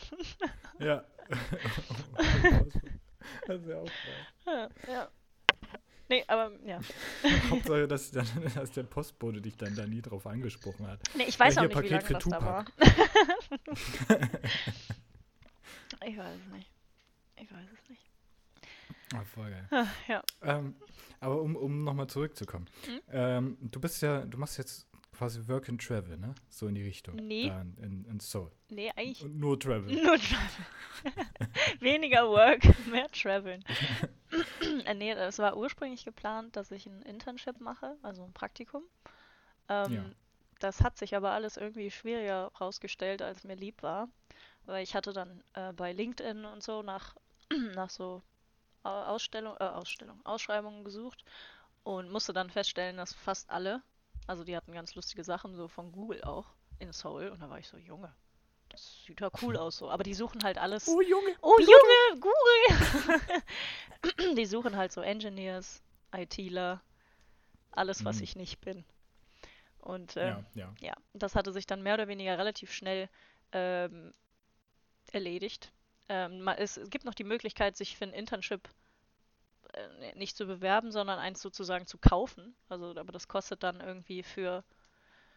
ja. 0.79 1.05
das 3.47 3.61
ist 3.61 3.69
ja 3.69 3.79
auch 3.79 3.85
geil. 3.85 4.69
Ja, 4.87 4.93
ja. 4.93 5.09
Nee, 6.09 6.23
aber 6.29 6.53
ja. 6.67 6.81
Hauptsache, 7.51 7.89
dass, 7.89 8.11
dann, 8.11 8.27
dass 8.55 8.71
der 8.73 8.83
Postbote 8.83 9.41
dich 9.41 9.57
dann 9.57 9.75
da 9.75 9.87
nie 9.87 10.03
drauf 10.03 10.27
angesprochen 10.27 10.87
hat. 10.87 11.01
Nee, 11.15 11.25
ich 11.25 11.39
weiß 11.39 11.55
ja, 11.55 11.63
auch 11.63 11.67
nicht, 11.67 11.75
Paket 11.75 11.91
wie 11.91 11.95
lange 11.95 12.07
für 12.07 12.13
das 12.15 12.23
Tupac. 12.23 12.41
da 12.41 12.47
war. 12.47 12.65
ich 16.07 16.19
weiß 16.19 16.39
es 16.47 16.53
nicht. 16.53 16.71
Ich 17.37 17.51
weiß 17.51 17.67
es 17.73 17.91
nicht. 17.91 18.03
Ah, 19.15 19.25
voll 19.25 19.51
geil. 19.51 19.67
Ah, 19.71 19.87
ja. 20.09 20.23
Ähm, 20.43 20.75
aber 21.21 21.41
um, 21.41 21.57
um 21.57 21.85
nochmal 21.85 22.07
zurückzukommen. 22.07 22.67
Mhm. 22.87 23.01
Ähm, 23.11 23.59
du 23.61 23.81
bist 23.81 24.03
ja, 24.03 24.27
du 24.27 24.37
machst 24.39 24.59
jetzt 24.59 24.87
quasi 25.15 25.47
Work 25.49 25.69
and 25.69 25.81
Travel, 25.81 26.17
ne? 26.17 26.35
So 26.49 26.67
in 26.67 26.75
die 26.75 26.83
Richtung. 26.83 27.17
Nee. 27.17 27.49
Da 27.49 27.61
in, 27.61 28.05
in 28.05 28.21
Seoul. 28.21 28.51
Nee, 28.69 28.91
eigentlich. 28.97 29.23
Und 29.23 29.39
nur 29.39 29.59
Travel. 29.59 29.95
Nur 30.03 30.19
Travel. 30.19 30.67
Weniger 31.81 32.29
Work, 32.29 32.63
mehr 32.87 33.09
Traveln. 33.11 33.65
äh, 34.85 34.95
nee, 34.95 35.13
es 35.13 35.39
war 35.39 35.57
ursprünglich 35.57 36.05
geplant, 36.05 36.57
dass 36.57 36.71
ich 36.71 36.87
ein 36.87 37.03
Internship 37.03 37.61
mache, 37.61 37.97
also 38.03 38.25
ein 38.25 38.33
Praktikum. 38.33 38.83
Ähm, 39.69 39.93
ja. 39.93 40.05
Das 40.61 40.81
hat 40.81 40.99
sich 40.99 41.15
aber 41.15 41.33
alles 41.33 41.57
irgendwie 41.57 41.91
schwieriger 41.91 42.51
rausgestellt, 42.61 43.23
als 43.23 43.45
mir 43.45 43.57
lieb 43.57 43.83
war. 43.83 44.09
Weil 44.67 44.83
ich 44.83 44.95
hatte 44.95 45.13
dann 45.13 45.43
äh, 45.55 45.73
bei 45.73 45.93
LinkedIn 45.93 46.45
und 46.45 46.63
so 46.63 46.83
nach, 46.83 47.15
nach 47.75 47.91
so 47.91 48.23
Ausstellung, 48.83 49.57
äh, 49.61 49.65
Ausstellung, 49.65 50.25
Ausschreibungen 50.25 50.85
gesucht 50.85 51.25
und 51.83 52.11
musste 52.11 52.33
dann 52.33 52.51
feststellen, 52.51 52.97
dass 52.97 53.13
fast 53.15 53.51
alle 53.51 53.83
also 54.27 54.45
die 54.45 54.57
hatten 54.57 54.73
ganz 54.73 54.95
lustige 54.95 55.25
Sachen, 55.25 55.55
so 55.55 55.69
von 55.69 55.93
Google 55.93 56.23
auch, 56.25 56.55
in 56.79 56.93
Seoul. 56.93 57.29
Und 57.29 57.41
da 57.41 57.51
war 57.51 57.59
ich 57.59 57.69
so, 57.69 57.77
Junge, 57.77 58.15
das 58.69 59.05
sieht 59.05 59.21
ja 59.21 59.31
cool 59.43 59.57
aus 59.57 59.79
so. 59.79 59.91
Aber 59.91 60.03
die 60.03 60.15
suchen 60.15 60.43
halt 60.43 60.59
alles. 60.59 60.89
Oh 60.89 61.01
Junge! 61.01 61.35
Oh 61.43 61.59
Junge, 61.59 62.21
Google! 62.21 63.23
die 64.37 64.47
suchen 64.47 64.77
halt 64.77 64.93
so 64.93 65.01
Engineers, 65.01 65.83
ITler, 66.15 66.83
alles, 67.71 68.05
was 68.05 68.19
mhm. 68.19 68.25
ich 68.25 68.37
nicht 68.37 68.61
bin. 68.61 68.85
Und 69.79 70.17
äh, 70.17 70.29
ja, 70.29 70.45
ja. 70.55 70.75
ja, 70.81 70.95
das 71.13 71.37
hatte 71.37 71.53
sich 71.53 71.67
dann 71.67 71.83
mehr 71.83 71.95
oder 71.95 72.09
weniger 72.09 72.39
relativ 72.39 72.73
schnell 72.73 73.09
ähm, 73.53 74.15
erledigt. 75.13 75.73
Ähm, 76.09 76.47
es, 76.49 76.77
es, 76.77 76.91
gibt 76.91 77.05
noch 77.05 77.15
die 77.15 77.25
Möglichkeit, 77.25 77.77
sich 77.77 77.97
für 77.97 78.05
ein 78.05 78.13
Internship 78.13 78.69
äh, 79.75 80.15
nicht 80.15 80.37
zu 80.37 80.47
bewerben, 80.47 80.93
sondern 80.93 81.19
eins 81.19 81.41
sozusagen 81.41 81.87
zu 81.87 81.99
kaufen. 81.99 82.55
Also, 82.69 82.91
aber 82.97 83.13
das 83.13 83.29
kostet 83.29 83.63
dann 83.63 83.81
irgendwie 83.81 84.23
für, 84.23 84.65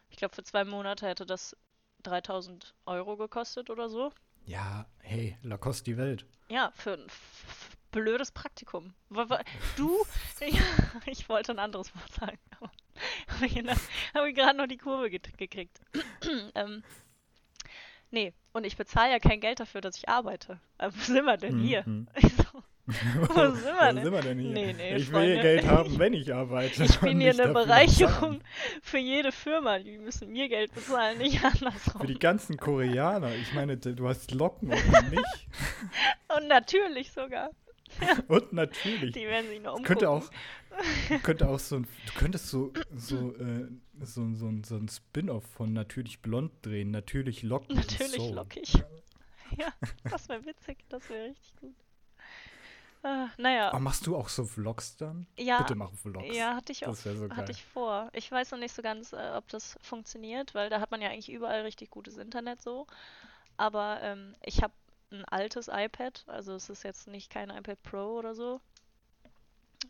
ich 0.08 0.16
glaube, 0.16 0.34
für 0.34 0.44
zwei 0.44 0.64
Monate 0.64 1.06
hätte 1.06 1.26
das 1.26 1.56
3000 2.04 2.74
Euro 2.86 3.16
gekostet 3.16 3.70
oder 3.70 3.88
so. 3.88 4.12
Ja, 4.44 4.86
hey, 5.00 5.36
Lacoste 5.42 5.84
die 5.84 5.96
Welt. 5.96 6.24
Ja, 6.48 6.72
für 6.74 6.94
ein 6.94 7.06
blödes 7.90 8.32
Praktikum. 8.32 8.94
Du, 9.76 10.04
ja, 10.40 10.62
ich 11.06 11.28
wollte 11.28 11.52
ein 11.52 11.58
anderes 11.58 11.94
Wort 11.94 12.12
sagen, 12.12 12.38
aber 12.58 12.70
habe 13.28 13.46
ich, 13.46 13.56
hab 14.14 14.26
ich 14.26 14.34
gerade 14.34 14.56
noch 14.56 14.66
die 14.66 14.78
Kurve 14.78 15.10
gekriegt. 15.10 15.80
ähm, 16.54 16.82
Nee, 18.10 18.32
und 18.52 18.64
ich 18.64 18.76
bezahle 18.76 19.12
ja 19.12 19.18
kein 19.18 19.40
Geld 19.40 19.60
dafür, 19.60 19.80
dass 19.80 19.96
ich 19.96 20.08
arbeite. 20.08 20.60
Aber 20.78 20.94
wo 20.94 21.00
sind 21.00 21.24
wir 21.24 21.36
denn 21.36 21.58
hier? 21.60 21.82
Mhm. 21.86 22.08
Ich 22.16 22.32
so, 22.34 22.44
wo 22.88 23.34
sind 23.54 23.64
wir 23.66 23.74
Wo 23.74 23.92
denn? 23.92 24.02
sind 24.02 24.12
wir 24.14 24.20
denn 24.22 24.38
hier? 24.38 24.50
Nee, 24.52 24.72
nee, 24.72 24.96
ich 24.96 25.08
will 25.08 25.14
Freunde. 25.14 25.42
Geld 25.42 25.66
haben, 25.66 25.98
wenn 25.98 26.14
ich 26.14 26.32
arbeite. 26.32 26.84
Ich 26.84 26.98
bin 27.00 27.20
hier 27.20 27.32
eine 27.32 27.52
Bereicherung 27.52 28.38
bezahlen. 28.38 28.80
für 28.80 28.96
jede 28.98 29.30
Firma. 29.30 29.78
Die 29.78 29.98
müssen 29.98 30.32
mir 30.32 30.48
Geld 30.48 30.72
bezahlen, 30.74 31.18
nicht 31.18 31.44
andersrum. 31.44 32.00
Für 32.00 32.06
die 32.06 32.18
ganzen 32.18 32.56
Koreaner. 32.56 33.34
Ich 33.34 33.52
meine, 33.52 33.76
du 33.76 34.08
hast 34.08 34.30
Locken 34.32 34.70
und 34.70 35.10
nicht. 35.10 35.48
Und 36.34 36.48
natürlich 36.48 37.12
sogar. 37.12 37.50
Und 38.28 38.52
natürlich. 38.52 39.14
Die 39.14 39.26
werden 39.26 39.48
sich 39.48 39.60
nur 39.60 39.74
umgucken. 39.74 39.84
Könnte 39.84 40.10
auch, 40.10 40.30
könnte 41.22 41.48
auch 41.48 41.58
so 41.58 41.76
ein, 41.76 41.82
du 42.06 42.12
könntest 42.18 42.48
so, 42.48 42.72
so, 42.94 43.34
äh, 43.36 43.68
so, 44.00 44.32
so, 44.34 44.50
so 44.64 44.76
ein 44.76 44.88
Spin-off 44.88 45.44
von 45.44 45.72
Natürlich 45.72 46.20
Blond 46.20 46.52
drehen. 46.62 46.90
Natürlich 46.90 47.44
und 47.44 47.74
Natürlich 47.74 48.30
lockig. 48.30 48.72
Ja, 49.56 49.72
das 50.04 50.28
wäre 50.28 50.44
witzig. 50.44 50.78
Das 50.88 51.08
wäre 51.08 51.30
richtig 51.30 51.56
gut. 51.56 51.74
Ah, 53.02 53.28
naja, 53.38 53.68
Aber 53.68 53.78
machst 53.78 54.06
du 54.06 54.16
auch 54.16 54.28
so 54.28 54.44
Vlogs 54.44 54.96
dann? 54.96 55.26
ja, 55.38 55.58
Bitte 55.58 55.76
mach 55.76 55.92
Vlogs. 55.92 56.36
ja, 56.36 56.56
hatte 56.56 56.72
ich 56.72 56.84
auch. 56.84 56.90
Das 56.90 57.04
wäre 57.04 57.16
so. 57.16 57.30
Hatte 57.30 57.52
ich 57.52 57.64
vor. 57.64 58.10
Ich 58.12 58.30
weiß 58.30 58.50
noch 58.50 58.58
nicht 58.58 58.74
so 58.74 58.82
ganz, 58.82 59.12
äh, 59.12 59.30
ob 59.36 59.48
das 59.48 59.78
funktioniert, 59.80 60.54
weil 60.54 60.68
da 60.68 60.80
hat 60.80 60.90
man 60.90 61.00
ja 61.00 61.08
eigentlich 61.08 61.30
überall 61.30 61.62
richtig 61.62 61.90
gutes 61.90 62.16
Internet 62.16 62.60
so. 62.60 62.86
Aber 63.56 64.00
ähm, 64.02 64.34
ich 64.44 64.62
habe 64.62 64.72
ein 65.10 65.24
altes 65.26 65.68
iPad, 65.68 66.24
also 66.28 66.54
es 66.54 66.70
ist 66.70 66.82
jetzt 66.84 67.08
nicht 67.08 67.30
kein 67.30 67.50
iPad 67.50 67.82
Pro 67.82 68.18
oder 68.18 68.34
so. 68.34 68.60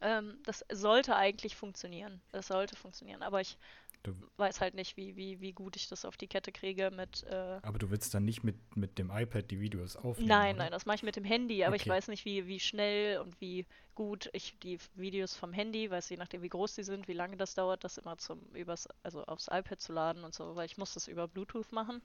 Ähm, 0.00 0.38
das 0.44 0.64
sollte 0.72 1.14
eigentlich 1.16 1.54
funktionieren. 1.56 2.20
Das 2.32 2.48
sollte 2.48 2.74
funktionieren, 2.76 3.22
aber 3.22 3.40
ich 3.40 3.56
Du- 4.02 4.14
weiß 4.38 4.60
halt 4.62 4.74
nicht, 4.74 4.96
wie, 4.96 5.16
wie, 5.16 5.40
wie 5.40 5.52
gut 5.52 5.76
ich 5.76 5.88
das 5.88 6.04
auf 6.06 6.16
die 6.18 6.28
Kette 6.28 6.52
kriege 6.52 6.90
mit. 6.92 7.24
Äh, 7.24 7.60
Aber 7.62 7.78
du 7.78 7.88
willst 7.90 8.12
dann 8.14 8.24
nicht 8.24 8.42
mit, 8.42 8.76
mit 8.76 8.98
dem 8.98 9.10
iPad 9.12 9.48
die 9.50 9.60
Videos 9.60 9.94
aufnehmen, 9.96 10.26
nein, 10.26 10.48
oder? 10.48 10.58
nein, 10.58 10.70
das 10.72 10.84
mache 10.86 10.96
ich 10.96 11.02
mit 11.02 11.16
dem 11.16 11.24
Handy, 11.24 11.64
aber 11.64 11.74
ich 11.76 11.86
Okay. 11.86 11.88
weiß 11.88 12.08
nicht, 12.08 12.24
wie, 12.24 12.46
wie 12.46 12.60
schnell 12.60 13.18
und 13.20 13.40
wie 13.40 13.66
gut 13.94 14.28
ich 14.32 14.58
die 14.60 14.78
Videos 14.94 15.34
vom 15.36 15.52
Handy, 15.52 15.90
weiß 15.90 16.08
je 16.10 16.16
nachdem, 16.16 16.42
wie 16.42 16.48
groß 16.48 16.74
die 16.74 16.82
sind, 16.84 17.08
wie 17.08 17.12
lange 17.14 17.36
das 17.36 17.54
dauert, 17.54 17.84
das 17.84 17.98
immer 17.98 18.18
zum 18.18 18.40
übers, 18.52 18.88
also 19.02 19.24
aufs 19.24 19.48
iPad 19.50 19.80
zu 19.80 19.92
laden 19.92 20.24
und 20.24 20.34
so, 20.34 20.56
weil 20.56 20.66
ich 20.66 20.76
muss 20.78 20.94
das 20.94 21.08
über 21.08 21.26
Bluetooth 21.28 21.72
machen 21.72 22.02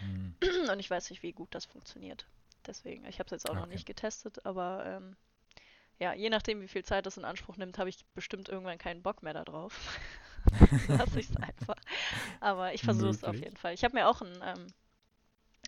Hm. 0.00 0.34
und 0.72 0.80
ich 0.80 0.90
weiß 0.90 1.10
nicht, 1.10 1.22
wie 1.22 1.32
gut 1.32 1.54
das 1.54 1.64
funktioniert. 1.66 2.26
Deswegen, 2.70 3.06
ich 3.06 3.20
habe 3.20 3.26
es 3.26 3.32
jetzt 3.32 3.50
auch 3.50 3.56
noch 3.56 3.66
Okay. 3.66 3.66
nicht 3.66 3.86
getestet, 3.86 4.46
aber 4.46 4.84
ähm, 4.86 5.16
ja, 6.00 6.14
je 6.14 6.30
nachdem, 6.30 6.62
wie 6.62 6.68
viel 6.68 6.84
Zeit 6.84 7.06
das 7.06 7.18
in 7.18 7.24
Anspruch 7.26 7.56
nimmt, 7.58 7.78
habe 7.78 7.90
ich 7.90 8.06
bestimmt 8.14 8.48
irgendwann 8.50 8.78
keinen 8.78 9.02
Bock 9.02 9.22
mehr 9.22 9.34
darauf. 9.34 9.98
Lass 10.98 11.16
ich 11.16 11.30
es 11.30 11.36
einfach. 11.38 11.76
Aber 12.40 12.74
ich 12.74 12.84
versuche 12.84 13.10
es 13.10 13.24
auf 13.24 13.42
jeden 13.42 13.56
Fall. 13.56 13.74
Ich 13.74 13.84
habe 13.84 13.94
mir 13.96 14.08
auch 14.08 14.22
einen 14.22 14.42
ähm, 14.44 14.74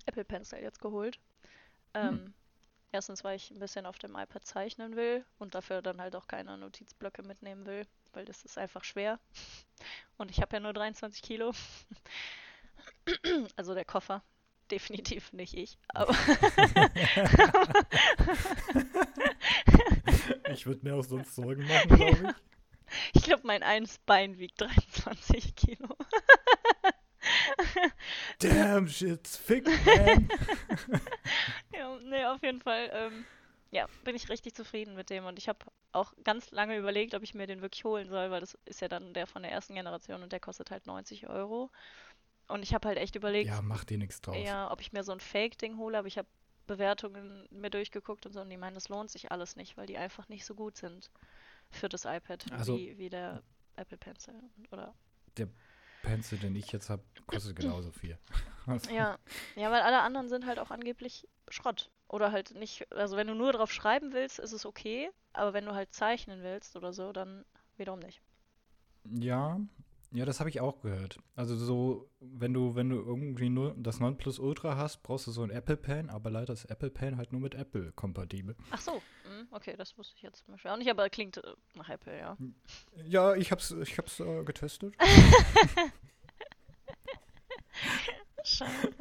Apple 0.07 0.25
Pencil 0.25 0.61
jetzt 0.61 0.81
geholt. 0.81 1.19
Ähm, 1.95 2.21
Hm. 2.21 2.33
Erstens, 2.93 3.25
weil 3.25 3.37
ich 3.37 3.51
ein 3.51 3.59
bisschen 3.61 3.87
auf 3.87 3.99
dem 3.99 4.17
iPad 4.17 4.47
zeichnen 4.47 4.97
will 4.97 5.25
und 5.39 5.55
dafür 5.55 5.83
dann 5.83 6.01
halt 6.01 6.17
auch 6.17 6.27
keine 6.29 6.59
Notizblöcke 6.59 7.23
mitnehmen 7.23 7.67
will, 7.67 7.87
weil 8.15 8.25
das 8.25 8.45
ist 8.45 8.59
einfach 8.59 8.85
schwer. 8.85 9.21
Und 10.19 10.31
ich 10.31 10.41
habe 10.43 10.57
ja 10.57 10.61
nur 10.61 10.73
23 10.73 11.23
Kilo. 11.23 11.53
Also 13.57 13.75
der 13.75 13.85
Koffer. 13.85 14.23
Definitiv 14.73 15.33
nicht 15.35 15.55
ich. 15.55 15.77
Aber 15.89 16.15
Ich 20.51 20.67
würde 20.67 20.81
mir 20.83 20.95
auch 20.95 21.05
sonst 21.05 21.35
Sorgen 21.35 21.67
machen, 21.89 21.97
glaube 21.97 22.11
ich. 22.11 22.19
ich 23.13 23.23
glaube, 23.23 23.47
mein 23.47 23.63
eines 23.63 23.99
Bein 23.99 24.39
wiegt 24.39 24.59
23 24.61 25.55
Kilo. 25.55 25.89
Damn, 28.39 28.89
shit's 28.89 29.45
thick, 29.45 29.67
man. 29.67 30.29
Ja, 31.75 31.99
nee, 32.05 32.25
auf 32.25 32.43
jeden 32.43 32.63
Fall. 32.63 32.91
Ähm, 32.95 33.27
ja, 33.71 33.87
bin 34.05 34.17
ich 34.17 34.31
richtig 34.31 34.55
zufrieden 34.55 34.95
mit 34.95 35.11
dem. 35.11 35.27
Und 35.27 35.39
ich 35.39 35.49
habe 35.49 35.59
auch 35.93 36.15
ganz 36.25 36.51
lange 36.51 36.79
überlegt, 36.79 37.15
ob 37.15 37.23
ich 37.23 37.35
mir 37.35 37.47
den 37.47 37.61
wirklich 37.61 37.85
holen 37.85 38.09
soll, 38.09 38.31
weil 38.31 38.41
das 38.41 38.57
ist 38.65 38.81
ja 38.81 38.89
dann 38.89 39.13
der 39.15 39.27
von 39.27 39.43
der 39.43 39.53
ersten 39.53 39.75
Generation 39.75 40.23
und 40.23 40.33
der 40.33 40.41
kostet 40.41 40.71
halt 40.71 40.87
90 40.87 41.29
Euro. 41.29 41.71
Und 42.49 42.63
ich 42.63 42.75
habe 42.75 42.89
halt 42.89 42.99
echt 42.99 43.15
überlegt, 43.17 43.49
Ja, 43.49 43.63
mach 43.63 43.85
dir 43.85 43.99
nichts 43.99 44.21
draus. 44.21 44.37
ja, 44.39 44.71
ob 44.71 44.81
ich 44.81 44.93
mir 44.93 45.05
so 45.05 45.13
ein 45.13 45.21
Fake-Ding 45.21 45.77
hole, 45.79 45.97
aber 45.99 46.09
ich 46.09 46.19
habe 46.19 46.29
Bewertungen 46.67 47.47
mir 47.51 47.71
durchgeguckt 47.71 48.25
und 48.27 48.33
so 48.33 48.41
und 48.41 48.51
die 48.51 48.57
meinen, 48.57 48.75
das 48.75 48.89
lohnt 48.89 49.11
sich 49.11 49.33
alles 49.33 49.57
nicht, 49.57 49.77
weil 49.77 49.87
die 49.87 49.99
einfach 49.99 50.29
nicht 50.29 50.45
so 50.45 50.55
gut 50.55 50.77
sind 50.77 51.11
für 51.71 51.89
das 51.89 52.05
iPad 52.05 52.45
Also- 52.53 52.77
wie, 52.77 52.97
wie 52.99 53.09
der 53.11 53.43
Apple 53.77 53.97
Pencil. 53.99 54.35
Oder 54.71 54.95
Pencil, 56.03 56.39
den 56.39 56.57
ich 56.57 56.71
jetzt 56.73 56.91
habe, 56.91 57.03
kostet 57.27 57.57
genauso 57.57 57.91
viel. 57.93 58.19
Also, 58.67 58.91
Ja, 58.93 59.19
ja, 59.57 59.71
weil 59.73 59.81
alle 59.83 60.01
anderen 60.03 60.29
sind 60.29 60.47
halt 60.47 60.61
auch 60.61 60.71
angeblich 60.71 61.29
Schrott. 61.49 61.91
Oder 62.07 62.31
halt 62.31 62.55
nicht, 62.55 62.91
also 62.93 63.17
wenn 63.17 63.27
du 63.27 63.35
nur 63.35 63.53
drauf 63.53 63.73
schreiben 63.73 64.13
willst, 64.13 64.39
ist 64.39 64.53
es 64.53 64.65
okay, 64.67 65.11
aber 65.33 65.53
wenn 65.53 65.65
du 65.65 65.75
halt 65.75 65.93
zeichnen 65.93 66.43
willst 66.45 66.77
oder 66.77 66.93
so, 66.93 67.13
dann 67.13 67.45
wiederum 67.77 67.99
nicht. 68.01 68.21
Ja, 69.05 69.59
ja, 70.13 70.25
das 70.25 70.41
habe 70.41 70.51
ich 70.51 70.61
auch 70.61 70.81
gehört. 70.83 71.19
Also 71.37 71.57
so, 71.57 72.11
wenn 72.21 72.53
du, 72.53 72.75
wenn 72.75 72.91
du 72.91 72.97
irgendwie 72.97 73.49
nur 73.49 73.75
das 73.77 73.99
Nonplusultra 74.01 74.77
hast, 74.77 75.03
brauchst 75.03 75.27
du 75.27 75.31
so 75.31 75.43
ein 75.43 75.51
Apple 75.51 75.77
Pen, 75.77 76.11
aber 76.11 76.31
leider 76.31 76.53
ist 76.53 76.67
Apple 76.67 76.91
Pen 76.91 77.17
halt 77.17 77.33
nur 77.33 77.41
mit 77.41 77.55
Apple 77.55 77.93
kompatibel. 77.93 78.55
Ach 78.71 78.81
so, 78.81 78.93
hm, 79.25 79.49
okay, 79.51 79.75
das 79.77 79.97
wusste 79.97 80.15
ich 80.17 80.23
jetzt 80.23 80.45
zum 80.45 80.53
Beispiel 80.55 80.71
auch 80.71 80.77
nicht, 80.77 80.91
aber 80.91 81.09
klingt 81.11 81.39
äh, 81.39 81.55
nach 81.75 81.89
Apple, 81.89 82.17
ja. 82.19 82.37
Ja, 83.07 83.35
ich 83.35 83.51
hab's, 83.53 83.71
ich 83.71 83.97
hab's 83.99 84.21
äh, 84.21 84.45
getestet. 84.45 84.95
Scheiße. 88.45 88.93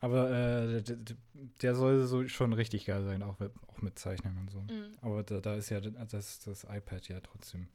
Aber 0.00 0.30
äh, 0.30 0.82
d- 0.82 0.96
d- 0.96 1.16
der 1.60 1.74
soll 1.74 2.06
so 2.06 2.26
schon 2.26 2.52
richtig 2.54 2.86
geil 2.86 3.04
sein, 3.04 3.22
auch 3.22 3.38
mit, 3.38 3.52
auch 3.68 3.82
mit 3.82 3.98
Zeichnen 3.98 4.38
und 4.38 4.50
so. 4.50 4.60
Mhm. 4.60 4.92
Aber 5.02 5.22
da, 5.22 5.40
da 5.40 5.54
ist 5.56 5.68
ja 5.68 5.80
das, 5.80 6.40
das 6.40 6.64
iPad 6.64 7.06
ja 7.08 7.20
trotzdem 7.20 7.68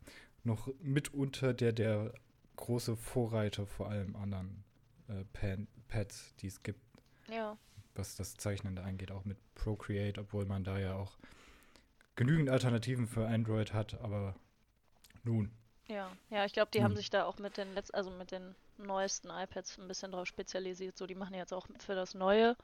noch 0.43 0.67
mitunter 0.81 1.53
der, 1.53 1.71
der 1.71 2.13
große 2.55 2.95
Vorreiter 2.97 3.65
vor 3.67 3.89
allem 3.89 4.15
anderen 4.15 4.63
äh, 5.07 5.23
Pads, 5.87 6.35
die 6.37 6.47
es 6.47 6.63
gibt, 6.63 6.81
Ja, 7.27 7.57
was 7.95 8.15
das 8.15 8.35
Zeichnen 8.37 8.75
da 8.75 8.83
angeht, 8.83 9.11
auch 9.11 9.25
mit 9.25 9.37
Procreate, 9.55 10.21
obwohl 10.21 10.45
man 10.45 10.63
da 10.63 10.77
ja 10.77 10.95
auch 10.95 11.17
genügend 12.17 12.49
Alternativen 12.49 13.07
für 13.07 13.27
Android 13.27 13.73
hat, 13.73 14.01
aber 14.01 14.35
nun. 15.23 15.51
ja, 15.87 16.15
ja, 16.29 16.45
ich 16.45 16.53
glaube, 16.53 16.69
die 16.71 16.83
haben 16.83 16.95
Hm. 16.95 16.95
sich 16.95 17.09
da 17.09 17.25
auch 17.25 17.37
mit 17.39 17.57
den 17.57 17.73
letz 17.73 17.89
also 17.91 18.09
mit 18.11 18.31
den 18.31 18.55
neuesten 18.77 19.29
iPads 19.29 19.77
ein 19.79 19.87
bisschen 19.87 20.11
drauf 20.11 20.27
spezialisiert. 20.27 20.97
So, 20.97 21.05
die 21.07 21.15
machen 21.15 21.33
jetzt 21.35 21.53
auch 21.53 21.67
für 21.79 21.95
das 21.95 22.13
neue 22.13 22.55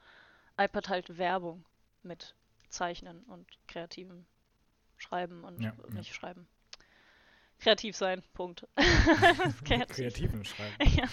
iPad 0.58 0.88
halt 0.90 1.18
Werbung 1.18 1.64
mit 2.02 2.34
Zeichnen 2.70 3.22
und 3.24 3.46
kreativem 3.68 4.26
Schreiben 4.98 5.44
und 5.44 5.60
Ja, 5.60 5.72
ja. 5.94 6.04
nicht 6.04 6.14
Schreiben. 6.14 6.48
Kreativ 7.62 7.96
sein, 7.96 8.22
Punkt. 8.34 8.66
Das 8.76 9.62
kreativ. 9.64 9.96
Kreativen 9.96 10.44
Schreiben. 10.44 10.74
Ja. 10.96 11.04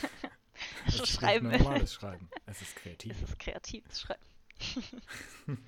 Es 0.87 0.99
ist 0.99 1.07
Schreiben. 1.07 1.49
normales 1.49 1.93
Schreiben. 1.93 2.29
Es 2.45 2.61
ist 2.61 2.75
kreativ. 2.75 3.13
Es 3.13 3.29
ist 3.29 3.39
kreatives 3.39 4.01
Schreiben. 4.01 4.23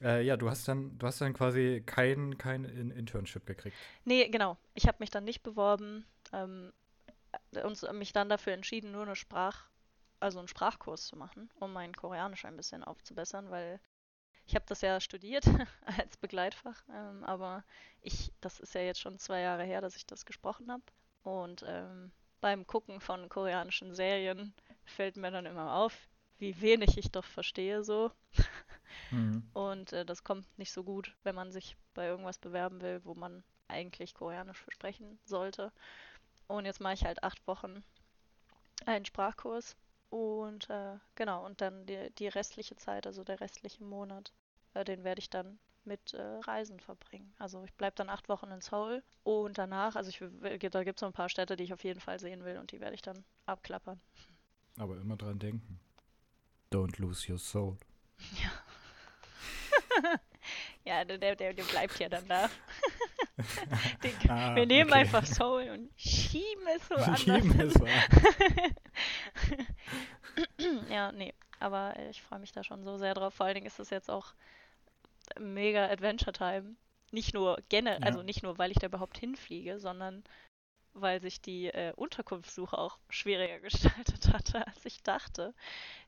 Äh, 0.00 0.22
ja, 0.24 0.36
du 0.36 0.50
hast 0.50 0.66
dann, 0.66 0.98
du 0.98 1.06
hast 1.06 1.20
dann 1.20 1.32
quasi 1.32 1.80
kein, 1.86 2.36
kein 2.36 2.64
In 2.64 2.90
Internship 2.90 3.46
gekriegt. 3.46 3.76
Nee, 4.04 4.28
genau. 4.30 4.58
Ich 4.74 4.88
habe 4.88 4.96
mich 4.98 5.10
dann 5.10 5.22
nicht 5.22 5.44
beworben 5.44 6.04
ähm, 6.32 6.72
äh, 7.52 7.62
und 7.62 7.80
mich 7.92 8.12
dann 8.12 8.28
dafür 8.28 8.52
entschieden, 8.52 8.90
nur 8.90 9.02
eine 9.02 9.14
Sprach, 9.14 9.68
also 10.18 10.40
einen 10.40 10.48
Sprachkurs 10.48 11.06
zu 11.06 11.14
machen, 11.14 11.50
um 11.60 11.72
mein 11.72 11.94
Koreanisch 11.94 12.44
ein 12.46 12.56
bisschen 12.56 12.82
aufzubessern, 12.82 13.52
weil 13.52 13.78
ich 14.46 14.54
habe 14.54 14.64
das 14.68 14.80
ja 14.80 15.00
studiert 15.00 15.44
als 15.84 16.16
Begleitfach, 16.16 16.82
ähm, 16.90 17.24
aber 17.24 17.64
ich, 18.00 18.32
das 18.40 18.60
ist 18.60 18.74
ja 18.74 18.82
jetzt 18.82 19.00
schon 19.00 19.18
zwei 19.18 19.40
Jahre 19.40 19.64
her, 19.64 19.80
dass 19.80 19.96
ich 19.96 20.06
das 20.06 20.26
gesprochen 20.26 20.70
habe. 20.70 20.82
Und 21.22 21.64
ähm, 21.66 22.10
beim 22.40 22.66
Gucken 22.66 23.00
von 23.00 23.28
koreanischen 23.28 23.94
Serien 23.94 24.54
fällt 24.84 25.16
mir 25.16 25.30
dann 25.30 25.46
immer 25.46 25.74
auf, 25.76 26.08
wie 26.38 26.60
wenig 26.60 26.98
ich 26.98 27.10
doch 27.12 27.24
verstehe 27.24 27.84
so. 27.84 28.10
Mhm. 29.10 29.48
Und 29.54 29.92
äh, 29.92 30.04
das 30.04 30.24
kommt 30.24 30.46
nicht 30.58 30.72
so 30.72 30.82
gut, 30.82 31.14
wenn 31.22 31.36
man 31.36 31.52
sich 31.52 31.76
bei 31.94 32.06
irgendwas 32.06 32.38
bewerben 32.38 32.80
will, 32.80 33.00
wo 33.04 33.14
man 33.14 33.44
eigentlich 33.68 34.14
Koreanisch 34.14 34.66
sprechen 34.68 35.18
sollte. 35.24 35.72
Und 36.48 36.66
jetzt 36.66 36.80
mache 36.80 36.94
ich 36.94 37.04
halt 37.04 37.22
acht 37.22 37.46
Wochen 37.46 37.84
einen 38.84 39.04
Sprachkurs 39.04 39.76
und 40.12 40.68
äh, 40.68 40.98
genau, 41.14 41.46
und 41.46 41.62
dann 41.62 41.86
die, 41.86 42.10
die 42.18 42.28
restliche 42.28 42.76
Zeit, 42.76 43.06
also 43.06 43.24
der 43.24 43.40
restliche 43.40 43.82
Monat, 43.82 44.30
äh, 44.74 44.84
den 44.84 45.04
werde 45.04 45.20
ich 45.20 45.30
dann 45.30 45.58
mit 45.84 46.12
äh, 46.12 46.20
Reisen 46.20 46.80
verbringen. 46.80 47.34
Also 47.38 47.64
ich 47.64 47.72
bleibe 47.72 47.96
dann 47.96 48.10
acht 48.10 48.28
Wochen 48.28 48.50
in 48.50 48.60
Seoul 48.60 49.02
und 49.22 49.56
danach, 49.56 49.96
also 49.96 50.10
ich, 50.10 50.18
da 50.70 50.84
gibt 50.84 50.98
es 50.98 51.00
so 51.00 51.06
ein 51.06 51.14
paar 51.14 51.30
Städte, 51.30 51.56
die 51.56 51.64
ich 51.64 51.72
auf 51.72 51.82
jeden 51.82 52.00
Fall 52.00 52.18
sehen 52.18 52.44
will 52.44 52.58
und 52.58 52.72
die 52.72 52.80
werde 52.80 52.94
ich 52.94 53.00
dann 53.00 53.24
abklappern. 53.46 54.02
Aber 54.76 54.98
immer 54.98 55.16
dran 55.16 55.38
denken. 55.38 55.80
Don't 56.70 57.00
lose 57.00 57.32
your 57.32 57.38
soul. 57.38 57.78
Ja, 60.84 61.04
der, 61.06 61.36
der, 61.36 61.54
der 61.54 61.64
bleibt 61.64 61.98
ja 61.98 62.10
dann 62.10 62.28
da. 62.28 62.50
Den, 64.02 64.30
Ah, 64.30 64.54
wir 64.54 64.66
nehmen 64.66 64.90
okay. 64.90 65.00
einfach 65.00 65.24
Seoul 65.24 65.70
und 65.70 65.90
schieben 65.96 66.66
es 66.76 66.86
so 66.86 66.94
anders. 66.96 67.20
Schieben 67.20 67.60
es 67.60 67.74
so 67.74 67.84
an. 67.84 67.90
ja, 70.90 71.12
nee, 71.12 71.34
aber 71.60 71.94
ich 72.10 72.22
freue 72.22 72.38
mich 72.38 72.52
da 72.52 72.64
schon 72.64 72.84
so 72.84 72.96
sehr 72.98 73.14
drauf. 73.14 73.34
Vor 73.34 73.46
allen 73.46 73.54
Dingen 73.54 73.66
ist 73.66 73.78
es 73.80 73.90
jetzt 73.90 74.10
auch 74.10 74.34
mega 75.38 75.86
Adventure 75.88 76.32
Time. 76.32 76.76
Nicht 77.10 77.34
nur 77.34 77.58
generell, 77.68 78.00
Ja. 78.00 78.06
also 78.06 78.22
nicht 78.22 78.42
nur, 78.42 78.58
weil 78.58 78.70
ich 78.70 78.78
da 78.78 78.86
überhaupt 78.86 79.18
hinfliege, 79.18 79.78
sondern 79.78 80.24
weil 80.94 81.20
sich 81.22 81.40
die 81.40 81.66
äh, 81.68 81.92
Unterkunftssuche 81.96 82.76
auch 82.76 82.98
schwieriger 83.08 83.60
gestaltet 84.16 84.32
hatte, 84.32 84.66
als 84.66 84.84
ich 84.84 85.02
dachte. 85.02 85.54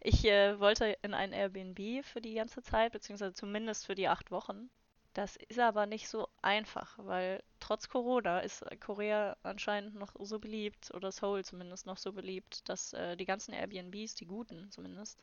Ich 0.01 0.25
äh, 0.27 0.59
wollte 0.61 0.97
in 1.03 1.15
ein 1.15 1.33
Airbnb 1.33 2.05
für 2.05 2.21
die 2.21 2.35
ganze 2.35 2.63
Zeit, 2.63 2.93
beziehungsweise 2.93 3.35
zumindest 3.35 3.87
für 3.87 3.95
die 3.95 4.09
acht 4.09 4.31
Wochen. 4.31 4.71
Das 5.15 5.37
ist 5.37 5.61
aber 5.61 5.87
nicht 5.87 6.09
so 6.09 6.29
einfach, 6.43 6.99
weil 6.99 7.43
trotz 7.61 7.89
Corona 7.89 8.41
ist 8.41 8.65
Korea 8.81 9.37
anscheinend 9.45 9.95
noch 9.95 10.15
so 10.19 10.41
beliebt, 10.41 10.93
oder 10.93 11.13
Seoul 11.13 11.45
zumindest 11.45 11.87
noch 11.87 11.99
so 11.99 12.13
beliebt, 12.13 12.69
dass 12.69 12.93
äh, 12.95 13.17
die 13.17 13.25
ganzen 13.25 13.55
Airbnbs, 13.55 14.17
die 14.17 14.27
guten 14.27 14.73
zumindest, 14.73 15.23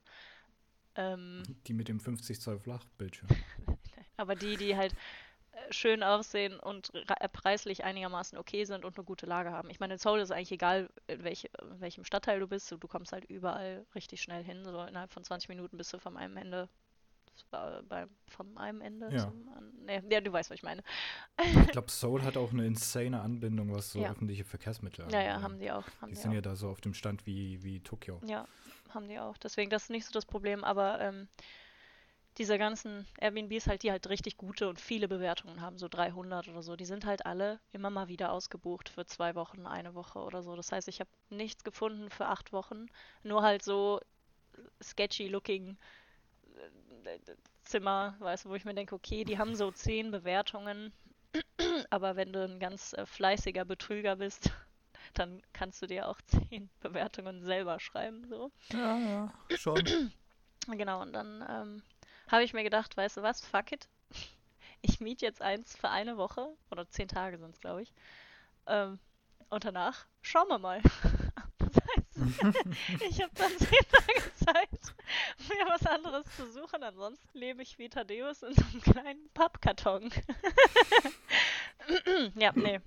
ähm, 0.95 1.43
Die 1.67 1.73
mit 1.73 1.89
dem 1.89 1.99
50 1.99 2.39
Zoll 2.39 2.59
Flachbildschirm. 2.59 3.29
aber 4.17 4.35
die, 4.35 4.55
die 4.55 4.77
halt 4.77 4.93
äh, 5.51 5.73
schön 5.73 6.03
aussehen 6.03 6.57
und 6.57 6.93
äh, 6.93 7.29
preislich 7.29 7.83
einigermaßen 7.83 8.37
okay 8.37 8.63
sind 8.63 8.85
und 8.85 8.97
eine 8.97 9.05
gute 9.05 9.25
Lage 9.25 9.51
haben. 9.51 9.69
Ich 9.69 9.81
meine, 9.81 9.93
in 9.93 9.99
Seoul 9.99 10.21
ist 10.21 10.31
eigentlich 10.31 10.53
egal, 10.53 10.89
in, 11.07 11.23
welch, 11.25 11.49
in 11.61 11.81
welchem 11.81 12.05
Stadtteil 12.05 12.39
du 12.39 12.47
bist, 12.47 12.71
du 12.71 12.77
du 12.77 12.87
kommst 12.87 13.11
halt 13.11 13.25
überall 13.25 13.85
richtig 13.93 14.21
schnell 14.21 14.43
hin. 14.43 14.63
So 14.63 14.81
innerhalb 14.83 15.11
von 15.11 15.23
20 15.25 15.49
Minuten 15.49 15.75
bist 15.75 15.91
du 15.91 15.99
vom 15.99 16.15
einem 16.15 16.37
Ende 16.37 16.69
bei, 17.49 18.07
vom 18.27 18.57
einem 18.57 18.81
Ende 18.81 19.13
Ja. 19.13 19.25
zum 19.25 19.47
anderen. 19.49 19.85
Nee, 19.85 20.01
ja, 20.09 20.21
du 20.21 20.31
weißt, 20.31 20.49
was 20.49 20.55
ich 20.55 20.63
meine. 20.63 20.83
Ich 21.43 21.71
glaube, 21.71 21.89
Seoul 21.91 22.23
hat 22.23 22.37
auch 22.37 22.51
eine 22.51 22.65
insane 22.65 23.21
Anbindung, 23.21 23.71
was 23.73 23.91
so 23.91 23.99
Ja. 24.01 24.11
öffentliche 24.11 24.43
Verkehrsmittel 24.43 25.05
Ja, 25.05 25.21
ja, 25.21 25.33
angeht. 25.33 25.43
haben 25.43 25.59
die 25.59 25.71
auch. 25.71 25.85
Haben 26.01 26.09
Die 26.09 26.15
die 26.15 26.21
sind 26.21 26.31
auch. 26.31 26.35
ja 26.35 26.41
da 26.41 26.55
so 26.55 26.69
auf 26.69 26.81
dem 26.81 26.93
Stand 26.93 27.25
wie, 27.25 27.63
wie 27.63 27.79
Tokio. 27.81 28.21
Ja, 28.21 28.47
haben 28.89 29.07
die 29.07 29.19
auch. 29.19 29.37
Deswegen, 29.37 29.69
das 29.69 29.83
ist 29.83 29.89
nicht 29.89 30.05
so 30.05 30.11
das 30.11 30.25
Problem, 30.25 30.63
aber 30.63 30.99
ähm, 31.01 31.27
diese 32.37 32.57
ganzen 32.57 33.05
Airbnbs 33.19 33.67
halt, 33.67 33.83
die 33.83 33.91
halt 33.91 34.09
richtig 34.09 34.35
gute 34.37 34.67
und 34.69 34.79
viele 34.81 35.07
Bewertungen 35.07 35.61
haben, 35.61 35.77
so 35.77 35.87
300 35.87 36.47
oder 36.49 36.61
so, 36.61 36.75
die 36.75 36.85
sind 36.85 37.05
halt 37.05 37.25
alle 37.25 37.59
immer 37.71 37.89
mal 37.89 38.07
wieder 38.09 38.31
ausgebucht 38.31 38.89
für 38.89 39.05
zwei 39.05 39.35
Wochen, 39.35 39.65
eine 39.65 39.93
Woche 39.95 40.19
oder 40.19 40.41
so. 40.43 40.55
Das 40.55 40.71
heißt, 40.71 40.87
ich 40.87 40.99
habe 40.99 41.09
nichts 41.29 41.63
gefunden 41.63 42.09
für 42.09 42.27
acht 42.27 42.51
Wochen, 42.53 42.87
nur 43.23 43.43
halt 43.43 43.63
so 43.63 43.99
sketchy 44.83 45.27
looking 45.29 45.77
Zimmer, 47.63 48.15
weißt 48.19 48.45
du, 48.45 48.49
wo 48.49 48.55
ich 48.55 48.65
mir 48.65 48.73
denke, 48.73 48.95
okay, 48.95 49.23
die 49.23 49.37
haben 49.37 49.55
so 49.55 49.71
zehn 49.71 50.11
Bewertungen, 50.11 50.93
aber 51.89 52.15
wenn 52.15 52.33
du 52.33 52.43
ein 52.43 52.59
ganz 52.59 52.93
äh, 52.93 53.05
fleißiger 53.05 53.65
Betrüger 53.65 54.17
bist, 54.17 54.51
dann 55.13 55.41
kannst 55.53 55.81
du 55.81 55.87
dir 55.87 56.07
auch 56.07 56.19
zehn 56.27 56.69
Bewertungen 56.79 57.43
selber 57.43 57.79
schreiben, 57.79 58.27
so. 58.27 58.51
Ja, 58.71 58.97
ja, 58.97 59.33
schon. 59.55 59.83
Genau, 60.67 61.01
und 61.01 61.11
dann 61.13 61.43
ähm, 61.49 61.83
habe 62.27 62.43
ich 62.43 62.53
mir 62.53 62.61
gedacht, 62.63 62.95
weißt 62.95 63.17
du 63.17 63.23
was, 63.23 63.43
fuck 63.43 63.71
it. 63.71 63.87
Ich 64.83 64.99
miete 64.99 65.25
jetzt 65.25 65.43
eins 65.43 65.75
für 65.77 65.89
eine 65.89 66.17
Woche, 66.17 66.55
oder 66.71 66.87
zehn 66.87 67.07
Tage 67.07 67.37
sind 67.37 67.53
es, 67.53 67.59
glaube 67.59 67.83
ich. 67.83 67.93
Ähm, 68.65 68.99
und 69.49 69.63
danach 69.63 70.07
schauen 70.21 70.47
wir 70.47 70.57
mal. 70.57 70.81
Ich 73.09 73.21
habe 73.21 73.31
dann 73.35 73.51
zehn 73.57 73.85
Tage 73.91 74.33
Zeit, 74.35 74.95
mir 75.49 75.65
was 75.67 75.85
anderes 75.85 76.25
zu 76.35 76.49
suchen. 76.51 76.83
Ansonsten 76.83 77.37
lebe 77.37 77.61
ich 77.61 77.77
wie 77.77 77.89
Thaddeus 77.89 78.43
in 78.43 78.53
so 78.53 78.63
einem 78.63 78.81
kleinen 78.81 79.29
Pappkarton. 79.33 80.11
ja, 82.35 82.51
nee. 82.55 82.79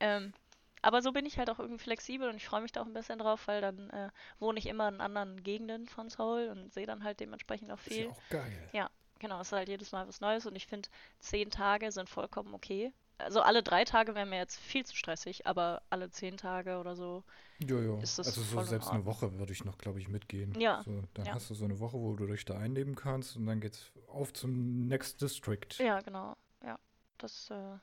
Ähm, 0.00 0.32
aber 0.82 1.02
so 1.02 1.12
bin 1.12 1.26
ich 1.26 1.38
halt 1.38 1.50
auch 1.50 1.58
irgendwie 1.58 1.82
flexibel 1.82 2.28
und 2.28 2.36
ich 2.36 2.46
freue 2.46 2.62
mich 2.62 2.72
da 2.72 2.82
auch 2.82 2.86
ein 2.86 2.94
bisschen 2.94 3.18
drauf, 3.18 3.46
weil 3.48 3.60
dann 3.60 3.90
äh, 3.90 4.10
wohne 4.38 4.58
ich 4.58 4.66
immer 4.66 4.88
in 4.88 5.00
anderen 5.00 5.42
Gegenden 5.42 5.86
von 5.88 6.08
Seoul 6.08 6.48
und 6.48 6.72
sehe 6.72 6.86
dann 6.86 7.04
halt 7.04 7.20
dementsprechend 7.20 7.70
auch 7.70 7.78
Ist 7.86 7.96
ja 7.96 8.04
viel. 8.04 8.08
auch 8.08 8.28
geil. 8.28 8.68
Ja, 8.72 8.90
genau, 9.18 9.40
es 9.40 9.48
ist 9.48 9.52
halt 9.52 9.68
jedes 9.68 9.92
Mal 9.92 10.08
was 10.08 10.20
Neues 10.20 10.46
und 10.46 10.56
ich 10.56 10.66
finde, 10.66 10.88
zehn 11.18 11.50
Tage 11.50 11.92
sind 11.92 12.08
vollkommen 12.08 12.54
okay. 12.54 12.92
Also 13.24 13.40
alle 13.42 13.62
drei 13.62 13.84
Tage 13.84 14.14
wären 14.14 14.30
mir 14.30 14.38
jetzt 14.38 14.58
viel 14.58 14.84
zu 14.84 14.96
stressig, 14.96 15.46
aber 15.46 15.82
alle 15.90 16.10
zehn 16.10 16.36
Tage 16.36 16.78
oder 16.78 16.96
so. 16.96 17.24
Jojo. 17.58 17.98
Ist 18.00 18.18
das 18.18 18.26
Also 18.26 18.42
so 18.42 18.62
selbst 18.62 18.90
eine. 18.90 19.04
Woche 19.04 19.38
würde 19.38 19.52
ich 19.52 19.64
noch, 19.64 19.76
glaube 19.78 20.00
ich, 20.00 20.08
mitgehen. 20.08 20.54
Ja, 20.58 20.82
So, 20.82 21.02
dann 21.14 21.26
ja. 21.26 21.34
hast 21.34 21.50
du 21.50 21.54
so 21.54 21.64
eine 21.64 21.78
Woche, 21.78 21.98
wo 21.98 22.14
du 22.14 22.26
dich 22.26 22.44
da 22.44 22.56
einleben 22.58 22.94
kannst 22.94 23.36
und 23.36 23.46
dann 23.46 23.60
geht's 23.60 23.92
auf 24.08 24.32
zum 24.32 24.86
Next 24.88 25.20
District. 25.20 25.68
Ja, 25.78 26.00
genau. 26.00 26.36
Ja, 26.64 26.78
das 27.18 27.50
äh, 27.50 27.54
war 27.54 27.80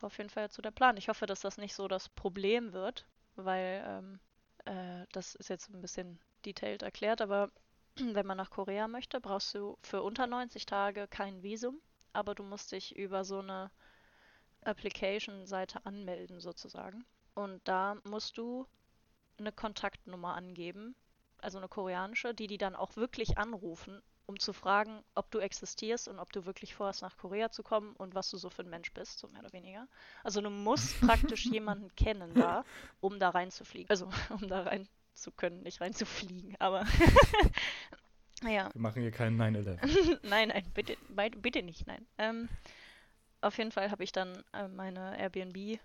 auf 0.00 0.16
jeden 0.18 0.30
Fall 0.30 0.44
jetzt 0.44 0.54
so 0.56 0.62
der 0.62 0.70
Plan. 0.70 0.96
Ich 0.96 1.08
hoffe, 1.08 1.26
dass 1.26 1.40
das 1.40 1.58
nicht 1.58 1.74
so 1.74 1.88
das 1.88 2.08
Problem 2.08 2.72
wird, 2.72 3.06
weil 3.36 3.82
ähm, 3.86 4.20
äh, 4.64 5.06
das 5.12 5.34
ist 5.34 5.48
jetzt 5.50 5.68
ein 5.70 5.80
bisschen 5.82 6.18
detailliert 6.44 6.82
erklärt, 6.82 7.20
aber 7.20 7.50
wenn 7.96 8.26
man 8.26 8.36
nach 8.36 8.50
Korea 8.50 8.88
möchte, 8.88 9.20
brauchst 9.20 9.54
du 9.54 9.76
für 9.82 10.02
unter 10.02 10.26
90 10.26 10.66
Tage 10.66 11.06
kein 11.08 11.42
Visum, 11.42 11.80
aber 12.12 12.34
du 12.34 12.42
musst 12.42 12.72
dich 12.72 12.96
über 12.96 13.24
so 13.24 13.40
eine 13.40 13.70
Application-Seite 14.68 15.84
anmelden 15.84 16.40
sozusagen. 16.40 17.04
Und 17.34 17.60
da 17.64 17.96
musst 18.04 18.38
du 18.38 18.66
eine 19.38 19.52
Kontaktnummer 19.52 20.34
angeben, 20.34 20.94
also 21.38 21.58
eine 21.58 21.68
koreanische, 21.68 22.34
die 22.34 22.46
die 22.46 22.58
dann 22.58 22.74
auch 22.74 22.96
wirklich 22.96 23.38
anrufen, 23.38 24.02
um 24.26 24.38
zu 24.38 24.52
fragen, 24.52 25.02
ob 25.14 25.30
du 25.30 25.38
existierst 25.38 26.08
und 26.08 26.18
ob 26.18 26.32
du 26.32 26.44
wirklich 26.44 26.74
vorhast, 26.74 27.00
nach 27.02 27.16
Korea 27.16 27.50
zu 27.50 27.62
kommen 27.62 27.94
und 27.96 28.14
was 28.14 28.28
du 28.28 28.36
so 28.36 28.50
für 28.50 28.62
ein 28.62 28.68
Mensch 28.68 28.92
bist, 28.92 29.18
so 29.18 29.28
mehr 29.28 29.40
oder 29.40 29.52
weniger. 29.52 29.88
Also 30.22 30.40
du 30.40 30.50
musst 30.50 31.00
praktisch 31.00 31.46
jemanden 31.46 31.94
kennen 31.94 32.34
da, 32.34 32.64
um 33.00 33.18
da 33.18 33.30
reinzufliegen. 33.30 33.88
Also 33.88 34.10
um 34.30 34.48
da 34.48 34.62
rein 34.62 34.86
zu 35.14 35.32
können, 35.32 35.62
nicht 35.62 35.80
reinzufliegen, 35.80 36.56
aber 36.58 36.84
ja. 38.42 38.70
Wir 38.72 38.80
machen 38.80 39.02
hier 39.02 39.10
keinen 39.10 39.40
9-11. 39.40 40.18
nein, 40.22 40.48
nein, 40.48 40.64
bitte, 40.74 40.96
bitte 41.38 41.62
nicht, 41.62 41.86
nein. 41.86 42.06
Ähm, 42.18 42.48
auf 43.40 43.58
jeden 43.58 43.72
Fall 43.72 43.90
habe 43.90 44.04
ich 44.04 44.12
dann 44.12 44.44
äh, 44.52 44.68
meine 44.68 45.18
Airbnb-Leute 45.18 45.80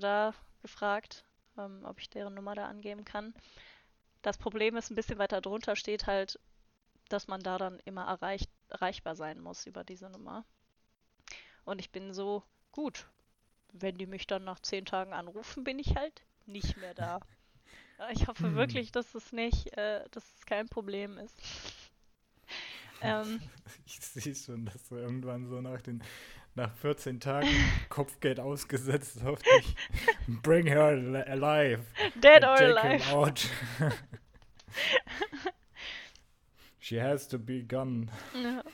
da 0.00 0.34
gefragt, 0.62 1.24
ähm, 1.58 1.84
ob 1.84 2.00
ich 2.00 2.10
deren 2.10 2.34
Nummer 2.34 2.54
da 2.54 2.66
angeben 2.68 3.04
kann. 3.04 3.34
Das 4.22 4.38
Problem 4.38 4.76
ist, 4.76 4.90
ein 4.90 4.96
bisschen 4.96 5.18
weiter 5.18 5.40
drunter 5.42 5.76
steht 5.76 6.06
halt, 6.06 6.38
dass 7.10 7.28
man 7.28 7.42
da 7.42 7.58
dann 7.58 7.80
immer 7.86 8.06
erreicht, 8.06 8.50
erreichbar 8.68 9.16
sein 9.16 9.40
muss 9.40 9.66
über 9.66 9.84
diese 9.84 10.10
Nummer. 10.10 10.44
Und 11.64 11.78
ich 11.78 11.90
bin 11.90 12.12
so, 12.12 12.42
gut, 12.72 13.08
wenn 13.72 13.98
die 13.98 14.06
mich 14.06 14.26
dann 14.26 14.44
nach 14.44 14.60
zehn 14.60 14.84
Tagen 14.86 15.12
anrufen, 15.14 15.64
bin 15.64 15.78
ich 15.78 15.96
halt 15.96 16.22
nicht 16.46 16.76
mehr 16.76 16.94
da. 16.94 17.20
Ich 18.12 18.28
hoffe 18.28 18.54
Hm. 18.54 18.56
wirklich, 18.56 18.92
dass 18.92 19.14
es 19.14 19.32
nicht, 19.32 19.76
äh, 19.76 20.04
dass 20.10 20.24
es 20.36 20.46
kein 20.46 20.68
Problem 20.68 21.18
ist. 21.18 21.36
Ähm, 23.02 23.40
Ich 23.86 24.00
sehe 24.00 24.34
schon, 24.34 24.64
dass 24.66 24.88
du 24.88 24.96
irgendwann 24.96 25.46
so 25.48 25.60
nach 25.60 25.80
den 25.82 26.02
nach 26.56 26.74
14 26.76 27.20
Tagen 27.20 27.48
Kopfgeld 27.88 28.40
ausgesetzt 28.40 29.24
auf 29.24 29.40
dich. 29.40 29.76
Bring 30.42 30.66
her 30.66 30.82
al- 30.82 31.16
alive. 31.28 31.84
dead 32.16 32.44
or 32.44 32.56
take 32.56 32.76
alive. 32.80 33.04
him 33.04 33.16
out. 33.16 33.48
She 36.78 37.00
has 37.00 37.28
to 37.28 37.38
be 37.38 37.62
gone. 37.62 38.08
Ja, 38.34 38.64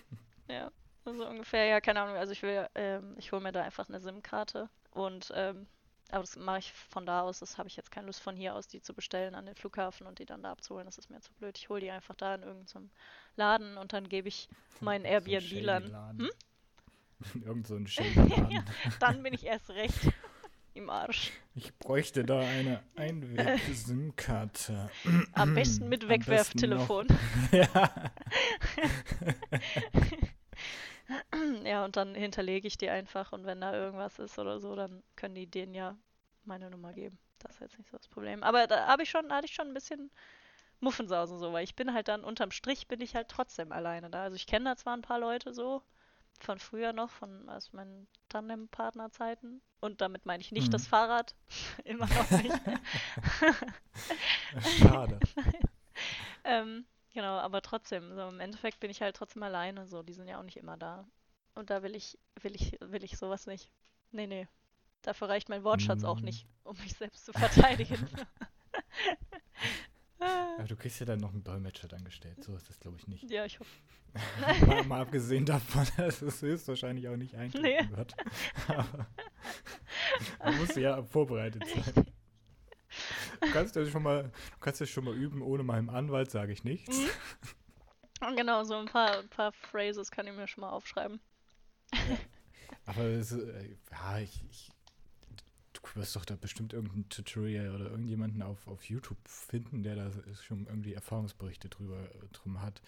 ja, 0.49 0.71
so 1.05 1.27
ungefähr, 1.29 1.67
ja, 1.67 1.81
keine 1.81 2.01
Ahnung. 2.01 2.17
Also 2.17 2.33
ich 2.33 2.43
will, 2.43 2.67
ähm, 2.75 3.15
ich 3.19 3.33
hole 3.33 3.43
mir 3.43 3.53
da 3.53 3.63
einfach 3.63 3.89
eine 3.89 4.01
SIM-Karte 4.01 4.71
und 4.93 5.31
ähm, 5.35 5.67
aber 6.11 6.21
das 6.23 6.37
mache 6.37 6.61
ich 6.61 6.73
von 6.73 7.05
da 7.05 7.23
aus. 7.23 7.41
Das 7.41 7.59
habe 7.59 7.69
ich 7.69 7.77
jetzt 7.77 7.91
keine 7.91 8.07
Lust 8.07 8.21
von 8.23 8.37
hier 8.37 8.55
aus, 8.55 8.69
die 8.69 8.81
zu 8.81 8.95
bestellen 8.95 9.35
an 9.35 9.45
den 9.45 9.57
Flughafen 9.57 10.07
und 10.07 10.21
die 10.21 10.25
dann 10.25 10.43
da 10.43 10.53
abzuholen. 10.53 10.87
Das 10.87 10.99
ist 10.99 11.11
mir 11.11 11.21
zu 11.21 11.33
blöd. 11.35 11.59
Ich 11.59 11.69
hole 11.69 11.81
die 11.81 11.91
einfach 11.91 12.15
da 12.15 12.37
in 12.37 12.43
irgendeinem 12.45 12.91
Laden 13.37 13.77
und 13.77 13.93
dann 13.93 14.09
gebe 14.09 14.29
ich 14.29 14.49
meinen 14.81 15.05
So 15.07 15.09
Airbnb-Laden. 15.11 16.19
Hm? 16.21 16.31
Irgend 17.45 17.67
so 17.67 17.77
ein 17.77 17.87
Laden. 18.17 18.51
Ja. 18.51 18.65
Dann 19.01 19.23
bin 19.23 19.33
ich 19.35 19.45
erst 19.47 19.71
recht 19.71 19.99
im 20.75 20.91
Arsch. 20.91 21.33
Ich 21.55 21.75
bräuchte 21.79 22.23
da 22.25 22.41
eine 22.41 22.83
Einweg-SIM-Karte. 22.97 24.91
Am 25.33 25.55
besten 25.55 25.89
mit 25.89 26.03
Am 26.03 26.09
besten 26.09 26.69
noch- 26.71 26.89
Wegwerftelefon. 26.89 27.07
ja. 27.53 28.11
Ja, 31.65 31.85
und 31.85 31.97
dann 31.97 32.15
hinterlege 32.15 32.67
ich 32.67 32.79
die 32.79 32.91
einfach 32.91 33.33
und 33.33 33.47
wenn 33.47 33.61
da 33.61 33.73
irgendwas 33.75 34.19
ist 34.19 34.39
oder 34.39 34.59
so, 34.59 34.75
dann 34.75 35.03
können 35.15 35.35
die 35.37 35.47
denen 35.47 35.73
ja 35.75 35.97
meine 36.45 36.69
Nummer 36.69 36.93
geben. 36.93 37.19
Das 37.39 37.53
ist 37.55 37.61
jetzt 37.61 37.79
nicht 37.79 37.91
so 37.91 37.97
das 37.97 38.09
Problem. 38.09 38.43
Aber 38.43 38.67
da 38.67 38.87
habe 38.89 39.05
ich 39.05 39.11
schon, 39.11 39.29
da 39.29 39.37
hatte 39.37 39.47
ich 39.47 39.55
schon 39.55 39.69
ein 39.69 39.75
bisschen 39.75 40.11
Muffensausen 40.81 41.39
so, 41.39 41.53
weil 41.53 41.65
ich 41.65 41.75
bin 41.77 41.93
halt 41.95 42.09
dann 42.09 42.25
unterm 42.25 42.51
Strich 42.51 42.89
bin 42.89 43.01
ich 43.01 43.15
halt 43.15 43.29
trotzdem 43.29 43.73
alleine 43.73 44.11
da. 44.11 44.23
Also 44.25 44.37
ich 44.37 44.47
kenne 44.47 44.67
da 44.71 44.77
zwar 44.77 44.95
ein 44.97 45.03
paar 45.03 45.19
Leute 45.21 45.53
so 45.55 45.83
von 46.41 46.59
früher 46.59 46.93
noch, 46.93 47.11
von 47.11 47.49
aus 47.49 47.73
meinen 47.73 48.09
Tandem-Partnerzeiten. 48.29 49.63
Und 49.81 50.01
damit 50.01 50.27
meine 50.27 50.41
ich 50.43 50.53
nicht 50.53 50.71
Mhm. 50.71 50.73
das 50.73 50.87
Fahrrad. 50.87 51.35
Immer 51.85 52.09
noch 52.09 52.33
nicht. 52.33 52.61
Schade. 54.59 55.21
Ähm, 56.45 56.87
genau, 57.13 57.39
aber 57.39 57.63
trotzdem, 57.63 58.15
so 58.15 58.29
im 58.29 58.41
Endeffekt 58.41 58.81
bin 58.81 58.91
ich 58.91 59.03
halt 59.03 59.17
trotzdem 59.17 59.43
alleine, 59.43 59.87
so, 59.87 60.03
die 60.03 60.13
sind 60.13 60.29
ja 60.29 60.39
auch 60.39 60.43
nicht 60.45 60.57
immer 60.57 60.77
da. 60.77 61.07
Und 61.55 61.71
da 61.71 61.83
will 61.83 61.95
ich, 61.97 62.19
will 62.43 62.55
ich, 62.55 62.77
will 62.81 63.03
ich 63.05 63.19
sowas 63.19 63.47
nicht. 63.47 63.71
Nee, 64.13 64.27
nee. 64.27 64.49
Dafür 65.03 65.29
reicht 65.29 65.49
mein 65.49 65.65
Wortschatz 65.65 66.05
auch 66.05 66.21
Mm. 66.21 66.25
nicht, 66.25 66.47
um 66.65 66.77
mich 66.79 66.95
selbst 66.95 67.25
zu 67.27 67.33
verteidigen. 67.33 68.11
Ah, 70.19 70.55
Aber 70.59 70.65
du 70.69 70.77
kriegst 70.77 70.99
ja 71.01 71.07
dann 71.07 71.21
noch 71.21 71.33
einen 71.33 71.45
Dolmetscher 71.45 71.89
dann 71.89 72.05
gestellt. 72.05 72.43
So 72.43 72.57
ist 72.57 72.69
das, 72.69 72.81
glaube 72.81 72.97
ich, 72.99 73.07
nicht. 73.07 73.31
Ja, 73.31 73.45
ich 73.45 73.61
hoffe. 73.61 73.71
mal, 74.67 74.85
mal 74.85 75.01
abgesehen 75.03 75.45
davon, 75.45 75.87
dass 75.99 76.23
es 76.23 76.41
höchstwahrscheinlich 76.41 77.09
auch 77.09 77.17
nicht 77.17 77.35
eintreten 77.35 77.63
Nee. 77.91 77.97
wird. 77.97 78.15
Aber 78.69 79.07
man 80.43 80.57
muss 80.59 80.75
ja 80.77 81.03
vorbereitet 81.03 81.63
sein. 81.67 82.07
Du 83.41 83.51
kannst 83.53 83.77
ja 83.77 83.85
schon 83.87 84.03
mal, 84.03 84.23
du 84.23 84.59
kannst 84.61 84.81
ja 84.81 84.87
schon 84.87 85.05
mal 85.05 85.15
üben, 85.15 85.43
ohne 85.43 85.63
meinem 85.63 85.91
Anwalt 85.91 86.31
sage 86.31 86.53
ich 86.53 86.65
nichts. 86.65 86.99
Mhm. 86.99 88.37
Genau, 88.37 88.65
so 88.65 88.75
ein 88.77 88.87
paar, 88.87 89.19
ein 89.19 89.29
paar 89.29 89.53
Phrases 89.53 90.11
kann 90.11 90.27
ich 90.27 90.33
mir 90.35 90.49
schon 90.49 90.63
mal 90.63 90.71
aufschreiben. 90.71 91.21
Aber 92.87 93.03
es, 93.03 93.33
äh, 93.33 93.77
ja, 93.91 94.19
ich, 94.21 94.43
ich, 94.51 94.71
du 95.95 96.01
wirst 96.01 96.17
doch 96.17 96.25
da 96.25 96.37
bestimmt 96.37 96.73
irgendein 96.73 97.09
Tutorial 97.09 97.75
oder 97.75 97.91
irgendjemanden 97.91 98.43
auf, 98.43 98.67
auf 98.67 98.85
YouTube 98.85 99.19
finden, 99.27 99.83
der 99.83 99.97
da 99.97 100.11
schon 100.43 100.67
irgendwie 100.67 100.95
Erfahrungsberichte 100.95 101.69
drüber 101.69 102.09
drum 102.33 102.61
hat. 102.63 102.81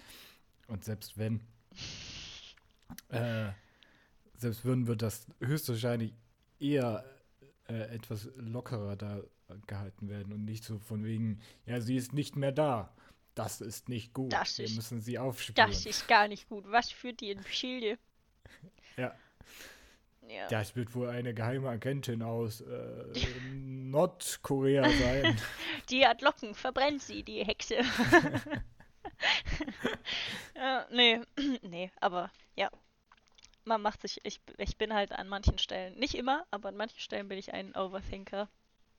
Und 0.66 0.84
selbst 0.84 1.16
wenn, 1.18 1.40
äh, 3.08 3.50
selbst 4.36 4.64
würden 4.64 4.86
wir 4.86 4.96
das 4.96 5.26
höchstwahrscheinlich 5.40 6.12
eher 6.60 7.04
äh, 7.68 7.94
etwas 7.94 8.28
lockerer 8.36 8.96
da 8.96 9.20
gehalten 9.66 10.08
werden 10.08 10.32
und 10.32 10.44
nicht 10.44 10.64
so 10.64 10.78
von 10.78 11.04
wegen, 11.04 11.40
ja, 11.64 11.80
sie 11.80 11.96
ist 11.96 12.12
nicht 12.12 12.36
mehr 12.36 12.52
da. 12.52 12.94
Das 13.34 13.60
ist 13.60 13.88
nicht 13.88 14.12
gut. 14.12 14.32
Das 14.32 14.58
Wir 14.58 14.64
ist- 14.66 14.76
müssen 14.76 15.00
sie 15.00 15.18
aufspüren. 15.18 15.54
Das 15.70 15.86
ist 15.86 16.06
gar 16.08 16.28
nicht 16.28 16.48
gut. 16.48 16.64
Was 16.66 16.90
führt 16.90 17.20
die 17.20 17.30
in 17.30 17.42
Chile? 17.44 17.98
Ja. 18.96 19.14
Ja. 20.28 20.46
Das 20.48 20.76
wird 20.76 20.94
wohl 20.94 21.08
eine 21.08 21.32
geheime 21.32 21.68
Agentin 21.68 22.22
aus 22.22 22.60
äh, 22.60 23.04
Nordkorea 23.52 24.88
sein. 24.88 25.36
Die 25.90 26.06
hat 26.06 26.20
Locken, 26.20 26.54
verbrennt 26.54 27.02
sie, 27.02 27.22
die 27.22 27.44
Hexe. 27.44 27.76
ja, 30.54 30.86
nee, 30.90 31.20
nee, 31.62 31.90
aber 32.00 32.30
ja. 32.56 32.70
Man 33.64 33.82
macht 33.82 34.00
sich, 34.02 34.20
ich, 34.22 34.40
ich 34.56 34.78
bin 34.78 34.94
halt 34.94 35.12
an 35.12 35.28
manchen 35.28 35.58
Stellen, 35.58 35.98
nicht 35.98 36.14
immer, 36.14 36.46
aber 36.50 36.70
an 36.70 36.76
manchen 36.76 37.00
Stellen 37.00 37.28
bin 37.28 37.38
ich 37.38 37.52
ein 37.52 37.74
Overthinker. 37.76 38.48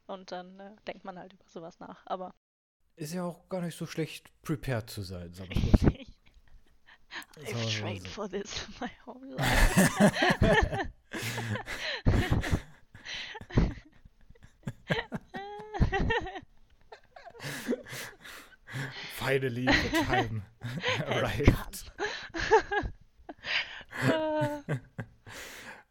Und 0.05 0.31
dann 0.31 0.59
äh, 0.59 0.71
denkt 0.87 1.05
man 1.05 1.17
halt 1.19 1.33
über 1.33 1.45
sowas 1.47 1.79
nach. 1.79 2.01
Aber 2.05 2.33
Ist 2.95 3.13
ja 3.13 3.23
auch 3.23 3.47
gar 3.49 3.61
nicht 3.61 3.77
so 3.77 3.85
schlecht 3.85 4.29
prepared 4.41 4.89
zu 4.89 5.03
sein, 5.03 5.33
sagen 5.33 5.49
wir 5.51 5.89
mal. 5.89 5.99
I've 7.43 7.79
trained 7.79 8.07
for 8.07 8.27
this 8.29 8.67
my 8.79 8.89
whole 9.05 9.35
life. 9.35 10.91
Finally, 19.15 19.65
the 19.65 19.89
time 20.05 20.43
arrived. 21.07 21.91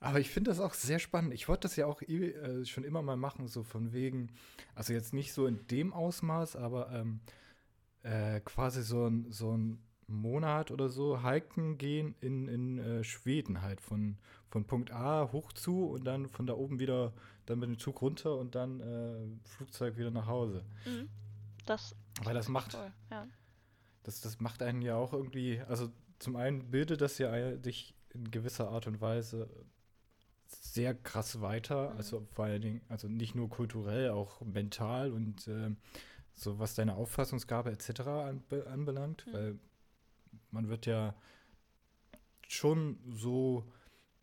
Aber 0.01 0.21
ich 0.21 0.31
finde 0.31 0.51
das 0.51 0.61
auch 0.61 0.75
sehr 0.75 0.99
spannend. 0.99 1.35
Ich 1.35 1.49
wollte 1.49 1.63
das 1.63 1.77
ja 1.77 1.87
auch 1.87 2.01
eh, 2.03 2.31
äh, 2.31 2.65
schon 2.65 2.85
immer 2.85 3.03
mal 3.03 3.17
machen, 3.17 3.47
so 3.47 3.63
von 3.63 3.93
wegen, 3.93 4.33
also 4.75 4.93
jetzt 4.93 5.13
nicht 5.13 5.33
so 5.33 5.47
in 5.47 5.67
dem 5.67 5.93
Ausmaß, 5.93 6.57
aber 6.57 6.91
ähm, 6.93 7.21
äh, 8.03 8.41
quasi 8.41 8.83
so 8.83 9.07
ein, 9.07 9.27
so 9.31 9.57
ein 9.57 9.83
Monat 10.09 10.71
oder 10.71 10.89
so 10.89 11.23
hiken 11.23 11.79
gehen 11.79 12.15
in, 12.21 12.49
in 12.49 12.79
äh, 12.79 13.05
Schweden 13.05 13.63
halt 13.63 13.81
von, 13.81 14.17
von 14.51 14.65
Punkt 14.65 14.91
A 14.91 15.31
hoch 15.33 15.53
zu 15.53 15.87
und 15.87 16.05
dann 16.05 16.29
von 16.29 16.47
da 16.47 16.55
oben 16.55 16.81
wieder 16.81 17.13
dann 17.47 17.59
mit 17.61 17.69
dem 17.69 17.79
Zug 17.79 18.01
runter 18.03 18.37
und 18.37 18.55
dann 18.55 18.81
äh, 18.81 19.49
Flugzeug 19.49 19.97
wieder 19.97 20.11
nach 20.11 20.27
Hause. 20.27 20.65
mhm. 20.85 21.09
das 21.67 21.95
Weil 22.23 22.35
das 22.35 22.49
macht, 22.49 22.73
toll, 22.73 22.93
ja. 23.11 23.27
das, 24.03 24.21
das 24.21 24.41
macht 24.41 24.63
einen 24.63 24.83
ja 24.83 24.97
auch 24.97 25.13
irgendwie, 25.13 25.61
also 25.69 25.91
zum 26.19 26.37
einen 26.37 26.71
bildet 26.71 27.01
das 27.01 27.19
ja 27.19 27.53
dich 27.57 27.95
in 28.15 28.31
gewisser 28.31 28.71
Art 28.71 28.87
und 28.87 29.01
Weise 29.01 29.49
sehr 30.47 30.95
krass 30.95 31.41
weiter, 31.43 31.91
Mhm. 31.91 31.97
also 31.99 32.27
vor 32.33 32.47
allen 32.47 32.63
Dingen, 32.63 32.81
also 32.89 33.09
nicht 33.09 33.35
nur 33.35 33.51
kulturell, 33.51 34.11
auch 34.11 34.41
mental 34.41 35.13
und 35.13 35.47
ähm, 35.49 35.77
so 36.35 36.59
was 36.59 36.75
deine 36.75 36.95
Auffassungsgabe 36.95 37.71
etc. 37.71 38.01
Anbe 38.01 38.67
anbelangt, 38.67 39.27
Mhm. 39.27 39.33
weil 39.33 39.59
man 40.51 40.69
wird 40.69 40.87
ja 40.87 41.15
schon 42.47 42.99
so 43.11 43.71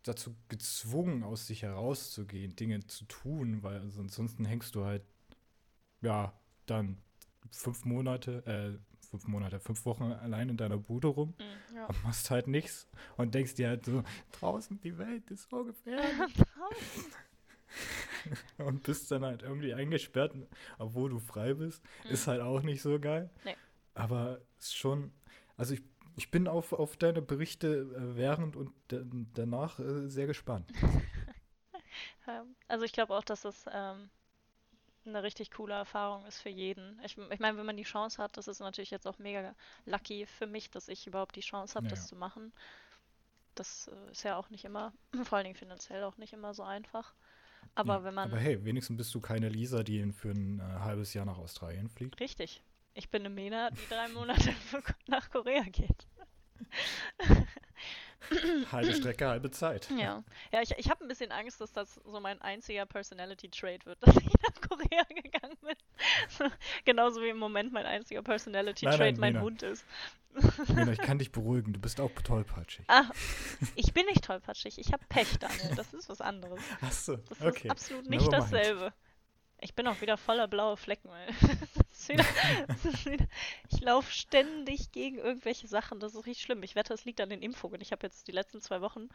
dazu 0.02 0.34
gezwungen, 0.48 1.22
aus 1.24 1.46
sich 1.46 1.62
herauszugehen, 1.62 2.54
Dinge 2.56 2.86
zu 2.86 3.04
tun, 3.06 3.62
weil 3.62 3.80
also 3.80 4.00
ansonsten 4.00 4.44
hängst 4.44 4.74
du 4.74 4.84
halt, 4.84 5.02
ja, 6.00 6.32
dann 6.66 6.98
fünf 7.50 7.84
Monate, 7.84 8.44
äh, 8.46 9.06
fünf 9.08 9.26
Monate, 9.28 9.60
fünf 9.60 9.84
Wochen 9.84 10.04
allein 10.12 10.48
in 10.48 10.56
deiner 10.56 10.76
Bude 10.78 11.08
rum 11.08 11.34
Mhm, 11.38 11.74
ja. 11.76 11.86
und 11.86 12.04
machst 12.04 12.30
halt 12.30 12.46
nichts 12.48 12.88
und 13.16 13.34
denkst 13.34 13.54
dir 13.54 13.68
halt 13.68 13.84
so, 13.84 14.02
draußen 14.32 14.80
die 14.80 14.96
Welt 14.98 15.30
ist 15.30 15.48
so 15.48 15.64
gefährlich 15.64 16.34
und 18.58 18.82
bist 18.82 19.10
dann 19.10 19.24
halt 19.24 19.42
irgendwie 19.42 19.74
eingesperrt, 19.74 20.34
obwohl 20.78 21.10
du 21.10 21.18
frei 21.18 21.54
bist, 21.54 21.82
ist 22.08 22.26
Mhm. 22.26 22.30
halt 22.30 22.40
auch 22.42 22.62
nicht 22.62 22.82
so 22.82 22.98
geil. 22.98 23.30
Nee. 23.44 23.56
Aber 23.94 24.40
ist 24.58 24.76
schon, 24.76 25.12
also 25.56 25.74
ich, 25.74 25.82
ich 26.16 26.30
bin 26.30 26.48
auf, 26.48 26.72
auf 26.72 26.96
deine 26.96 27.22
Berichte 27.22 27.68
äh, 27.96 28.16
während 28.16 28.56
und 28.56 28.72
da- 28.88 29.02
danach 29.34 29.78
äh, 29.80 30.08
sehr 30.08 30.26
gespannt. 30.26 30.74
Ähm, 32.28 32.54
Also 32.68 32.84
ich 32.84 32.92
glaube 32.92 33.14
auch, 33.14 33.24
dass 33.24 33.42
das 33.42 33.64
ähm, 33.72 34.10
eine 35.06 35.22
richtig 35.22 35.50
coole 35.52 35.74
Erfahrung 35.74 36.26
ist 36.26 36.40
für 36.42 36.50
jeden. 36.50 37.00
Ich, 37.04 37.16
ich 37.18 37.40
meine, 37.40 37.56
wenn 37.58 37.66
man 37.66 37.76
die 37.78 37.84
Chance 37.84 38.22
hat, 38.22 38.36
das 38.36 38.48
ist 38.48 38.60
natürlich 38.60 38.90
jetzt 38.90 39.06
auch 39.06 39.18
mega 39.18 39.54
lucky 39.86 40.26
für 40.26 40.46
mich, 40.46 40.70
dass 40.70 40.88
ich 40.88 41.06
überhaupt 41.06 41.36
die 41.36 41.40
Chance 41.40 41.74
habe, 41.76 41.86
Ja, 41.86 41.90
das 41.90 42.06
zu 42.06 42.16
machen. 42.16 42.52
Das 43.56 43.88
äh, 43.88 44.10
ist 44.12 44.22
ja 44.22 44.36
auch 44.36 44.50
nicht 44.50 44.64
immer, 44.64 44.92
vor 45.24 45.38
allen 45.38 45.44
Dingen 45.46 45.56
finanziell 45.56 46.04
auch 46.04 46.16
nicht 46.16 46.32
immer 46.32 46.54
so 46.54 46.62
einfach. 46.62 47.12
Aber 47.76 48.02
Ja, 48.02 48.02
wenn 48.04 48.14
man, 48.14 48.30
aber 48.30 48.38
hey, 48.38 48.62
wenigstens 48.64 48.96
bist 48.98 49.14
du 49.14 49.20
keine 49.20 49.48
Lisa, 49.48 49.82
die 49.82 50.12
für 50.12 50.30
ein 50.30 50.60
äh, 50.60 50.62
halbes 50.62 51.14
Jahr 51.14 51.24
nach 51.26 51.38
Australien 51.38 51.88
fliegt. 51.88 52.18
richtig, 52.20 52.62
ich 52.96 53.10
bin 53.10 53.22
eine 53.22 53.30
Mena, 53.30 53.70
die 53.70 53.88
drei 53.88 54.08
Monate 54.08 54.54
nach 55.06 55.30
Korea 55.30 55.62
geht. 55.62 56.06
Halbe 58.72 58.92
Strecke, 58.92 59.28
halbe 59.28 59.50
Zeit. 59.52 59.88
Ja, 59.90 60.24
ja 60.50 60.62
ich, 60.62 60.72
ich 60.76 60.90
habe 60.90 61.04
ein 61.04 61.08
bisschen 61.08 61.30
Angst, 61.30 61.60
dass 61.60 61.72
das 61.72 61.94
so 62.04 62.18
mein 62.18 62.40
einziger 62.42 62.84
Personality-Trait 62.84 63.86
wird, 63.86 63.98
dass 64.04 64.16
ich 64.16 64.24
nach 64.24 64.68
Korea 64.68 65.04
gegangen 65.04 65.56
bin. 65.62 66.50
Genauso 66.84 67.22
wie 67.22 67.28
im 67.28 67.38
Moment 67.38 67.72
mein 67.72 67.86
einziger 67.86 68.22
Personality-Trait 68.22 68.98
nein, 68.98 69.16
mein 69.20 69.32
Lena. 69.34 69.44
Hund 69.44 69.62
ist. 69.62 69.84
Lena, 70.74 70.92
ich 70.92 70.98
kann 70.98 71.18
dich 71.18 71.30
beruhigen, 71.30 71.72
du 71.72 71.78
bist 71.78 72.00
auch 72.00 72.10
tollpatschig. 72.24 72.84
Ah, 72.88 73.04
ich 73.76 73.92
bin 73.94 74.06
nicht 74.06 74.24
tollpatschig, 74.24 74.78
ich 74.78 74.92
habe 74.92 75.04
Pech, 75.08 75.38
Daniel. 75.38 75.76
Das 75.76 75.94
ist 75.94 76.08
was 76.08 76.20
anderes. 76.20 76.60
Achso, 76.80 77.16
Das 77.16 77.40
okay. 77.42 77.68
ist 77.68 77.70
absolut 77.70 78.08
nicht 78.08 78.22
Never 78.22 78.38
mind. 78.38 78.52
dasselbe. 78.52 78.92
Ich 79.60 79.74
bin 79.74 79.86
auch 79.86 80.00
wieder 80.00 80.16
voller 80.16 80.48
blaue 80.48 80.76
Flecken. 80.76 81.10
Ist 82.08 82.18
wieder, 82.18 82.66
das 82.68 82.84
ist 82.84 83.06
wieder, 83.06 83.26
ich 83.70 83.80
laufe 83.80 84.10
ständig 84.12 84.92
gegen 84.92 85.18
irgendwelche 85.18 85.68
Sachen. 85.68 86.00
Das 86.00 86.14
ist 86.14 86.26
richtig 86.26 86.42
schlimm. 86.44 86.62
Ich 86.62 86.74
wette, 86.74 86.94
es 86.94 87.04
liegt 87.04 87.20
an 87.20 87.30
den 87.30 87.42
Impfungen. 87.42 87.80
Ich 87.80 87.92
habe 87.92 88.06
jetzt 88.06 88.26
die 88.28 88.32
letzten 88.32 88.60
zwei 88.60 88.80
Wochen, 88.80 89.08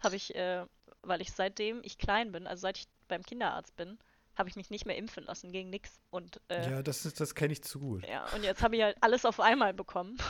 habe 0.00 0.16
ich, 0.16 0.34
äh, 0.34 0.64
weil 1.02 1.20
ich 1.20 1.32
seitdem 1.32 1.80
ich 1.84 1.98
klein 1.98 2.32
bin, 2.32 2.46
also 2.46 2.62
seit 2.62 2.78
ich 2.78 2.88
beim 3.08 3.22
Kinderarzt 3.22 3.76
bin, 3.76 3.98
habe 4.36 4.48
ich 4.48 4.56
mich 4.56 4.70
nicht 4.70 4.86
mehr 4.86 4.96
impfen 4.96 5.24
lassen 5.24 5.50
gegen 5.52 5.68
nichts. 5.70 6.00
Und 6.10 6.40
äh, 6.48 6.70
Ja, 6.70 6.82
das, 6.82 7.04
ist- 7.04 7.20
das 7.20 7.34
kenne 7.34 7.52
ich 7.52 7.62
zu 7.62 7.80
gut. 7.80 8.06
ja, 8.06 8.24
und 8.34 8.44
jetzt 8.44 8.62
habe 8.62 8.76
ich 8.76 8.82
halt 8.82 8.96
alles 9.00 9.24
auf 9.24 9.40
einmal 9.40 9.74
bekommen. 9.74 10.16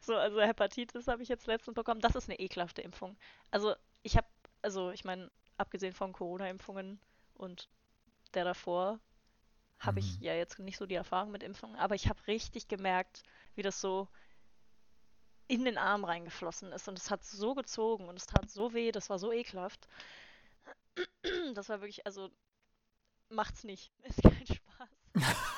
So, 0.00 0.14
also 0.14 0.40
Hepatitis 0.40 1.08
habe 1.08 1.22
ich 1.22 1.28
jetzt 1.28 1.46
letztens 1.46 1.74
bekommen. 1.74 2.00
Das 2.00 2.14
ist 2.14 2.28
eine 2.28 2.38
ekelhafte 2.38 2.80
Impfung. 2.82 3.16
Also 3.50 3.74
ich 4.02 4.16
habe, 4.16 4.26
also 4.62 4.90
ich 4.90 5.04
meine, 5.04 5.30
abgesehen 5.58 5.92
von 5.92 6.12
Corona-Impfungen 6.12 7.00
und 7.34 7.68
der 8.34 8.44
davor, 8.44 9.00
habe 9.78 10.00
ich 10.00 10.18
Mhm. 10.18 10.24
ja 10.24 10.34
jetzt 10.34 10.58
nicht 10.58 10.78
so 10.78 10.86
die 10.86 10.94
Erfahrung 10.94 11.30
mit 11.30 11.42
Impfungen, 11.42 11.76
aber 11.76 11.94
ich 11.94 12.08
habe 12.08 12.26
richtig 12.26 12.68
gemerkt, 12.68 13.22
wie 13.54 13.62
das 13.62 13.80
so 13.80 14.08
in 15.46 15.64
den 15.64 15.78
Arm 15.78 16.04
reingeflossen 16.04 16.72
ist 16.72 16.88
und 16.88 16.98
es 16.98 17.10
hat 17.10 17.24
so 17.24 17.54
gezogen 17.54 18.08
und 18.08 18.16
es 18.16 18.26
tat 18.26 18.50
so 18.50 18.72
weh, 18.74 18.92
das 18.92 19.10
war 19.10 19.18
so 19.18 19.32
ekelhaft. 19.32 19.86
Das 21.54 21.68
war 21.68 21.80
wirklich, 21.80 22.06
also 22.06 22.30
macht's 23.30 23.64
nicht. 23.64 23.90
Ist 24.04 24.22
kein 24.22 24.46
Spaß. 24.46 24.88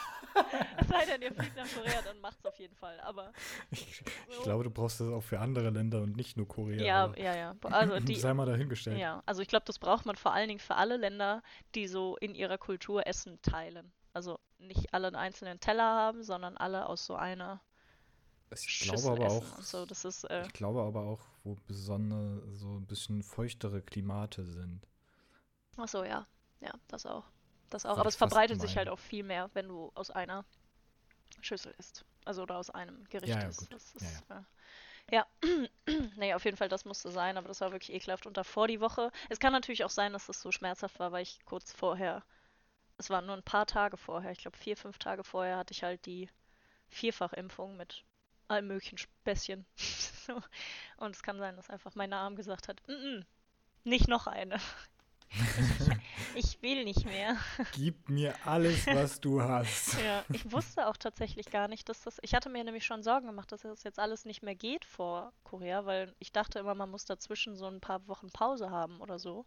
Es 0.79 0.88
sei 0.88 1.07
denn, 1.07 1.22
ihr 1.22 1.33
fliegt 1.33 1.57
nach 1.57 1.66
Korea, 1.72 2.02
dann 2.02 2.20
macht's 2.20 2.44
auf 2.44 2.59
jeden 2.59 2.74
Fall. 2.76 3.01
Aber 3.01 3.32
Ich, 3.70 4.03
ich 4.03 4.03
so- 4.36 4.43
glaube, 4.43 4.64
du 4.64 4.70
brauchst 4.70 5.01
das 5.01 5.09
auch 5.09 5.22
für 5.22 5.41
andere 5.41 5.70
Länder 5.70 6.03
und 6.03 6.14
nicht 6.16 6.36
nur 6.36 6.47
Korea. 6.47 6.84
ja, 6.84 7.12
ja, 7.16 7.34
ja. 7.34 7.57
Also 7.62 7.99
die, 8.01 8.16
sei 8.16 8.34
mal 8.34 8.45
dahingestellt. 8.47 9.01
ja, 9.01 9.22
also 9.24 9.41
ich 9.41 9.49
glaube, 9.49 9.64
das 9.64 9.78
braucht 9.78 10.05
man 10.05 10.16
vor 10.16 10.32
allen 10.34 10.49
Dingen 10.49 10.61
für 10.61 10.74
alle 10.74 10.97
Länder, 10.99 11.43
die 11.74 11.86
so 11.88 12.16
in 12.18 12.34
ihrer 12.34 12.59
Kultur 12.59 13.07
Essen 13.07 13.41
teilen. 13.41 13.93
Also 14.17 14.41
nicht 14.59 14.95
alle 14.95 15.09
einen 15.09 15.17
einzelnen 15.17 15.61
Teller 15.61 15.85
haben, 15.85 16.23
sondern 16.25 16.57
alle 16.57 16.87
aus 16.89 17.07
so 17.07 17.14
einer 17.17 17.61
Ich 18.51 18.79
Schüssel 18.79 19.12
glaube 19.12 19.12
aber 19.12 19.27
essen 19.27 19.47
auch, 19.47 19.62
so. 19.62 19.87
Das 19.87 20.05
ist, 20.05 20.25
äh, 20.25 20.49
ich 20.49 20.53
glaube 20.53 20.83
aber 20.83 21.03
auch, 21.03 21.21
wo 21.45 21.57
besondere, 21.67 22.43
so 22.55 22.77
ein 22.79 22.87
bisschen 22.87 23.23
feuchtere 23.23 23.83
Klimate 23.83 24.45
sind. 24.45 24.87
ach 25.77 25.89
so, 25.89 26.05
ja. 26.05 26.27
Ja, 26.61 26.73
das 26.89 27.07
auch. 27.07 27.25
Das 27.71 27.87
auch. 27.87 27.99
Aber 27.99 28.09
es 28.09 28.17
verbreitet 28.17 28.61
sich 28.61 28.73
meinen. 28.73 28.77
halt 28.77 28.89
auch 28.89 28.99
viel 28.99 29.23
mehr, 29.23 29.51
wenn 29.55 29.69
du 29.69 29.91
aus 29.95 30.11
einer 30.11 30.45
Schüssel 31.41 31.75
isst. 31.79 32.05
Also 32.25 32.43
oder 32.43 32.59
aus 32.59 32.71
einem 32.71 33.05
Gericht 33.11 33.31
Ja, 33.31 33.41
ja, 33.43 33.51
isst. 33.51 33.62
gut. 33.69 33.69
Das 33.73 33.95
Ja, 34.01 34.09
ist, 34.09 34.25
ja. 34.31 34.47
Ja, 35.12 35.27
nee, 36.17 36.35
auf 36.35 36.45
jeden 36.45 36.57
Fall, 36.59 36.69
das 36.71 36.85
musste 36.87 37.11
sein, 37.12 37.37
aber 37.39 37.49
das 37.49 37.61
war 37.62 37.73
wirklich 37.73 37.95
ekelhaft. 37.97 38.27
Und 38.27 38.37
davor 38.39 38.69
die 38.69 38.81
Woche, 38.81 39.12
es 39.31 39.41
kann 39.41 39.53
natürlich 39.53 39.85
auch 39.85 39.91
sein, 39.91 40.12
dass 40.14 40.27
das 40.27 40.41
so 40.43 40.53
schmerzhaft 40.53 40.99
war, 41.01 41.12
weil 41.12 41.23
ich 41.25 41.45
kurz 41.47 41.73
vorher, 41.73 42.25
es 42.99 43.11
waren 43.11 43.26
nur 43.26 43.36
ein 43.36 43.42
paar 43.42 43.66
Tage 43.66 43.97
vorher, 43.97 44.30
ich 44.32 44.38
glaube 44.38 44.57
vier, 44.57 44.76
fünf 44.76 44.99
Tage 44.99 45.24
vorher 45.24 45.57
hatte 45.59 45.72
ich 45.72 45.82
halt 45.82 46.05
die 46.07 46.28
Vierfachimpfung 46.88 47.76
mit 47.76 48.05
allem 48.49 48.68
möglichen 48.68 48.99
Späßchen. 48.99 49.66
so. 49.76 50.40
Und 50.99 51.14
es 51.14 51.22
kann 51.22 51.38
sein, 51.38 51.57
dass 51.57 51.70
einfach 51.70 51.94
mein 51.94 52.12
Arm 52.12 52.36
gesagt 52.36 52.68
hat, 52.68 52.80
"Mm, 52.88 52.92
-mm, 52.92 53.24
nicht 53.84 54.09
noch 54.09 54.26
eine. 54.26 54.57
ich, 56.34 56.36
ich 56.57 56.62
will 56.62 56.84
nicht 56.84 57.05
mehr. 57.05 57.36
Gib 57.72 58.09
mir 58.09 58.34
alles, 58.47 58.86
was 58.86 59.20
du 59.20 59.42
hast. 59.42 59.97
Ja, 60.03 60.24
ich 60.32 60.51
wusste 60.53 60.86
auch 60.88 60.97
tatsächlich 60.97 61.51
gar 61.51 61.68
nicht, 61.68 61.88
dass 61.88 62.03
das. 62.03 62.18
Ich 62.22 62.34
hatte 62.34 62.49
mir 62.49 62.62
nämlich 62.64 62.84
schon 62.84 63.03
Sorgen 63.03 63.26
gemacht, 63.26 63.51
dass 63.53 63.62
das 63.62 63.82
jetzt 63.82 63.99
alles 63.99 64.24
nicht 64.24 64.42
mehr 64.42 64.55
geht 64.55 64.84
vor 64.84 65.32
Korea, 65.44 65.86
weil 65.86 66.14
ich 66.18 66.32
dachte 66.32 66.59
immer, 66.59 66.74
man 66.74 66.90
muss 66.90 67.05
dazwischen 67.05 67.57
so 67.57 67.66
ein 67.66 67.80
paar 67.80 68.07
Wochen 68.09 68.30
Pause 68.30 68.70
haben 68.70 69.01
oder 69.01 69.18
so. 69.18 69.47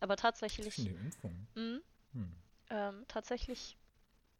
Aber 0.00 0.16
tatsächlich, 0.16 0.74
Zwischen 0.74 0.84
den 0.86 1.04
Impfungen. 1.06 1.46
mh, 1.54 1.80
Hm. 2.12 2.36
Ähm, 2.70 3.04
tatsächlich, 3.08 3.76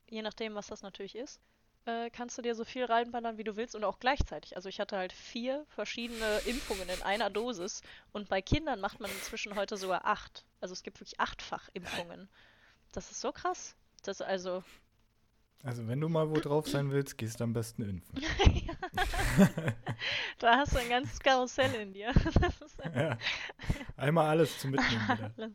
je 0.08 0.22
nachdem, 0.22 0.54
was 0.54 0.68
das 0.68 0.82
natürlich 0.82 1.16
ist, 1.16 1.40
äh, 1.86 2.10
kannst 2.10 2.36
du 2.36 2.42
dir 2.42 2.54
so 2.54 2.64
viel 2.64 2.84
reinballern, 2.84 3.38
wie 3.38 3.44
du 3.44 3.56
willst 3.56 3.74
und 3.76 3.84
auch 3.84 4.00
gleichzeitig. 4.00 4.56
Also 4.56 4.68
ich 4.68 4.80
hatte 4.80 4.96
halt 4.96 5.12
vier 5.12 5.64
verschiedene 5.68 6.38
Impfungen 6.44 6.88
in 6.88 7.02
einer 7.02 7.30
Dosis 7.30 7.80
und 8.12 8.28
bei 8.28 8.42
Kindern 8.42 8.80
macht 8.80 9.00
man 9.00 9.10
inzwischen 9.10 9.54
heute 9.54 9.76
sogar 9.76 10.04
acht. 10.04 10.44
Also 10.60 10.72
es 10.72 10.82
gibt 10.82 10.98
wirklich 11.00 11.20
achtfach 11.20 11.68
Impfungen. 11.74 12.28
Das 12.92 13.10
ist 13.10 13.20
so 13.20 13.30
krass. 13.30 13.76
Das 14.02 14.20
also, 14.20 14.64
Also 15.62 15.86
wenn 15.86 16.00
du 16.00 16.08
mal 16.08 16.28
wo 16.30 16.34
drauf 16.34 16.68
sein 16.68 16.90
willst, 16.90 17.18
gehst 17.18 17.38
du 17.38 17.44
am 17.44 17.52
besten 17.52 17.82
impfen. 17.82 18.20
da 20.38 20.56
hast 20.56 20.74
du 20.74 20.78
ein 20.78 20.88
ganzes 20.88 21.20
Karussell 21.20 21.74
in 21.74 21.92
dir. 21.92 22.12
Ja. 22.94 23.18
Einmal 23.96 24.28
alles 24.28 24.58
zum 24.58 24.70
Mitnehmen 24.70 25.08
wieder. 25.08 25.50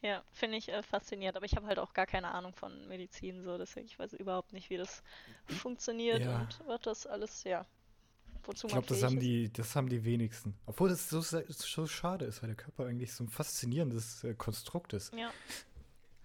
Ja, 0.00 0.22
finde 0.32 0.58
ich 0.58 0.68
äh, 0.68 0.82
faszinierend. 0.82 1.36
Aber 1.36 1.46
ich 1.46 1.56
habe 1.56 1.66
halt 1.66 1.78
auch 1.78 1.92
gar 1.92 2.06
keine 2.06 2.28
Ahnung 2.32 2.52
von 2.54 2.86
Medizin, 2.88 3.42
so 3.42 3.58
deswegen 3.58 3.86
ich 3.86 3.98
weiß 3.98 4.12
überhaupt 4.14 4.52
nicht, 4.52 4.70
wie 4.70 4.76
das 4.76 5.02
funktioniert 5.46 6.20
Ja. 6.20 6.40
und 6.40 6.60
was 6.66 6.80
das 6.82 7.06
alles, 7.06 7.42
ja, 7.44 7.66
wozu 8.44 8.66
Ich 8.68 8.72
glaube, 8.72 8.86
das 8.86 9.02
haben 9.02 9.16
ist. 9.16 9.22
die, 9.22 9.52
das 9.52 9.74
haben 9.74 9.88
die 9.88 10.04
wenigsten. 10.04 10.54
Obwohl 10.66 10.88
das 10.88 11.08
so, 11.08 11.20
so 11.20 11.86
schade 11.86 12.24
ist, 12.26 12.42
weil 12.42 12.48
der 12.48 12.56
Körper 12.56 12.86
eigentlich 12.86 13.12
so 13.12 13.24
ein 13.24 13.28
faszinierendes 13.28 14.22
äh, 14.24 14.34
Konstrukt 14.34 14.92
ist. 14.92 15.12
Ja. 15.14 15.30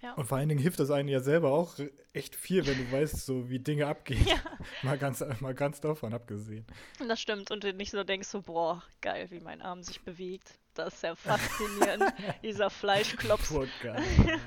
Ja. 0.02 0.14
Und 0.16 0.26
vor 0.26 0.38
allen 0.38 0.50
Dingen 0.50 0.60
hilft 0.60 0.82
das 0.82 0.92
einem 0.92 1.08
ja 1.08 1.22
selber 1.22 1.52
auch 1.54 1.76
echt 2.12 2.36
viel, 2.36 2.68
wenn 2.68 2.78
du 2.78 2.92
weißt, 2.92 3.26
so 3.26 3.50
wie 3.50 3.60
Dinge 3.60 3.88
abgehen. 3.88 4.24
Ja, 4.28 4.36
Mal 4.84 4.98
ganz, 4.98 5.24
mal 5.40 5.56
ganz 5.56 5.80
davon 5.80 6.14
abgesehen. 6.14 6.66
das 7.08 7.22
stimmt. 7.22 7.52
Und 7.52 7.64
du 7.64 7.74
nicht 7.74 7.92
so 7.92 8.04
denkst, 8.04 8.28
so, 8.28 8.42
boah, 8.42 8.84
geil, 9.02 9.32
wie 9.32 9.40
mein 9.40 9.62
Arm 9.62 9.82
sich 9.82 10.02
bewegt. 10.02 10.60
Das 10.74 10.94
ist 10.96 11.04
ja 11.04 11.16
faszinierend, 11.16 12.14
dieser 12.44 12.70
Fleischklops. 12.70 13.54
Geil. 13.82 14.04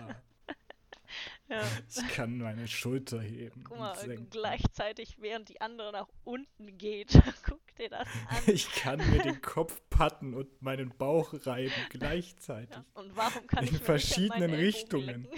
Ja. 1.49 1.59
Ja. 1.61 1.63
Ich 1.89 2.09
kann 2.09 2.39
meine 2.39 2.67
Schulter 2.67 3.21
heben. 3.21 3.63
Guck 3.63 3.79
mal, 3.79 3.95
gleichzeitig, 4.31 5.19
während 5.21 5.49
die 5.49 5.61
andere 5.61 5.93
nach 5.93 6.09
unten 6.25 6.77
geht. 6.77 7.13
Guck 7.49 7.61
dir 7.77 7.89
das 7.89 8.09
an. 8.29 8.43
Ich 8.49 8.69
kann 8.73 8.99
mir 8.99 9.23
den 9.23 9.41
Kopf 9.41 9.81
patten 9.89 10.35
und 10.35 10.61
meinen 10.61 10.91
Bauch 10.99 11.33
reiben 11.47 11.73
gleichzeitig. 11.91 12.75
Ja. 12.75 12.85
Und 12.95 13.15
warum 13.17 13.47
kann 13.47 13.65
In 13.65 13.77
ich 13.77 13.81
verschiedenen 13.81 14.53
Richtungen. 14.53 15.29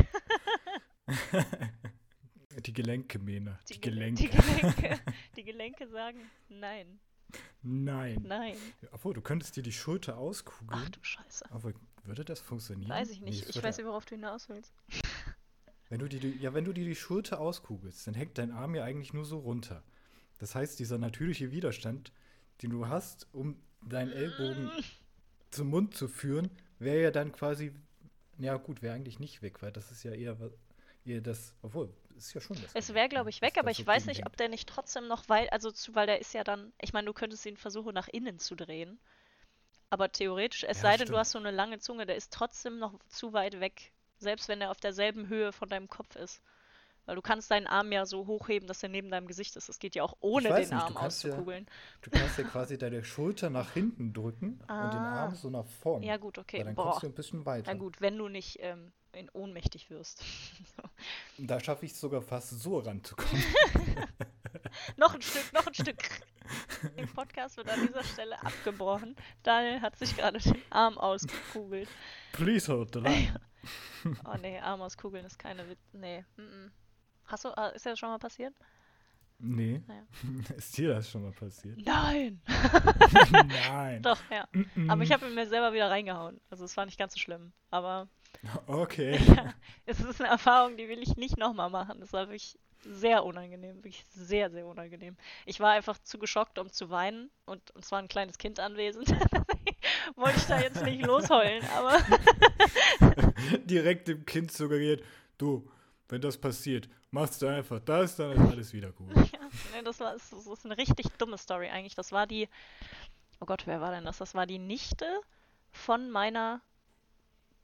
Die 2.64 2.72
Gelenke, 2.72 3.18
Mena. 3.18 3.58
Die, 3.68 3.74
Die, 3.74 3.80
Gele- 3.80 3.94
Gelenke. 3.94 4.22
Die 4.22 4.28
Gelenke. 4.30 5.00
Die 5.36 5.44
Gelenke 5.44 5.88
sagen 5.88 6.30
nein, 6.48 6.98
Nein. 7.62 8.22
nein. 8.26 8.56
Obwohl, 8.92 9.14
du 9.14 9.20
könntest 9.20 9.56
dir 9.56 9.62
die 9.62 9.72
Schulter 9.72 10.14
Ach 10.14 10.18
auskugeln. 10.18 10.90
du 10.92 10.98
Scheiße. 11.02 11.50
Aber 11.50 11.72
würde 12.04 12.24
das 12.24 12.40
funktionieren? 12.40 12.90
Weiß 12.90 13.10
ich 13.10 13.20
Nee, 13.20 13.30
nicht. 13.30 13.48
es 13.48 13.56
Ich 13.56 13.62
weiß 13.62 13.76
nicht, 13.76 13.86
worauf 13.86 14.04
du 14.06 14.14
hinaus 14.14 14.48
willst. 14.48 14.72
Wenn 15.90 16.00
du 16.00 16.08
dir 16.08 16.20
die, 16.20 16.36
ja, 16.38 16.52
wenn 16.52 16.66
du 16.66 16.74
dir 16.74 16.84
die 16.84 16.94
Schulter 16.94 17.40
auskugelst, 17.40 18.06
dann 18.06 18.12
hängt 18.12 18.36
dein 18.36 18.50
Arm 18.50 18.74
ja 18.74 18.84
eigentlich 18.84 19.14
nur 19.14 19.24
so 19.24 19.38
runter. 19.38 19.82
Das 20.38 20.54
heißt, 20.54 20.78
dieser 20.78 20.98
natürliche 20.98 21.50
Widerstand, 21.50 22.12
den 22.60 22.68
du 22.70 22.88
hast, 22.88 23.26
um 23.32 23.56
deinen 23.80 24.12
Ellbogen 24.12 24.70
zum 25.50 25.68
Mund 25.68 25.94
zu 25.96 26.06
führen, 26.06 26.50
wäre 26.78 27.02
ja 27.04 27.10
dann 27.10 27.32
quasi, 27.32 27.72
ja 28.36 28.56
gut, 28.58 28.82
wäre 28.82 28.94
eigentlich 28.94 29.18
nicht 29.18 29.40
weg, 29.40 29.62
weil 29.62 29.72
das 29.72 29.90
ist 29.90 30.02
ja 30.02 30.12
eher, 30.12 30.36
eher 31.06 31.22
das, 31.22 31.54
obwohl, 31.62 31.90
ist 32.18 32.34
ja 32.34 32.40
schon 32.40 32.56
das. 32.60 32.70
Es 32.74 32.88
wäre, 32.94 33.04
ne, 33.04 33.08
glaube 33.08 33.30
ich, 33.30 33.40
weg, 33.40 33.56
aber 33.58 33.70
ich 33.70 33.86
weiß 33.86 34.06
nicht, 34.06 34.26
ob 34.26 34.36
der 34.36 34.48
nicht 34.48 34.68
trotzdem 34.68 35.06
noch 35.08 35.28
weit, 35.28 35.52
also 35.52 35.70
zu, 35.70 35.94
weil 35.94 36.06
der 36.06 36.20
ist 36.20 36.34
ja 36.34 36.44
dann, 36.44 36.72
ich 36.80 36.92
meine, 36.92 37.06
du 37.06 37.12
könntest 37.12 37.44
ihn 37.46 37.56
versuchen, 37.56 37.94
nach 37.94 38.08
innen 38.08 38.38
zu 38.38 38.54
drehen. 38.54 38.98
Aber 39.90 40.12
theoretisch, 40.12 40.64
es 40.64 40.78
Ja, 40.78 40.82
sei 40.82 40.90
denn, 40.92 40.98
du 41.00 41.04
stimmt. 41.06 41.18
hast 41.18 41.30
so 41.32 41.38
eine 41.38 41.50
lange 41.50 41.78
Zunge, 41.78 42.04
der 42.06 42.16
ist 42.16 42.32
trotzdem 42.32 42.78
noch 42.78 42.94
zu 43.08 43.32
weit 43.32 43.58
weg. 43.60 43.92
Selbst 44.18 44.48
wenn 44.48 44.60
er 44.60 44.70
auf 44.70 44.80
derselben 44.80 45.28
Höhe 45.28 45.52
von 45.52 45.68
deinem 45.68 45.88
Kopf 45.88 46.16
ist. 46.16 46.42
Weil 47.06 47.16
du 47.16 47.22
kannst 47.22 47.50
deinen 47.50 47.66
Arm 47.66 47.90
ja 47.90 48.04
so 48.04 48.26
hochheben, 48.26 48.68
dass 48.68 48.82
er 48.82 48.90
neben 48.90 49.10
deinem 49.10 49.26
Gesicht 49.28 49.56
ist. 49.56 49.70
Das 49.70 49.78
geht 49.78 49.94
ja 49.94 50.02
auch 50.02 50.14
ohne 50.20 50.48
den 50.50 50.58
nicht, 50.58 50.72
du 50.72 50.76
Arm 50.76 50.92
ja- 50.94 51.00
auszukugeln. 51.00 51.66
Du 52.02 52.10
kannst 52.10 52.36
ja 52.36 52.44
quasi 52.44 52.76
deine 52.76 53.02
Schulter 53.02 53.48
nach 53.48 53.72
hinten 53.72 54.12
drücken 54.12 54.60
und 54.60 54.66
den 54.92 55.00
Ah. 55.06 55.24
Arm 55.24 55.34
so 55.34 55.48
nach 55.48 55.64
vorn. 55.64 56.02
Ja, 56.02 56.18
gut, 56.18 56.36
okay. 56.36 56.58
Weil 56.58 56.64
dann 56.66 56.74
Boah. 56.74 56.90
kommst 56.90 57.02
du 57.04 57.06
ein 57.06 57.14
bisschen 57.14 57.46
weiter. 57.46 57.72
Na 57.72 57.78
gut, 57.78 58.02
wenn 58.02 58.18
du 58.18 58.28
nicht 58.28 58.58
ähm, 58.60 58.92
in 59.12 59.28
ohnmächtig 59.30 59.90
wirst. 59.90 60.18
so. 60.76 60.82
Da 61.46 61.60
schaffe 61.60 61.86
ich 61.86 61.92
es 61.92 62.00
sogar 62.00 62.22
fast 62.22 62.60
so 62.60 62.78
ranzukommen. 62.78 63.44
Noch 64.96 65.14
ein 65.14 65.22
Stück, 65.22 65.52
noch 65.52 65.66
ein 65.66 65.74
Stück. 65.74 66.02
Im 66.96 67.08
Podcast 67.08 67.56
wird 67.56 67.68
an 67.68 67.86
dieser 67.86 68.02
Stelle 68.04 68.40
abgebrochen. 68.42 69.16
Daniel 69.42 69.80
hat 69.80 69.96
sich 69.96 70.16
gerade 70.16 70.38
den 70.38 70.62
Arm 70.70 70.98
ausgekugelt. 70.98 71.88
Please 72.32 72.72
hold 72.72 72.92
the 72.92 73.00
line. 73.00 73.40
Oh 74.24 74.36
nee, 74.40 74.58
Arm 74.60 74.80
auskugeln 74.80 75.26
ist 75.26 75.38
keine 75.38 75.68
Witz. 75.68 75.80
Nee. 75.92 76.24
Mm 76.36 76.40
-mm. 76.40 76.70
Hast 77.26 77.44
du, 77.44 77.48
äh, 77.48 77.74
ist 77.74 77.84
das 77.84 77.98
schon 77.98 78.08
mal 78.08 78.18
passiert? 78.18 78.54
Nee. 79.38 79.82
Naja. 79.86 80.02
Ist 80.56 80.76
dir 80.76 80.88
das 80.94 81.10
schon 81.10 81.22
mal 81.22 81.32
passiert? 81.32 81.78
Nein! 81.84 82.40
Nein. 83.68 84.02
Doch, 84.02 84.18
ja. 84.30 84.48
Aber 84.88 85.02
ich 85.02 85.12
habe 85.12 85.28
mir 85.30 85.46
selber 85.46 85.72
wieder 85.72 85.90
reingehauen. 85.90 86.40
Also 86.50 86.64
es 86.64 86.76
war 86.76 86.86
nicht 86.86 86.98
ganz 86.98 87.14
so 87.14 87.20
schlimm. 87.20 87.52
Aber 87.70 88.08
Okay. 88.66 89.18
ja, 89.26 89.54
es 89.86 90.00
ist 90.00 90.20
eine 90.20 90.30
Erfahrung, 90.30 90.76
die 90.76 90.88
will 90.88 91.00
ich 91.00 91.16
nicht 91.16 91.38
nochmal 91.38 91.70
machen. 91.70 92.00
Das 92.00 92.12
war 92.12 92.26
wirklich 92.28 92.58
sehr 92.80 93.24
unangenehm. 93.24 93.76
Wirklich 93.76 94.04
sehr, 94.10 94.50
sehr 94.50 94.66
unangenehm. 94.66 95.16
Ich 95.46 95.60
war 95.60 95.72
einfach 95.72 95.98
zu 95.98 96.18
geschockt, 96.18 96.58
um 96.58 96.70
zu 96.72 96.90
weinen. 96.90 97.30
Und, 97.44 97.70
und 97.72 97.84
zwar 97.84 98.00
ein 98.00 98.08
kleines 98.08 98.38
Kind 98.38 98.60
anwesend. 98.60 99.08
Wollte 100.16 100.38
ich 100.38 100.46
da 100.46 100.60
jetzt 100.60 100.82
nicht 100.82 101.04
losheulen, 101.04 101.64
aber 101.76 101.98
Direkt 103.64 104.08
dem 104.08 104.24
Kind 104.26 104.50
suggeriert, 104.52 105.02
du, 105.38 105.68
wenn 106.08 106.20
das 106.20 106.38
passiert, 106.38 106.88
machst 107.10 107.42
du 107.42 107.46
einfach 107.46 107.80
das, 107.80 108.16
dann 108.16 108.32
ist 108.32 108.50
alles 108.52 108.72
wieder 108.72 108.92
gut. 108.92 109.14
Ja, 109.32 109.40
nee, 109.74 109.82
das 109.82 110.00
war 110.00 110.12
das 110.12 110.32
ist 110.32 110.64
eine 110.64 110.76
richtig 110.76 111.08
dumme 111.18 111.38
Story 111.38 111.68
eigentlich. 111.68 111.94
Das 111.94 112.12
war 112.12 112.26
die, 112.26 112.48
oh 113.40 113.46
Gott, 113.46 113.66
wer 113.66 113.80
war 113.80 113.90
denn 113.90 114.04
das? 114.04 114.18
Das 114.18 114.34
war 114.34 114.46
die 114.46 114.58
Nichte 114.58 115.06
von 115.70 116.10
meiner 116.10 116.60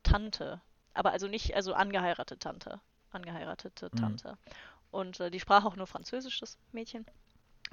Tante. 0.03 0.61
Aber 0.93 1.13
also 1.13 1.27
nicht, 1.29 1.55
also 1.55 1.75
angeheiratete 1.75 2.39
Tante. 2.39 2.81
Angeheiratete 3.11 3.91
Mhm. 3.93 3.97
Tante. 3.99 4.39
Und 4.91 5.21
äh, 5.21 5.31
die 5.31 5.41
sprach 5.41 5.65
auch 5.65 5.77
nur 5.77 5.87
Französisch, 5.87 6.39
das 6.41 6.59
Mädchen. 6.73 7.07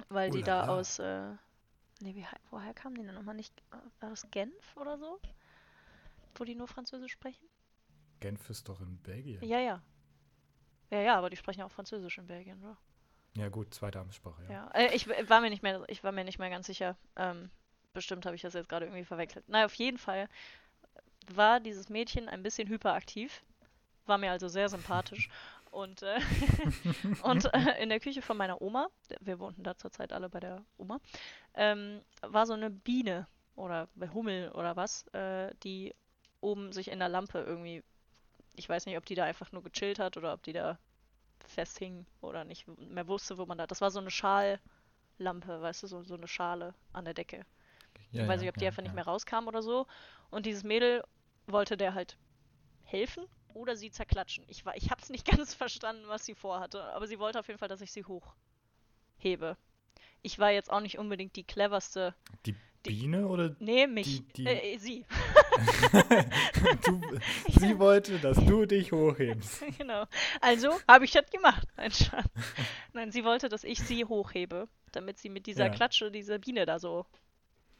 Weil 0.08 0.30
Oh 0.30 0.32
die 0.32 0.42
da 0.42 0.66
aus, 0.68 0.98
äh, 0.98 1.32
nee, 2.00 2.14
wie, 2.14 2.26
woher 2.50 2.74
kamen 2.74 2.96
die 2.96 3.04
denn 3.04 3.14
nochmal 3.14 3.34
nicht? 3.34 3.54
War 4.00 4.10
das 4.10 4.28
Genf 4.30 4.76
oder 4.76 4.98
so? 4.98 5.20
Wo 6.34 6.44
die 6.44 6.54
nur 6.54 6.66
Französisch 6.66 7.12
sprechen? 7.12 7.46
Genf 8.20 8.48
ist 8.50 8.68
doch 8.68 8.80
in 8.80 8.98
Belgien. 8.98 9.42
Ja, 9.44 9.58
ja. 9.58 9.82
Ja, 10.92 11.00
ja, 11.00 11.16
aber 11.18 11.28
die 11.28 11.36
sprechen 11.36 11.58
ja 11.60 11.66
auch 11.66 11.72
Französisch 11.72 12.18
in 12.18 12.28
Belgien, 12.28 12.62
oder? 12.62 12.76
Ja, 13.34 13.48
gut, 13.48 13.74
zweite 13.74 14.00
Amtssprache, 14.00 14.42
ja. 14.44 14.54
Ja, 14.54 14.70
äh, 14.74 14.94
ich 14.94 15.08
w- 15.08 15.28
war 15.28 15.40
mir 15.40 15.50
nicht 15.50 15.62
mehr, 15.62 15.82
ich 15.88 16.04
war 16.04 16.12
mir 16.12 16.24
nicht 16.24 16.38
mehr 16.38 16.50
ganz 16.50 16.66
sicher. 16.66 16.96
Ähm, 17.16 17.50
bestimmt 17.92 18.26
habe 18.26 18.36
ich 18.36 18.42
das 18.42 18.54
jetzt 18.54 18.68
gerade 18.68 18.86
irgendwie 18.86 19.04
verwechselt. 19.04 19.44
Na, 19.48 19.64
auf 19.64 19.74
jeden 19.74 19.98
Fall 19.98 20.28
war 21.32 21.60
dieses 21.60 21.88
Mädchen 21.88 22.28
ein 22.28 22.42
bisschen 22.42 22.68
hyperaktiv, 22.68 23.42
war 24.06 24.18
mir 24.18 24.32
also 24.32 24.48
sehr 24.48 24.68
sympathisch. 24.70 25.28
Und, 25.72 26.02
äh, 26.02 26.20
und 27.20 27.46
äh, 27.54 27.82
in 27.82 27.90
der 27.90 28.00
Küche 28.00 28.22
von 28.22 28.36
meiner 28.36 28.62
Oma, 28.62 28.88
wir 29.20 29.38
wohnten 29.40 29.64
da 29.64 29.76
zurzeit 29.76 30.12
alle 30.12 30.28
bei 30.28 30.40
der 30.40 30.64
Oma, 30.78 31.00
ähm, 31.54 32.02
war 32.22 32.46
so 32.46 32.54
eine 32.54 32.70
Biene 32.70 33.26
oder 33.56 33.88
Hummel 34.14 34.50
oder 34.52 34.76
was, 34.76 35.06
äh, 35.14 35.54
die 35.64 35.94
oben 36.40 36.72
sich 36.72 36.90
in 36.90 37.00
der 37.00 37.08
Lampe 37.10 37.40
irgendwie, 37.40 37.82
ich 38.54 38.68
weiß 38.68 38.86
nicht, 38.86 38.96
ob 38.96 39.04
die 39.06 39.14
da 39.14 39.24
einfach 39.24 39.52
nur 39.52 39.62
gechillt 39.62 39.98
hat 39.98 40.16
oder 40.16 40.32
ob 40.34 40.42
die 40.42 40.52
da 40.52 40.78
festhing 41.46 42.06
oder 42.20 42.44
nicht 42.44 42.66
mehr 42.78 43.08
wusste, 43.08 43.38
wo 43.38 43.46
man 43.46 43.58
da. 43.58 43.66
Das 43.66 43.80
war 43.80 43.90
so 43.90 43.98
eine 44.00 44.10
Schallampe, 44.10 44.60
weißt 45.60 45.82
du, 45.82 45.86
so, 45.86 46.02
so 46.02 46.14
eine 46.14 46.28
Schale 46.28 46.74
an 46.92 47.04
der 47.04 47.14
Decke. 47.14 47.44
Ja, 48.12 48.22
ich 48.22 48.28
weiß 48.28 48.40
ja, 48.40 48.44
nicht, 48.44 48.48
ob 48.50 48.58
die 48.58 48.64
ja, 48.64 48.70
einfach 48.70 48.82
nicht 48.82 48.94
mehr 48.94 49.06
rauskam 49.06 49.46
oder 49.48 49.62
so. 49.62 49.86
Und 50.30 50.46
dieses 50.46 50.64
Mädel 50.64 51.02
wollte 51.46 51.76
der 51.76 51.94
halt 51.94 52.16
helfen 52.84 53.24
oder 53.54 53.76
sie 53.76 53.90
zerklatschen. 53.90 54.44
Ich, 54.48 54.64
war, 54.64 54.76
ich 54.76 54.90
habe 54.90 55.00
es 55.02 55.10
nicht 55.10 55.26
ganz 55.44 55.54
verstanden, 55.54 56.04
was 56.08 56.24
sie 56.24 56.34
vorhatte, 56.34 56.82
aber 56.94 57.06
sie 57.06 57.18
wollte 57.18 57.40
auf 57.40 57.48
jeden 57.48 57.58
Fall, 57.58 57.68
dass 57.68 57.80
ich 57.80 57.92
sie 57.92 58.04
hoch 58.04 58.34
hebe. 59.18 59.56
Ich 60.22 60.38
war 60.38 60.50
jetzt 60.50 60.70
auch 60.70 60.80
nicht 60.80 60.98
unbedingt 60.98 61.36
die 61.36 61.44
cleverste. 61.44 62.14
Die 62.46 62.54
Biene 62.82 63.26
oder 63.28 63.56
Nee, 63.58 63.86
mich. 63.86 64.26
Die- 64.28 64.44
die- 64.44 64.46
Äh, 64.46 64.78
sie. 64.78 65.06
Du, 66.84 67.00
sie 67.48 67.78
wollte, 67.78 68.18
dass 68.18 68.36
du 68.36 68.66
dich 68.66 68.92
hochhebst? 68.92 69.62
genau. 69.78 70.04
Also 70.40 70.78
habe 70.88 71.04
ich 71.04 71.12
das 71.12 71.30
gemacht. 71.30 71.66
Nein. 71.76 71.92
Nein, 72.92 73.12
sie 73.12 73.24
wollte, 73.24 73.48
dass 73.48 73.64
ich 73.64 73.80
sie 73.80 74.04
hochhebe, 74.04 74.68
damit 74.92 75.18
sie 75.18 75.28
mit 75.28 75.46
dieser 75.46 75.66
Ja. 75.66 75.72
Klatsche 75.72 76.10
diese 76.10 76.38
Biene 76.38 76.66
da 76.66 76.78
so 76.78 77.06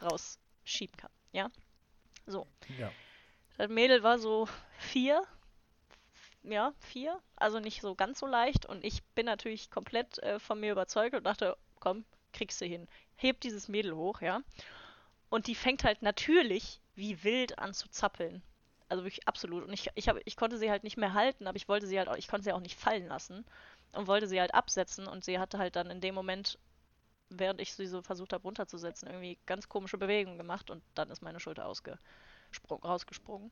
rausschieben 0.01 0.97
kann. 0.97 1.11
Ja? 1.33 1.51
So. 2.27 2.47
Ja. 2.79 2.91
Das 3.59 3.69
Mädel 3.69 4.03
war 4.03 4.19
so 4.19 4.49
vier. 4.79 5.23
Ja, 6.43 6.73
vier. 6.81 7.21
Also 7.37 7.61
nicht 7.61 7.81
so 7.81 7.95
ganz 7.95 8.19
so 8.19 8.27
leicht. 8.27 8.67
Und 8.67 8.85
ich 8.85 9.03
bin 9.15 9.27
natürlich 9.27 9.71
komplett 9.71 10.19
äh, 10.19 10.39
von 10.39 10.59
mir 10.61 10.73
überzeugt 10.73 11.15
und 11.15 11.25
dachte, 11.25 11.57
komm, 11.79 12.05
kriegst 12.33 12.61
du 12.61 12.67
hin. 12.67 12.89
Heb 13.17 13.41
dieses 13.41 13.69
Mädel 13.69 13.95
hoch, 13.95 14.21
ja. 14.21 14.43
Und 15.29 15.47
die 15.47 15.55
fängt 15.55 15.85
halt 15.85 16.03
natürlich 16.03 16.82
wie 16.95 17.23
wild 17.25 17.59
an 17.59 17.75
zu 17.75 17.89
zappeln. 17.89 18.43
Also 18.89 19.05
wirklich 19.05 19.27
absolut. 19.27 19.65
Und 19.65 19.73
ich, 19.73 19.89
ich, 19.95 20.09
hab, 20.09 20.19
ich 20.25 20.37
konnte 20.37 20.59
sie 20.59 20.71
halt 20.71 20.85
nicht 20.85 20.97
mehr 20.99 21.15
halten, 21.15 21.47
aber 21.47 21.57
ich 21.57 21.69
wollte 21.69 21.87
sie 21.87 21.99
halt 21.99 22.09
auch, 22.09 22.17
ich 22.17 22.29
konnte 22.29 22.45
sie 22.45 22.53
auch 22.53 22.61
nicht 22.61 22.79
fallen 22.79 23.07
lassen 23.07 23.45
und 23.93 24.07
wollte 24.07 24.27
sie 24.27 24.41
halt 24.41 24.55
absetzen. 24.55 25.07
Und 25.07 25.25
sie 25.25 25.39
hatte 25.39 25.59
halt 25.59 25.77
dann 25.77 25.91
in 25.91 26.01
dem 26.01 26.15
Moment, 26.15 26.59
während 27.31 27.61
ich 27.61 27.75
sie 27.75 27.87
so 27.87 28.03
versucht 28.03 28.33
habe 28.33 28.43
runterzusetzen, 28.43 29.09
irgendwie 29.09 29.39
ganz 29.47 29.69
komische 29.69 29.99
Bewegungen 29.99 30.39
gemacht 30.39 30.71
und 30.71 30.83
dann 30.95 31.11
ist 31.11 31.23
meine 31.23 31.41
Schulter 31.41 31.67
ausgesprungen, 31.67 32.85
rausgesprungen. 32.85 33.51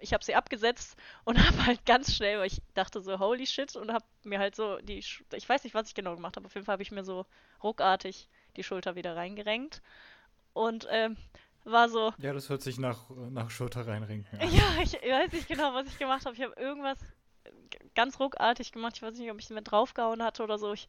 Ich 0.00 0.12
habe 0.12 0.24
sie 0.24 0.34
abgesetzt 0.34 0.96
und 1.24 1.38
habe 1.46 1.66
halt 1.66 1.86
ganz 1.86 2.12
schnell, 2.14 2.40
weil 2.40 2.48
ich 2.48 2.60
dachte 2.74 3.00
so, 3.00 3.20
holy 3.20 3.46
shit, 3.46 3.76
und 3.76 3.92
habe 3.92 4.04
mir 4.24 4.40
halt 4.40 4.56
so 4.56 4.78
die, 4.78 4.98
ich 4.98 5.48
weiß 5.48 5.62
nicht, 5.62 5.74
was 5.74 5.88
ich 5.88 5.94
genau 5.94 6.16
gemacht 6.16 6.36
habe, 6.36 6.46
auf 6.46 6.54
jeden 6.54 6.64
Fall 6.66 6.74
habe 6.74 6.82
ich 6.82 6.90
mir 6.90 7.04
so 7.04 7.24
ruckartig 7.62 8.28
die 8.56 8.64
Schulter 8.64 8.96
wieder 8.96 9.14
reingerenkt 9.14 9.82
und 10.54 10.86
ähm, 10.90 11.16
war 11.66 11.88
so, 11.88 12.12
ja, 12.18 12.32
das 12.32 12.48
hört 12.48 12.62
sich 12.62 12.78
nach, 12.78 13.10
nach 13.30 13.50
Schulter 13.50 13.86
reinringen. 13.86 14.26
an. 14.32 14.40
ja, 14.52 14.82
ich 14.82 14.94
weiß 14.94 15.32
nicht 15.32 15.48
genau, 15.48 15.74
was 15.74 15.86
ich 15.88 15.98
gemacht 15.98 16.24
habe. 16.24 16.34
Ich 16.36 16.42
habe 16.42 16.54
irgendwas 16.58 16.98
ganz 17.94 18.18
ruckartig 18.20 18.72
gemacht. 18.72 18.94
Ich 18.96 19.02
weiß 19.02 19.16
nicht, 19.18 19.30
ob 19.30 19.38
ich 19.38 19.50
mit 19.50 19.70
draufgehauen 19.70 20.22
hatte 20.22 20.42
oder 20.42 20.58
so. 20.58 20.72
Ich 20.72 20.88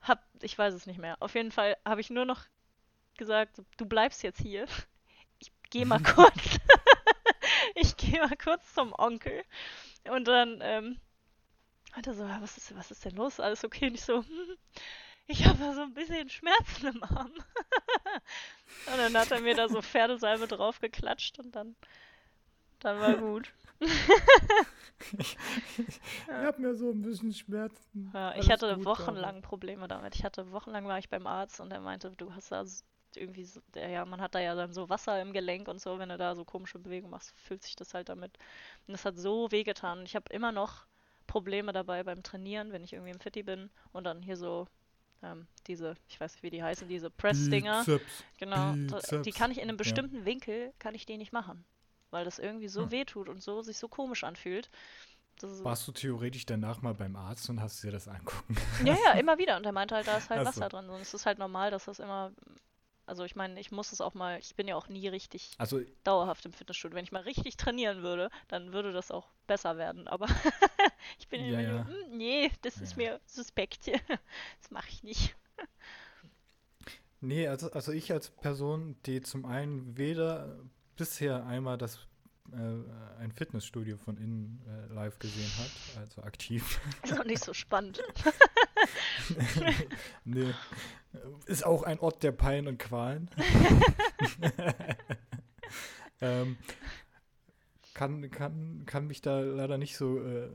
hab, 0.00 0.24
ich 0.42 0.56
weiß 0.56 0.74
es 0.74 0.86
nicht 0.86 0.98
mehr. 0.98 1.16
Auf 1.20 1.34
jeden 1.34 1.52
Fall 1.52 1.76
habe 1.84 2.00
ich 2.00 2.10
nur 2.10 2.24
noch 2.24 2.42
gesagt, 3.16 3.62
du 3.76 3.86
bleibst 3.86 4.22
jetzt 4.22 4.40
hier. 4.40 4.66
Ich 5.38 5.52
gehe 5.70 5.86
mal 5.86 6.02
kurz. 6.02 6.58
ich 7.74 7.96
gehe 7.96 8.20
mal 8.20 8.36
kurz 8.36 8.74
zum 8.74 8.92
Onkel. 8.96 9.42
Und 10.10 10.26
dann 10.26 10.58
ähm, 10.62 11.00
hat 11.92 12.06
er 12.06 12.14
so, 12.14 12.24
"Ja, 12.24 12.40
was 12.40 12.56
ist, 12.56 12.76
was 12.76 12.90
ist 12.90 13.04
denn 13.04 13.16
los? 13.16 13.40
Alles 13.40 13.64
okay? 13.64 13.88
Und 13.88 13.94
ich 13.94 14.04
so, 14.04 14.18
"Hm, 14.22 14.24
ich 15.28 15.46
habe 15.46 15.74
so 15.74 15.82
ein 15.82 15.94
bisschen 15.94 16.28
Schmerzen 16.28 16.88
im 16.88 17.02
Arm. 17.02 17.32
und 18.86 18.98
dann 18.98 19.16
hat 19.16 19.30
er 19.30 19.40
mir 19.40 19.54
da 19.54 19.68
so 19.68 19.82
Pferdesalbe 19.82 20.48
draufgeklatscht 20.48 21.38
und 21.38 21.54
dann, 21.54 21.76
dann 22.80 23.00
war 23.00 23.14
gut. 23.16 23.52
Ich 25.14 25.38
habe 26.28 26.60
mir 26.60 26.74
so 26.74 26.90
ein 26.90 27.02
bisschen 27.02 27.32
Schmerzen. 27.32 28.10
Ja, 28.12 28.34
ich 28.34 28.50
hatte 28.50 28.84
wochenlang 28.84 29.42
Probleme 29.42 29.86
damit. 29.86 30.16
Ich 30.16 30.24
hatte 30.24 30.50
wochenlang 30.50 30.86
war 30.86 30.98
ich 30.98 31.08
beim 31.08 31.26
Arzt 31.26 31.60
und 31.60 31.70
er 31.70 31.80
meinte, 31.80 32.10
du 32.10 32.34
hast 32.34 32.50
da 32.50 32.64
irgendwie 33.14 33.44
so, 33.44 33.60
ja, 33.76 34.04
man 34.04 34.20
hat 34.20 34.34
da 34.34 34.40
ja 34.40 34.56
dann 34.56 34.72
so 34.72 34.88
Wasser 34.88 35.22
im 35.22 35.32
Gelenk 35.32 35.68
und 35.68 35.80
so, 35.80 36.00
wenn 36.00 36.08
du 36.08 36.18
da 36.18 36.34
so 36.34 36.44
komische 36.44 36.80
Bewegungen 36.80 37.12
machst, 37.12 37.32
fühlt 37.38 37.62
sich 37.62 37.76
das 37.76 37.94
halt 37.94 38.08
damit. 38.08 38.36
Und 38.86 38.92
das 38.92 39.04
hat 39.04 39.16
so 39.18 39.50
wehgetan. 39.52 40.04
Ich 40.04 40.16
habe 40.16 40.32
immer 40.32 40.50
noch 40.50 40.86
Probleme 41.26 41.72
dabei 41.72 42.02
beim 42.02 42.22
Trainieren, 42.22 42.72
wenn 42.72 42.82
ich 42.82 42.92
irgendwie 42.92 43.12
im 43.12 43.20
Fitti 43.20 43.42
bin 43.44 43.70
und 43.92 44.04
dann 44.04 44.22
hier 44.22 44.36
so 44.36 44.66
ähm, 45.22 45.46
diese, 45.66 45.94
ich 46.08 46.20
weiß 46.20 46.34
nicht, 46.34 46.42
wie 46.42 46.50
die 46.50 46.62
heißen, 46.62 46.88
diese 46.88 47.10
Press-Dinger. 47.10 47.80
Bizeps. 47.84 48.24
Genau, 48.38 48.56
da- 48.56 48.72
die 48.74 48.86
Bizeps. 48.86 49.34
kann 49.36 49.50
ich 49.50 49.58
in 49.58 49.64
einem 49.64 49.74
Ja. 49.74 49.78
bestimmten 49.78 50.24
Winkel, 50.24 50.72
kann 50.78 50.94
ich 50.94 51.06
die 51.06 51.16
nicht 51.18 51.32
machen. 51.32 51.64
Weil 52.10 52.24
das 52.24 52.38
irgendwie 52.38 52.68
so 52.68 52.84
Hm. 52.84 52.90
weh 52.90 53.04
tut 53.04 53.28
und 53.28 53.42
so 53.42 53.60
sich 53.62 53.76
so 53.78 53.88
komisch 53.88 54.24
anfühlt. 54.24 54.70
Warst 55.42 55.86
du 55.86 55.92
theoretisch 55.92 56.46
danach 56.46 56.82
mal 56.82 56.94
beim 56.94 57.14
Arzt 57.14 57.48
und 57.50 57.60
hast 57.60 57.82
dir 57.84 57.92
das 57.92 58.08
angucken? 58.08 58.56
ja, 58.84 58.96
ja, 59.04 59.12
immer 59.20 59.38
wieder. 59.38 59.56
Und 59.56 59.66
er 59.66 59.72
meinte 59.72 59.94
halt, 59.94 60.06
da 60.08 60.16
ist 60.16 60.30
halt 60.30 60.40
so. 60.40 60.46
Wasser 60.46 60.68
drin. 60.68 60.88
Und 60.88 61.00
es 61.00 61.14
ist 61.14 61.26
halt 61.26 61.38
normal, 61.38 61.70
dass 61.70 61.84
das 61.84 61.98
immer. 62.00 62.32
Also 63.08 63.24
ich 63.24 63.36
meine, 63.36 63.58
ich 63.60 63.70
muss 63.72 63.92
es 63.92 64.00
auch 64.00 64.14
mal, 64.14 64.38
ich 64.40 64.54
bin 64.56 64.68
ja 64.68 64.76
auch 64.76 64.88
nie 64.88 65.08
richtig 65.08 65.58
Also, 65.58 65.80
dauerhaft 66.04 66.44
im 66.46 66.52
Fitnessstudio. 66.52 66.96
Wenn 66.96 67.04
ich 67.04 67.12
mal 67.12 67.22
richtig 67.22 67.56
trainieren 67.56 68.02
würde, 68.02 68.30
dann 68.48 68.72
würde 68.72 68.92
das 68.92 69.10
auch 69.10 69.28
besser 69.46 69.76
werden. 69.78 70.08
Aber 70.08 70.26
ich 71.18 71.28
bin 71.28 71.40
Ja, 71.40 71.58
immer 71.60 71.60
ja. 71.60 71.84
"Hm, 71.84 72.18
nee, 72.18 72.50
das 72.62 72.80
ist 72.80 72.96
Ja. 72.96 72.96
mir 72.96 73.20
suspekt. 73.26 73.88
das 74.60 74.70
mache 74.70 74.88
ich 74.90 75.02
nicht. 75.02 75.36
nee, 77.20 77.48
also, 77.48 77.70
also 77.72 77.92
ich 77.92 78.12
als 78.12 78.30
Person, 78.30 78.96
die 79.06 79.20
zum 79.22 79.44
einen 79.44 79.96
weder 79.96 80.58
bisher 80.96 81.46
einmal 81.46 81.78
das 81.78 81.98
äh, 82.52 83.20
ein 83.22 83.32
Fitnessstudio 83.32 83.96
von 83.98 84.16
innen 84.16 84.60
äh, 84.66 84.92
live 84.94 85.18
gesehen 85.18 85.50
hat, 85.58 85.70
also 86.00 86.22
aktiv. 86.22 86.80
Ist 87.02 87.18
auch 87.20 87.24
nicht 87.24 87.44
so 87.44 87.52
spannend. 87.54 88.02
nee. 90.24 90.52
Ist 91.46 91.64
auch 91.64 91.82
ein 91.82 91.98
Ort 92.00 92.22
der 92.22 92.32
Pein 92.32 92.66
und 92.68 92.78
Qualen. 92.78 93.28
ähm, 96.20 96.56
kann, 97.94 98.30
kann, 98.30 98.82
kann 98.86 99.06
mich 99.06 99.20
da 99.20 99.40
leider 99.40 99.78
nicht 99.78 99.96
so 99.96 100.18
äh, 100.22 100.48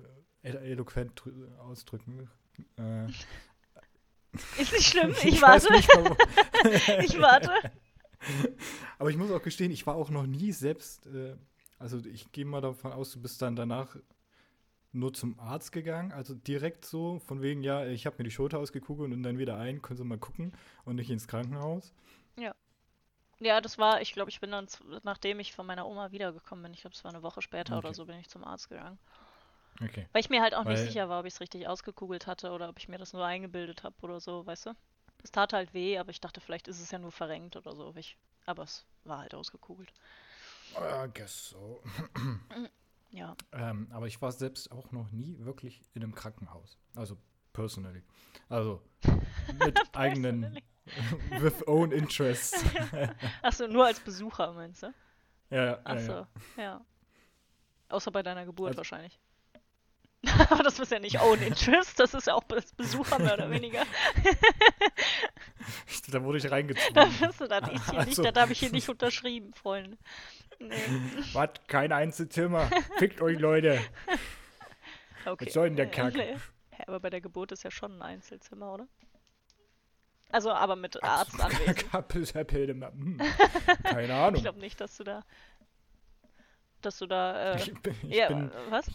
elo- 0.43 0.59
eloquent 0.59 1.19
drü- 1.19 1.57
ausdrücken. 1.57 2.29
Äh, 2.77 3.07
Ist 4.61 4.71
nicht 4.71 4.87
schlimm, 4.87 5.13
ich, 5.23 5.41
weiß 5.41 5.65
warte. 5.69 5.73
nicht, 5.73 5.89
ich 7.13 7.19
warte. 7.19 7.51
Aber 8.99 9.09
ich 9.09 9.17
muss 9.17 9.31
auch 9.31 9.43
gestehen, 9.43 9.71
ich 9.71 9.85
war 9.85 9.95
auch 9.95 10.09
noch 10.09 10.25
nie 10.25 10.51
selbst, 10.53 11.07
äh, 11.07 11.35
also 11.79 11.97
ich 12.05 12.31
gehe 12.31 12.45
mal 12.45 12.61
davon 12.61 12.91
aus, 12.93 13.11
du 13.11 13.21
bist 13.21 13.41
dann 13.41 13.55
danach 13.55 13.95
nur 14.91 15.13
zum 15.13 15.39
Arzt 15.39 15.71
gegangen, 15.71 16.11
also 16.11 16.35
direkt 16.35 16.85
so, 16.85 17.19
von 17.19 17.41
wegen, 17.41 17.63
ja, 17.63 17.85
ich 17.85 18.05
habe 18.05 18.17
mir 18.19 18.25
die 18.25 18.31
Schulter 18.31 18.59
ausgekugelt 18.59 19.11
und 19.11 19.23
dann 19.23 19.37
wieder 19.39 19.57
ein, 19.57 19.81
können 19.81 19.97
Sie 19.97 20.03
mal 20.03 20.19
gucken 20.19 20.53
und 20.85 20.95
nicht 20.97 21.09
ins 21.09 21.27
Krankenhaus. 21.27 21.93
Ja, 23.39 23.59
das 23.59 23.77
war, 23.77 24.01
ich 24.01 24.13
glaube, 24.13 24.29
ich 24.29 24.39
bin 24.39 24.51
dann, 24.51 24.67
nachdem 25.03 25.39
ich 25.39 25.51
von 25.53 25.65
meiner 25.65 25.85
Oma 25.87 26.11
wiedergekommen 26.11 26.63
bin, 26.63 26.73
ich 26.73 26.81
glaube, 26.81 26.95
es 26.95 27.03
war 27.03 27.11
eine 27.11 27.23
Woche 27.23 27.41
später 27.41 27.77
oder 27.77 27.89
Okay. 27.89 27.95
so, 27.97 28.05
bin 28.05 28.17
ich 28.17 28.29
zum 28.29 28.43
Arzt 28.45 28.69
gegangen. 28.69 28.97
Okay. 29.83 30.07
Weil 30.13 30.21
ich 30.21 30.29
mir 30.29 30.41
halt 30.41 30.53
auch 30.53 30.63
nicht 30.63 30.77
Weil- 30.79 30.87
sicher 30.87 31.09
war, 31.09 31.19
ob 31.21 31.25
ich 31.25 31.33
es 31.33 31.41
richtig 31.41 31.67
ausgekugelt 31.67 32.25
hatte 32.27 32.51
oder 32.51 32.69
ob 32.69 32.77
ich 32.79 32.87
mir 32.87 32.99
das 32.99 33.11
nur 33.11 33.25
eingebildet 33.25 33.83
habe 33.83 33.95
oder 34.01 34.19
so, 34.21 34.45
weißt 34.45 34.67
du? 34.67 34.75
Es 35.23 35.31
tat 35.31 35.51
halt 35.51 35.73
weh, 35.73 35.97
aber 35.97 36.11
ich 36.11 36.21
dachte, 36.21 36.39
vielleicht 36.41 36.67
ist 36.67 36.79
es 36.79 36.91
ja 36.91 36.99
nur 36.99 37.11
verrenkt 37.11 37.55
oder 37.57 37.75
so. 37.75 37.93
Ich, 37.97 38.17
aber 38.45 38.63
es 38.63 38.85
war 39.03 39.19
halt 39.19 39.33
ausgekugelt. 39.33 39.91
I 40.77 41.07
guess 41.13 41.49
so. 41.49 41.81
Ja. 43.15 43.37
Ähm, 43.51 43.87
aber 43.91 44.07
ich 44.07 44.19
war 44.23 44.31
selbst 44.31 44.71
auch 44.71 44.91
noch 44.91 45.11
nie 45.11 45.37
wirklich 45.37 45.83
in 45.93 46.01
einem 46.01 46.15
Krankenhaus. 46.15 46.79
Also 46.95 47.15
personally. 47.53 48.01
Also 48.49 48.81
mit 49.63 49.79
eigenen, 49.95 50.59
with 51.39 51.61
own 51.67 51.91
interests. 51.91 52.65
Achso, 53.43 53.67
nur 53.67 53.85
als 53.85 53.99
Besucher, 53.99 54.51
meinst 54.53 54.81
du? 54.81 54.91
ja, 55.51 55.63
ja, 55.65 55.79
Achso, 55.83 56.11
ja, 56.11 56.27
ja. 56.57 56.63
ja. 56.63 56.85
Außer 57.89 58.09
bei 58.09 58.23
deiner 58.23 58.45
Geburt 58.45 58.69
Also- 58.69 58.77
wahrscheinlich. 58.79 59.19
aber 60.49 60.63
das 60.63 60.79
ist 60.79 60.91
ja 60.91 60.99
nicht 60.99 61.19
Own 61.21 61.41
Interest, 61.41 61.99
das 61.99 62.13
ist 62.13 62.27
ja 62.27 62.33
auch 62.35 62.43
Besucher 62.77 63.19
mehr 63.19 63.33
oder 63.33 63.49
weniger. 63.51 63.83
Da 66.11 66.23
wurde 66.23 66.37
ich 66.37 66.43
Da 66.43 66.49
reingezogen. 66.49 66.93
bist 67.19 67.41
du, 67.41 67.47
das 67.47 67.69
ist 67.69 67.89
hier 67.89 67.99
Also- 67.99 68.09
nicht, 68.21 68.25
das 68.35 68.41
habe 68.41 68.51
ich 68.53 68.59
hier 68.59 68.71
nicht 68.71 68.89
unterschrieben, 68.89 69.53
Freunde. 69.53 69.97
Nee. 70.59 70.75
Was? 71.33 71.49
Kein 71.67 71.91
Einzelzimmer. 71.91 72.69
Fickt 72.97 73.21
euch, 73.21 73.39
Leute. 73.39 73.81
Okay. 75.25 75.45
Was 75.47 75.53
soll 75.53 75.67
denn 75.69 75.75
der 75.77 75.89
Kack? 75.89 76.13
nee. 76.15 76.37
Aber 76.87 76.99
bei 76.99 77.09
der 77.09 77.21
Geburt 77.21 77.51
ist 77.51 77.63
ja 77.63 77.71
schon 77.71 77.93
ein 77.97 78.01
Einzelzimmer, 78.01 78.73
oder? 78.73 78.87
Also, 80.31 80.51
aber 80.51 80.75
mit 80.75 81.01
Arzt 81.03 81.39
anwesend. 81.39 81.93
Hm. 81.93 83.17
Keine 83.83 84.05
Ich 84.05 84.11
Ahnung. 84.11 84.41
glaube 84.41 84.59
nicht, 84.59 84.81
dass 84.81 84.97
du 84.97 85.03
da. 85.03 85.23
Dass 86.81 86.97
du 86.97 87.05
da. 87.07 87.53
Äh, 87.53 87.57
Ich, 87.57 87.73
bin, 87.81 87.95
ich, 88.03 88.15
ja, 88.15 88.27
bin, 88.29 88.51
was? 88.69 88.87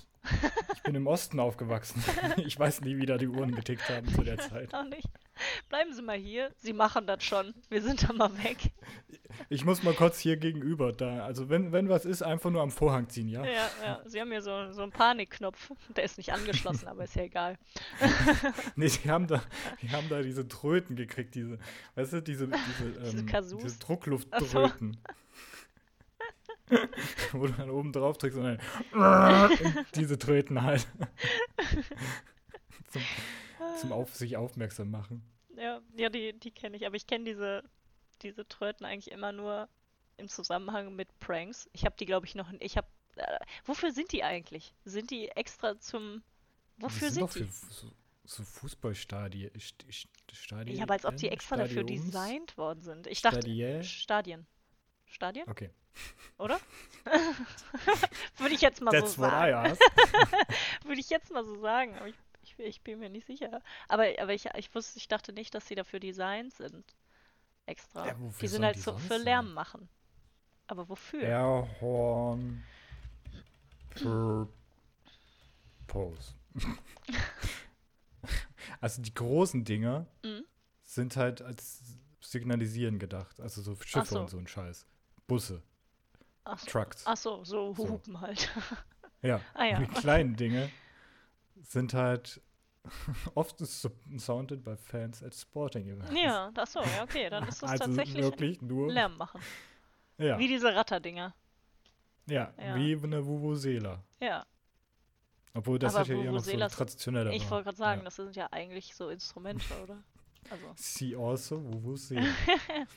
Ich 0.74 0.82
bin 0.82 0.94
im 0.94 1.06
Osten 1.06 1.40
aufgewachsen. 1.40 2.02
Ich 2.38 2.58
weiß 2.58 2.82
nie, 2.82 2.96
wie 2.98 3.06
da 3.06 3.18
die 3.18 3.28
Uhren 3.28 3.54
getickt 3.54 3.88
haben 3.88 4.08
zu 4.08 4.22
der 4.22 4.38
Zeit. 4.38 4.72
Auch 4.72 4.84
nicht. 4.84 5.08
Bleiben 5.68 5.92
Sie 5.92 6.02
mal 6.02 6.16
hier. 6.16 6.50
Sie 6.58 6.72
machen 6.72 7.06
das 7.06 7.22
schon. 7.24 7.54
Wir 7.68 7.82
sind 7.82 8.08
da 8.08 8.12
mal 8.12 8.30
weg. 8.42 8.72
Ich 9.48 9.64
muss 9.64 9.82
mal 9.82 9.94
kurz 9.94 10.18
hier 10.18 10.36
gegenüber 10.36 10.92
da. 10.92 11.24
Also 11.24 11.48
wenn, 11.48 11.72
wenn 11.72 11.88
was 11.88 12.04
ist, 12.04 12.22
einfach 12.22 12.50
nur 12.50 12.62
am 12.62 12.70
Vorhang 12.70 13.08
ziehen, 13.08 13.28
ja? 13.28 13.44
Ja, 13.44 13.70
ja. 13.84 14.00
Sie 14.04 14.20
haben 14.20 14.30
hier 14.30 14.42
so, 14.42 14.72
so 14.72 14.82
einen 14.82 14.92
Panikknopf. 14.92 15.70
Der 15.96 16.04
ist 16.04 16.18
nicht 16.18 16.32
angeschlossen, 16.32 16.88
aber 16.88 17.04
ist 17.04 17.16
ja 17.16 17.22
egal. 17.22 17.58
Nee, 18.76 18.88
die 18.88 19.10
haben 19.10 19.26
da, 19.26 19.42
die 19.82 19.90
haben 19.90 20.08
da 20.08 20.22
diese 20.22 20.46
Tröten 20.46 20.96
gekriegt, 20.96 21.34
diese, 21.34 21.58
weißt 21.94 22.14
du, 22.14 22.22
diese, 22.22 22.48
diese, 22.48 22.92
Diese 23.00 23.18
ähm, 23.18 23.58
diese 23.62 23.78
Drucklufttröten. 23.78 24.96
Wo 27.32 27.46
du 27.46 27.52
dann 27.52 27.70
oben 27.70 27.92
drauf 27.92 28.18
drückst 28.18 28.38
und 28.38 28.58
dann 28.92 29.86
diese 29.94 30.18
Tröten 30.18 30.62
halt. 30.62 30.86
zum, 32.88 33.02
zum 33.80 33.92
auf 33.92 34.14
sich 34.14 34.36
aufmerksam 34.36 34.90
machen. 34.90 35.22
Ja, 35.56 35.80
Ja, 35.96 36.08
die, 36.08 36.38
die 36.38 36.50
kenne 36.50 36.76
ich, 36.76 36.86
aber 36.86 36.96
ich 36.96 37.06
kenne 37.06 37.24
diese, 37.24 37.62
diese 38.22 38.46
Tröten 38.46 38.86
eigentlich 38.86 39.10
immer 39.10 39.32
nur 39.32 39.68
im 40.16 40.28
Zusammenhang 40.28 40.94
mit 40.94 41.18
Pranks. 41.20 41.68
Ich 41.72 41.84
habe 41.84 41.96
die, 41.98 42.06
glaube 42.06 42.26
ich, 42.26 42.34
noch. 42.34 42.52
Ich 42.60 42.76
habe. 42.76 42.88
Äh, 43.16 43.38
wofür 43.64 43.92
sind 43.92 44.12
die 44.12 44.24
eigentlich? 44.24 44.74
Sind 44.84 45.10
die 45.10 45.28
extra 45.28 45.78
zum. 45.78 46.22
Wofür 46.78 47.08
die 47.08 47.14
sind, 47.14 47.30
sind 47.32 47.46
die? 47.46 47.50
für 47.50 47.74
so, 47.74 47.90
so 48.24 48.42
Fußballstadien. 48.44 49.50
St 49.58 49.84
St 49.90 50.08
Stadien. 50.32 50.76
Ja, 50.76 50.82
aber 50.84 50.94
als 50.94 51.04
ob 51.04 51.16
die 51.16 51.28
extra 51.28 51.56
dafür 51.56 51.82
Stadions? 51.82 52.04
designt 52.06 52.58
worden 52.58 52.82
sind. 52.82 53.06
Ich 53.06 53.22
dachte. 53.22 53.40
Stadien? 53.40 53.82
Stadien. 53.84 54.46
Stadien, 55.06 55.48
Okay. 55.48 55.70
Oder? 56.38 56.60
Würde 58.38 58.54
ich 58.54 58.60
jetzt 58.60 58.80
mal 58.80 58.90
That's 58.90 59.14
so 59.14 59.22
sagen. 59.22 59.76
Würde 60.84 61.00
ich 61.00 61.10
jetzt 61.10 61.30
mal 61.32 61.44
so 61.44 61.60
sagen, 61.60 61.96
aber 61.96 62.08
ich, 62.08 62.16
ich, 62.42 62.58
ich 62.58 62.80
bin 62.82 62.98
mir 62.98 63.08
nicht 63.10 63.26
sicher. 63.26 63.62
Aber, 63.88 64.06
aber 64.18 64.34
ich, 64.34 64.46
ich 64.56 64.74
wusste, 64.74 64.98
ich 64.98 65.08
dachte 65.08 65.32
nicht, 65.32 65.54
dass 65.54 65.66
die 65.66 65.74
dafür 65.74 66.00
designt 66.00 66.54
sind. 66.54 66.84
Extra. 67.66 68.06
Ja, 68.06 68.16
die 68.40 68.48
sind 68.48 68.64
halt 68.64 68.76
die 68.76 68.80
so 68.80 68.96
für 68.96 69.14
sein? 69.14 69.22
Lärm 69.22 69.52
machen. 69.54 69.88
Aber 70.66 70.88
wofür? 70.88 71.22
Airhorn. 71.22 72.62
Purpose. 75.86 76.34
also 78.80 79.02
die 79.02 79.14
großen 79.14 79.64
Dinger 79.64 80.06
Mhm. 80.22 80.44
sind 80.84 81.16
halt 81.16 81.42
als 81.42 81.82
Signalisieren 82.20 82.98
gedacht. 82.98 83.40
Also 83.40 83.62
so 83.62 83.76
Schiffe 83.76 84.06
so. 84.06 84.20
und 84.20 84.30
so 84.30 84.38
ein 84.38 84.46
Scheiß. 84.46 84.86
Busse, 85.26 85.62
Ach, 86.48 86.58
so- 86.58 86.66
Trucks. 86.66 87.02
ach 87.06 87.16
so, 87.16 87.44
so 87.44 87.74
So. 87.74 87.88
Hupen 87.88 88.20
halt. 88.20 88.50
Ja. 89.22 89.40
Ah 89.54 89.64
ja, 89.64 89.80
die 89.80 89.86
kleinen 89.88 90.36
Dinge 90.36 90.70
sind 91.60 91.92
halt 91.92 92.40
oft 93.34 93.58
so- 93.58 93.90
sounded 94.16 94.62
by 94.64 94.76
Fans 94.76 95.22
at 95.24 95.34
Sporting 95.34 95.88
Events. 95.88 96.12
ja, 96.14 96.50
ach 96.56 96.66
so, 96.68 96.80
ja, 96.80 97.02
okay, 97.02 97.28
dann 97.28 97.46
ist 97.48 97.60
das 97.62 97.70
also 97.70 97.84
tatsächlich 97.86 98.22
wirklich 98.22 98.62
nur. 98.62 98.92
Lärm 98.92 99.16
machen. 99.16 99.40
Ja. 100.18 100.38
Wie 100.38 100.46
diese 100.48 100.72
Ratterdinger. 100.74 101.34
ja, 102.26 102.52
Ja. 102.58 102.74
wie 102.76 102.94
eine 103.02 103.26
Vuvuzela. 103.26 104.02
Ja, 104.20 104.46
Obwohl 105.54 105.78
das 105.80 105.94
Aber 105.94 106.00
hat 106.02 106.08
ja 106.08 106.30
noch 106.30 106.38
so 106.40 106.56
traditioneller 106.68 107.32
ich 107.32 107.50
wollte 107.50 107.64
gerade 107.64 107.76
sagen, 107.76 108.00
ja. 108.00 108.04
das 108.04 108.16
sind 108.16 108.36
ja 108.36 108.46
eigentlich 108.52 108.94
so 108.94 109.08
Instrumente, 109.08 109.64
oder? 109.82 109.98
Also. 110.50 110.76
See 110.76 111.14
also 111.16 111.58
Vuvuzela. 111.62 112.22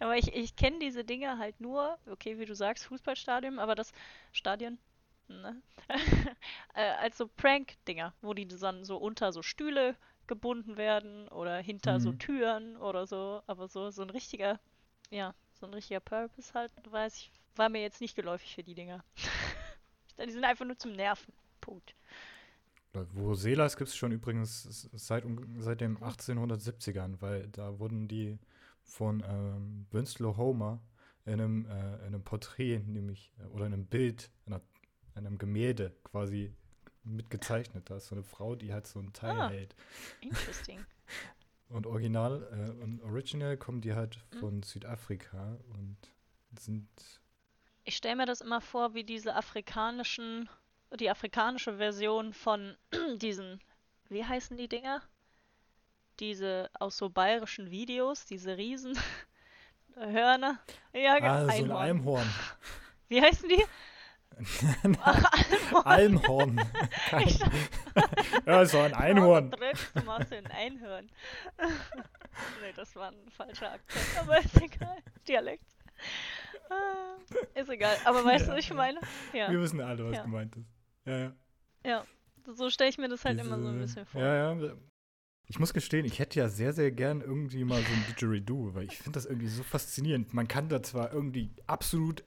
Aber 0.00 0.16
ich, 0.16 0.32
ich 0.34 0.56
kenne 0.56 0.78
diese 0.78 1.04
Dinge 1.04 1.38
halt 1.38 1.60
nur, 1.60 1.98
okay, 2.10 2.38
wie 2.38 2.44
du 2.44 2.54
sagst, 2.54 2.84
Fußballstadion, 2.86 3.58
aber 3.58 3.74
das 3.74 3.92
Stadion, 4.32 4.78
ne? 5.28 5.62
äh, 6.74 6.90
als 7.00 7.18
so 7.18 7.28
Prank-Dinger, 7.28 8.14
wo 8.22 8.34
die 8.34 8.46
dann 8.46 8.84
so 8.84 8.96
unter 8.96 9.32
so 9.32 9.42
Stühle 9.42 9.96
gebunden 10.26 10.76
werden 10.76 11.28
oder 11.28 11.58
hinter 11.58 12.00
so 12.00 12.12
Mhm. 12.12 12.18
Türen 12.18 12.76
oder 12.76 13.06
so, 13.06 13.42
aber 13.46 13.68
so, 13.68 13.90
so 13.90 14.02
ein 14.02 14.10
richtiger, 14.10 14.60
ja, 15.10 15.34
so 15.54 15.66
ein 15.66 15.74
richtiger 15.74 16.00
Purpose 16.00 16.52
halt, 16.54 16.72
weiß 16.90 17.16
ich, 17.16 17.32
war 17.56 17.68
mir 17.68 17.82
jetzt 17.82 18.00
nicht 18.00 18.16
geläufig 18.16 18.54
für 18.54 18.62
die 18.64 18.74
Dinger. 18.74 19.04
Die 20.24 20.30
sind 20.30 20.44
einfach 20.44 20.64
nur 20.64 20.78
zum 20.78 20.92
Nerven. 20.92 21.32
Punkt. 21.60 21.94
Vuvuzelas 22.94 23.76
gibt 23.76 23.88
es 23.88 23.96
schon 23.96 24.12
übrigens 24.12 24.62
seit, 24.92 25.24
seit 25.58 25.80
den 25.80 25.98
1870ern, 25.98 27.20
weil 27.20 27.48
da 27.48 27.78
wurden 27.78 28.06
die 28.08 28.38
von 28.82 29.22
ähm, 29.26 29.86
Winslow 29.90 30.36
Homer 30.36 30.80
in 31.24 31.34
einem, 31.34 31.66
äh, 31.66 31.94
in 31.96 32.06
einem 32.06 32.22
Porträt, 32.24 32.80
nämlich, 32.80 33.32
äh, 33.38 33.46
oder 33.46 33.66
in 33.66 33.72
einem 33.72 33.86
Bild, 33.86 34.30
in, 34.46 34.52
einer, 34.52 34.62
in 35.14 35.26
einem 35.26 35.38
Gemälde 35.38 35.94
quasi 36.04 36.52
mitgezeichnet. 37.04 37.88
Da 37.90 37.96
ist 37.96 38.08
so 38.08 38.14
eine 38.14 38.24
Frau, 38.24 38.54
die 38.56 38.72
halt 38.72 38.86
so 38.86 39.00
ein 39.00 39.12
Teil 39.12 39.40
Ah. 39.40 39.48
hält. 39.48 39.74
Interesting. 40.20 40.84
Und 41.68 41.86
original 41.86 42.42
äh, 42.52 42.82
und 42.82 43.00
original 43.02 43.56
kommen 43.56 43.80
die 43.80 43.94
halt 43.94 44.18
Mhm. 44.34 44.38
von 44.40 44.62
Südafrika 44.62 45.56
und 45.70 45.96
sind 46.60 46.86
Ich 47.84 47.96
stelle 47.96 48.16
mir 48.16 48.26
das 48.26 48.42
immer 48.42 48.60
vor, 48.60 48.92
wie 48.92 49.04
diese 49.04 49.34
afrikanischen, 49.34 50.50
die 50.98 51.10
afrikanische 51.10 51.76
Version 51.76 52.32
von 52.32 52.76
diesen, 53.16 53.60
wie 54.08 54.24
heißen 54.24 54.56
die 54.56 54.68
Dinger? 54.68 55.02
Diese 56.20 56.70
aus 56.78 56.96
so 56.98 57.08
bayerischen 57.08 57.70
Videos, 57.70 58.24
diese 58.26 58.56
riesen 58.56 58.96
Hörner. 59.96 60.58
Ja, 60.92 61.18
genau. 61.18 61.28
ah, 61.30 61.44
so 61.44 61.48
ein 61.50 61.50
Einhorn. 61.60 61.76
Almhorn. 61.82 62.34
Wie 63.08 63.20
heißen 63.20 63.46
die? 63.48 63.62
Ach, 65.02 65.24
Einhorn. 65.84 65.86
Almhorn. 65.86 66.60
Kein, 67.10 67.28
ja, 68.46 68.64
so 68.64 68.78
ein 68.80 68.94
Einhorn. 68.94 69.50
Du 69.50 70.02
machst 70.04 70.32
ein 70.32 70.46
Einhorn. 70.46 71.10
nee, 72.62 72.72
das 72.74 72.96
war 72.96 73.08
ein 73.08 73.30
falscher 73.30 73.72
Akzent, 73.72 74.06
aber 74.18 74.38
ist 74.38 74.62
egal. 74.62 74.96
Dialekt. 75.28 75.66
Ah, 76.70 77.16
Ist 77.54 77.68
egal. 77.68 77.96
Aber 78.06 78.24
weißt 78.24 78.46
du, 78.46 78.50
Ja, 78.52 78.56
was 78.56 78.64
ich 78.64 78.72
meine? 78.72 78.98
Ja. 79.34 79.50
Wir 79.50 79.60
wissen 79.60 79.80
alle, 79.82 80.06
was 80.08 80.16
Ja. 80.16 80.22
gemeint 80.22 80.56
ist. 80.56 80.66
Ja, 81.06 81.18
ja. 81.18 81.32
Ja, 81.84 82.04
so 82.54 82.70
stelle 82.70 82.90
ich 82.90 82.98
mir 82.98 83.08
das 83.08 83.24
halt 83.24 83.40
immer 83.40 83.58
so 83.58 83.66
ein 83.68 83.72
Diese- 83.74 83.86
bisschen 83.86 84.06
vor. 84.06 84.20
Ja, 84.20 84.54
ja. 84.54 84.74
Ich 85.48 85.58
muss 85.58 85.74
gestehen, 85.74 86.06
ich 86.06 86.18
hätte 86.18 86.38
ja 86.38 86.48
sehr, 86.48 86.72
sehr 86.72 86.90
gern 86.92 87.20
irgendwie 87.20 87.64
mal 87.64 87.80
so 87.82 87.92
ein 87.92 88.04
Didgeridoo, 88.08 88.74
weil 88.74 88.84
ich 88.84 88.96
finde 88.96 89.12
das 89.18 89.26
irgendwie 89.26 89.48
so 89.48 89.62
faszinierend. 89.62 90.32
Man 90.32 90.48
kann 90.48 90.68
da 90.68 90.82
zwar 90.82 91.12
irgendwie 91.12 91.50
absolut 91.66 92.24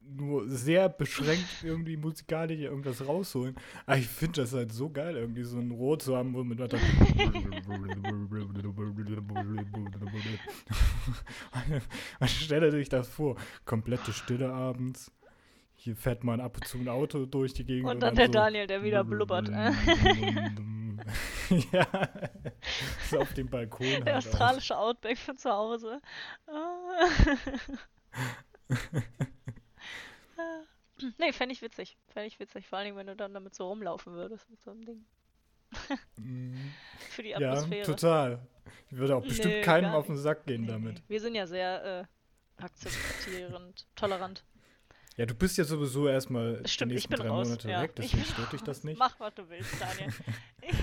nur 0.00 0.48
sehr 0.50 0.88
beschränkt 0.88 1.62
irgendwie 1.62 1.96
musikalisch 1.96 2.60
irgendwas 2.60 3.06
rausholen, 3.06 3.54
aber 3.86 3.96
ich 3.98 4.06
finde 4.08 4.42
das 4.42 4.52
halt 4.52 4.72
so 4.72 4.90
geil, 4.90 5.16
irgendwie 5.16 5.44
so 5.44 5.58
ein 5.58 5.70
Rot 5.70 6.02
zu 6.02 6.16
haben, 6.16 6.34
wo 6.34 6.44
mit 6.44 6.58
weiter. 6.58 6.78
Man 12.20 12.28
stelle 12.28 12.70
sich 12.70 12.88
das 12.88 13.08
vor, 13.08 13.36
komplette 13.64 14.12
Stille 14.12 14.52
abends. 14.52 15.10
Hier 15.84 15.94
fährt 15.96 16.24
man 16.24 16.40
ab 16.40 16.56
und 16.56 16.66
zu 16.66 16.78
ein 16.78 16.88
Auto 16.88 17.26
durch 17.26 17.52
die 17.52 17.66
Gegend. 17.66 17.90
Und 17.90 18.00
dann 18.00 18.14
der 18.14 18.28
so 18.28 18.32
Daniel, 18.32 18.66
der 18.66 18.82
wieder 18.82 19.04
blubbert. 19.04 19.48
ja, 19.50 19.74
so 23.10 23.20
auf 23.20 23.34
dem 23.34 23.50
Balkon. 23.50 23.86
Der 23.86 23.96
halt 23.98 24.08
auch. 24.08 24.16
australische 24.30 24.78
Outback 24.78 25.18
von 25.18 25.36
zu 25.36 25.50
Hause. 25.50 26.00
Ah. 26.46 27.06
nee, 31.18 31.32
fände 31.32 31.52
ich 31.52 31.60
witzig. 31.60 31.98
Fände 32.08 32.28
ich 32.28 32.40
witzig. 32.40 32.66
Vor 32.66 32.78
allem, 32.78 32.96
wenn 32.96 33.08
du 33.08 33.14
dann 33.14 33.34
damit 33.34 33.54
so 33.54 33.68
rumlaufen 33.68 34.14
würdest 34.14 34.48
mit 34.48 34.62
so 34.62 34.70
einem 34.70 34.86
Ding. 34.86 35.04
Für 37.10 37.22
die 37.22 37.28
Ja, 37.28 37.50
Atmosphäre. 37.50 37.84
total. 37.84 38.46
Ich 38.90 38.96
würde 38.96 39.16
auch 39.16 39.22
bestimmt 39.22 39.56
Nö, 39.56 39.60
keinem 39.60 39.92
auf 39.92 40.06
den 40.06 40.16
Sack 40.16 40.46
gehen 40.46 40.62
Nee, 40.62 40.68
damit. 40.68 40.94
nee. 40.94 41.02
Wir 41.08 41.20
sind 41.20 41.34
ja 41.34 41.46
sehr 41.46 41.84
äh, 41.84 42.04
akzeptierend, 42.62 43.86
tolerant. 43.94 44.44
Ja, 45.16 45.26
du 45.26 45.34
bist 45.34 45.56
ja 45.58 45.64
sowieso 45.64 46.08
erstmal 46.08 46.62
die 46.62 46.68
Stimmt, 46.68 46.92
ich 46.92 46.96
nächsten 46.96 47.10
bin 47.10 47.20
drei 47.20 47.28
raus. 47.28 47.46
Monate 47.48 47.70
ja. 47.70 47.82
weg, 47.82 47.90
Ich 47.90 47.94
deswegen 48.10 48.22
bin 48.22 48.32
stört 48.32 48.52
dich 48.52 48.62
das 48.62 48.82
nicht. 48.82 48.98
Mach, 48.98 49.18
was 49.20 49.34
du 49.34 49.48
willst, 49.48 49.80
Daniel. 49.80 50.12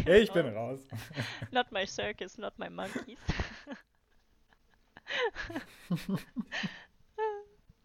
Ja, 0.06 0.14
ich 0.14 0.32
bin 0.32 0.46
raus. 0.48 0.80
Not 1.52 1.72
my 1.72 1.88
circus, 1.88 2.38
not 2.38 2.58
my 2.60 2.70
monkeys. 2.70 3.18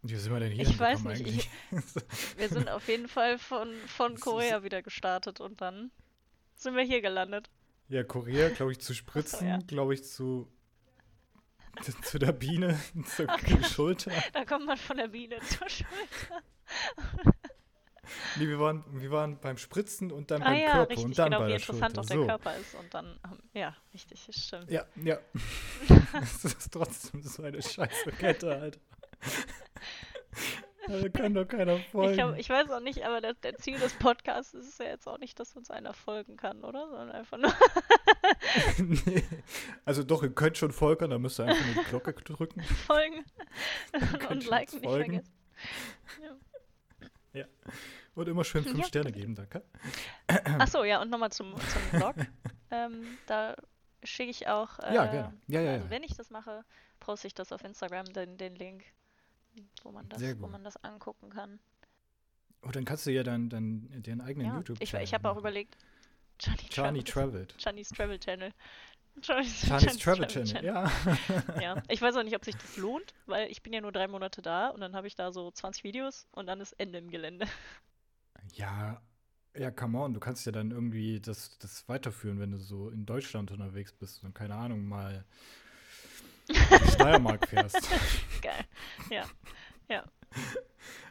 Wie 0.03 0.15
sind 0.15 0.33
wir 0.33 0.41
denn 0.41 0.53
hier 0.53 0.63
Ich 0.69 0.79
weiß 0.79 1.03
nicht, 1.05 1.27
eigentlich? 1.27 1.51
Wir 2.37 2.49
sind 2.49 2.69
auf 2.69 2.87
jeden 2.87 3.09
Fall 3.09 3.39
von, 3.39 3.75
von 3.87 4.19
Korea 4.21 4.63
wieder 4.63 4.83
gestartet 4.83 5.41
und 5.41 5.61
dann 5.61 5.91
sind 6.55 6.77
wir 6.77 6.85
hier 6.85 7.01
gelandet. 7.01 7.51
ja, 7.89 8.05
Korea, 8.05 8.51
glaube 8.51 8.73
ich, 8.73 8.81
zu 8.81 8.95
Spritzen, 8.95 9.49
ja. 9.49 9.59
glaube 9.67 9.95
ich, 9.95 10.05
zu, 10.05 10.49
zu, 11.83 11.93
zu 12.03 12.19
der 12.19 12.33
Biene, 12.33 12.79
zur. 13.05 13.27
Schulter. 13.69 14.13
Da 14.33 14.45
kommt 14.45 14.67
man 14.67 14.77
von 14.77 14.97
der 14.97 15.09
Biene 15.09 15.39
zur 15.41 15.69
Schulter. 15.69 16.43
Nee, 18.37 18.47
wir 18.47 18.61
waren, 18.61 18.85
wir 18.89 19.11
waren 19.11 19.39
beim 19.41 19.59
Spritzen 19.59 20.13
und 20.13 20.31
dann 20.31 20.43
Ah 20.43 20.47
beim 20.51 20.61
ja, 20.61 20.73
Körper 20.73 20.91
richtig, 20.91 21.05
und 21.07 21.19
dann 21.19 21.31
genau, 21.31 21.39
bei 21.41 21.47
wie 21.47 21.49
der 21.51 21.57
interessant 21.59 21.97
Schulter. 21.97 22.01
auch 22.01 22.07
der 22.07 22.17
so. 22.17 22.27
Körper 22.27 22.57
ist. 22.57 22.75
Und 22.75 22.95
dann, 22.95 23.21
ähm, 23.25 23.39
ja, 23.53 23.77
richtig, 23.93 24.27
das 24.27 24.37
stimmt. 24.37 24.71
Ja, 24.71 24.85
ja. 25.03 25.19
das 26.13 26.45
ist 26.45 26.73
trotzdem 26.73 27.23
so 27.23 27.43
eine 27.43 27.61
scheiße 27.61 28.13
Kette, 28.13 28.55
Alter. 28.55 28.81
Da 30.89 31.09
kann 31.09 31.35
doch 31.35 31.47
keiner 31.47 31.79
folgen. 31.79 32.15
Ich, 32.15 32.21
hab, 32.21 32.39
ich 32.39 32.49
weiß 32.49 32.71
auch 32.71 32.81
nicht, 32.81 33.05
aber 33.05 33.21
der, 33.21 33.35
der 33.35 33.57
Ziel 33.57 33.79
des 33.79 33.95
Podcasts 33.95 34.55
ist 34.55 34.79
ja 34.79 34.87
jetzt 34.87 35.07
auch 35.09 35.19
nicht, 35.19 35.39
dass 35.41 35.57
uns 35.57 35.71
einer 35.71 35.93
folgen 35.93 36.37
kann, 36.37 36.65
oder? 36.65 36.89
Sondern 36.89 37.11
einfach 37.13 37.39
nur. 37.39 37.53
nee. 38.79 39.23
Also 39.85 40.03
doch, 40.03 40.23
ihr 40.23 40.31
könnt 40.31 40.57
schon 40.57 40.73
folgen, 40.73 41.11
da 41.11 41.19
müsst 41.19 41.41
ihr 41.41 41.45
einfach 41.45 41.65
nur 41.67 41.85
die 41.85 41.91
Glocke 41.91 42.13
drücken. 42.13 42.63
folgen 42.87 43.25
und 44.31 44.47
liken 44.47 44.81
nicht 44.81 44.91
vergessen. 44.91 45.33
Und 48.17 48.29
immer 48.29 48.45
schön 48.45 48.65
fünf 48.65 48.79
Ja. 48.79 48.85
Sterne 48.85 49.13
geben, 49.13 49.35
danke. 49.35 49.63
Achso, 50.59 50.85
ja, 50.85 51.03
und 51.03 51.11
nochmal 51.11 51.31
zum, 51.31 51.55
zum 51.55 52.01
Blog. 52.01 52.15
ähm, 52.71 53.19
da 53.27 53.55
schicke 54.03 54.31
ich 54.31 54.49
auch. 54.49 54.79
Äh, 54.79 54.95
Ja, 54.95 55.07
gerne. 55.07 55.35
Ja, 55.47 55.61
ja, 55.61 55.73
Also, 55.73 55.85
ja. 55.85 55.91
wenn 55.91 56.03
ich 56.03 56.17
das 56.17 56.31
mache, 56.31 56.65
poste 56.99 57.27
ich 57.27 57.35
das 57.35 57.53
auf 57.53 57.63
Instagram, 57.63 58.07
den, 58.07 58.39
den 58.39 58.57
Link, 58.57 58.85
wo 59.83 59.93
man, 59.93 60.09
das, 60.09 60.23
wo 60.41 60.47
man 60.47 60.65
das 60.65 60.77
angucken 60.85 61.31
kann. 61.31 61.59
Oh, 62.63 62.71
dann 62.71 62.85
kannst 62.85 63.07
du 63.07 63.13
ja 63.13 63.23
dann, 63.23 63.49
dann 63.49 63.89
den 64.03 64.21
eigenen 64.21 64.49
Ja, 64.49 64.57
YouTube 64.57 64.79
ich, 64.81 64.93
ich 64.93 65.15
habe 65.15 65.31
auch 65.31 65.37
überlegt, 65.37 65.77
Johnny, 66.41 66.59
Johnny. 66.71 67.05
Traveled. 67.05 67.55
Johnny's 67.59 67.89
Travel 67.91 68.19
Channel. 68.19 68.53
Charlie's, 69.23 69.63
Chinese 69.63 69.99
Travel 69.99 70.27
Channel, 70.27 70.65
ja. 70.65 70.91
Ja, 71.61 71.83
ich 71.89 72.03
weiß 72.03 72.17
auch 72.17 72.23
nicht, 72.23 72.37
ob 72.37 72.45
sich 72.45 72.57
das 72.57 72.77
lohnt, 72.77 73.15
weil 73.25 73.51
ich 73.51 73.63
bin 73.63 73.73
ja 73.73 73.81
nur 73.81 73.93
drei 73.93 74.09
Monate 74.09 74.43
da 74.43 74.69
und 74.69 74.81
dann 74.81 74.95
habe 74.95 75.07
ich 75.07 75.15
da 75.15 75.33
so 75.33 75.51
20 75.51 75.85
Videos 75.85 76.27
und 76.33 76.47
dann 76.47 76.61
ist 76.61 76.73
Ende 76.73 76.99
im 76.99 77.11
Gelände. 77.11 77.47
Ja, 78.53 79.01
ja, 79.57 79.71
come 79.71 79.99
on, 79.99 80.13
du 80.13 80.21
kannst 80.21 80.45
ja 80.45 80.53
dann 80.53 80.71
irgendwie 80.71 81.21
das, 81.21 81.59
das 81.59 81.89
weiterführen, 81.89 82.39
wenn 82.39 82.51
du 82.51 82.59
so 82.59 82.91
in 82.91 83.07
Deutschland 83.07 83.51
unterwegs 83.51 83.93
bist 83.93 84.23
und 84.23 84.35
keine 84.35 84.55
Ahnung, 84.55 84.85
mal 84.87 85.25
Steiermark 86.93 87.49
fährst. 87.49 87.79
Geil. 88.43 88.65
Ja, 89.11 89.25
ja. 89.89 90.05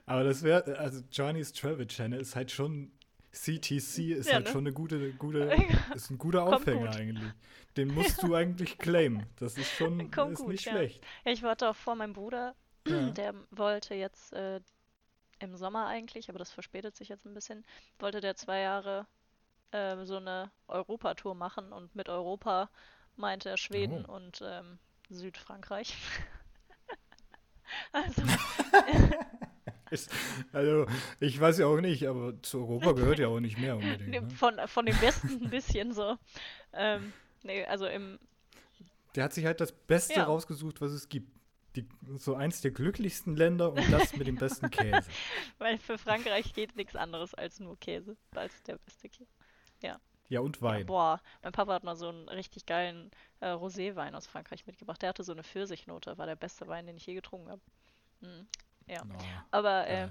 Aber 0.06 0.24
das 0.24 0.44
wäre, 0.44 0.78
also 0.78 1.02
Johnny's 1.12 1.52
Travel 1.54 1.88
Channel 1.88 2.20
ist 2.20 2.36
halt 2.36 2.52
schon, 2.52 2.92
CTC 3.32 4.12
ist 4.12 4.28
Ja, 4.28 4.36
halt 4.36 4.46
ne? 4.46 4.52
schon 4.52 4.62
eine 4.62 4.74
gute, 4.74 5.12
gute, 5.14 5.52
ist 5.96 6.10
ein 6.10 6.18
guter 6.18 6.44
Kommt 6.46 6.56
Aufhänger 6.56 6.88
gut. 6.88 6.96
eigentlich. 6.96 7.34
Den 7.76 7.90
musst 7.94 8.24
du 8.24 8.34
eigentlich 8.36 8.78
claimen. 8.78 9.26
Das 9.38 9.58
ist 9.58 9.70
schon, 9.72 10.10
Kommt 10.12 10.34
ist 10.34 10.40
gut, 10.40 10.48
nicht 10.50 10.66
ja. 10.66 10.72
schlecht. 10.72 11.04
Ja, 11.26 11.32
ich 11.32 11.44
warte 11.44 11.70
auch 11.70 11.76
vor 11.76 11.96
meinem 11.96 12.14
Bruder, 12.14 12.56
der 12.86 13.34
wollte 13.52 13.96
jetzt 13.96 14.32
äh, 14.34 14.62
im 15.40 15.58
Sommer 15.58 15.88
eigentlich, 15.88 16.30
aber 16.30 16.40
das 16.40 16.52
verspätet 16.52 16.96
sich 16.96 17.10
jetzt 17.10 17.26
ein 17.26 17.34
bisschen, 17.34 17.66
wollte 18.00 18.22
der 18.22 18.36
zwei 18.36 18.60
Jahre 18.62 19.06
äh, 19.72 20.06
so 20.06 20.18
eine 20.18 20.50
Europatour 20.68 21.36
machen 21.36 21.74
und 21.74 21.94
mit 21.96 22.08
Europa 22.08 22.70
meinte 23.18 23.50
er 23.50 23.58
Schweden 23.58 24.06
Oh. 24.08 24.14
und 24.16 24.42
ähm, 24.46 24.80
Südfrankreich. 25.10 25.96
also, 27.92 28.22
Ist, 29.92 30.12
also, 30.52 30.88
ich 31.20 31.40
weiß 31.40 31.60
ja 31.60 31.68
auch 31.68 31.80
nicht, 31.80 32.08
aber 32.08 32.42
zu 32.42 32.60
Europa 32.60 32.94
gehört 32.94 33.20
ja 33.20 33.28
auch 33.28 33.40
nicht 33.40 33.60
mehr 33.60 33.76
unbedingt. 33.76 34.10
Ne? 34.10 34.30
von, 34.32 34.60
von 34.68 34.86
dem 34.86 35.00
Westen 35.00 35.44
ein 35.44 35.50
bisschen 35.50 35.94
so. 35.94 36.18
Ähm, 36.74 37.14
nee, 37.44 37.64
also 37.66 37.86
im, 37.86 38.18
Der 39.14 39.24
hat 39.26 39.34
sich 39.34 39.46
halt 39.46 39.62
das 39.62 39.72
Beste 39.72 40.14
Ja. 40.16 40.24
rausgesucht, 40.26 40.82
was 40.82 40.92
es 40.92 41.08
gibt. 41.08 41.30
Die, 41.76 41.86
so 42.16 42.36
eins 42.36 42.62
der 42.62 42.72
glücklichsten 42.72 43.36
Länder 43.36 43.74
und 43.74 43.92
das 43.92 44.16
mit 44.16 44.28
dem 44.28 44.38
besten 44.38 44.70
Käse. 44.70 45.04
weil 45.58 45.78
für 45.78 45.98
Frankreich 45.98 46.54
geht 46.54 46.76
nichts 46.78 46.96
anderes 46.96 47.34
als 47.34 47.60
nur 47.60 47.78
Käse, 47.78 48.16
als 48.34 48.64
der 48.64 48.78
beste 48.78 49.10
Käse. 49.10 49.30
Ja, 49.82 50.00
und 50.30 50.58
Ja, 50.58 50.62
Wein. 50.62 50.86
boah, 50.86 51.22
mein 51.44 51.52
Papa 51.52 51.74
hat 51.74 51.84
mal 51.84 51.96
so 51.96 52.10
einen 52.10 52.28
richtig 52.30 52.66
geilen 52.66 53.12
äh, 53.40 53.48
Roséwein 53.50 54.14
aus 54.14 54.28
Frankreich 54.28 54.66
mitgebracht. 54.68 55.02
Der 55.02 55.10
hatte 55.10 55.24
so 55.24 55.32
eine 55.32 55.44
Pfirsichnote, 55.44 56.18
war 56.18 56.26
der 56.26 56.36
beste 56.36 56.68
Wein, 56.68 56.86
den 56.88 56.98
ich 56.98 57.06
je 57.06 57.14
getrunken 57.14 57.50
habe. 57.52 57.62
Mhm. 58.22 58.48
Ja. 58.88 59.02
Oh, 59.08 59.14
Aber 59.52 59.88
äh, 59.88 60.04
äh, 60.06 60.10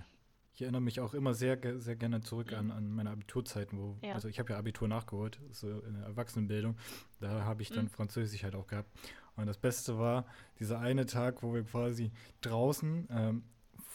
ich 0.55 0.63
erinnere 0.63 0.83
mich 0.83 1.01
auch 1.01 1.15
immer 1.15 1.35
sehr, 1.35 1.59
sehr 1.81 1.97
gerne 1.97 2.21
zurück 2.21 2.53
Mhm. 2.53 2.57
an, 2.59 2.71
an 2.71 2.91
meine 2.93 3.11
Abiturzeiten, 3.11 3.79
wo, 3.79 3.99
Ja. 4.07 4.15
also 4.15 4.29
ich 4.29 4.39
habe 4.39 4.53
ja 4.53 4.59
Abitur 4.59 4.87
nachgeholt, 4.89 5.41
so 5.51 5.69
in 5.81 5.95
der 5.95 6.05
Erwachsenenbildung. 6.07 6.77
Da 7.21 7.43
habe 7.45 7.63
ich 7.63 7.71
dann 7.71 7.87
Mhm. 7.87 7.91
Französisch 7.91 8.45
halt 8.45 8.55
auch 8.55 8.67
gehabt. 8.69 8.91
Und 9.37 9.47
das 9.47 9.59
Beste 9.59 9.99
war 9.99 10.27
dieser 10.61 10.79
eine 10.79 11.07
Tag, 11.07 11.43
wo 11.43 11.53
wir 11.55 11.65
quasi 11.65 12.13
draußen 12.41 13.09
ähm, 13.11 13.45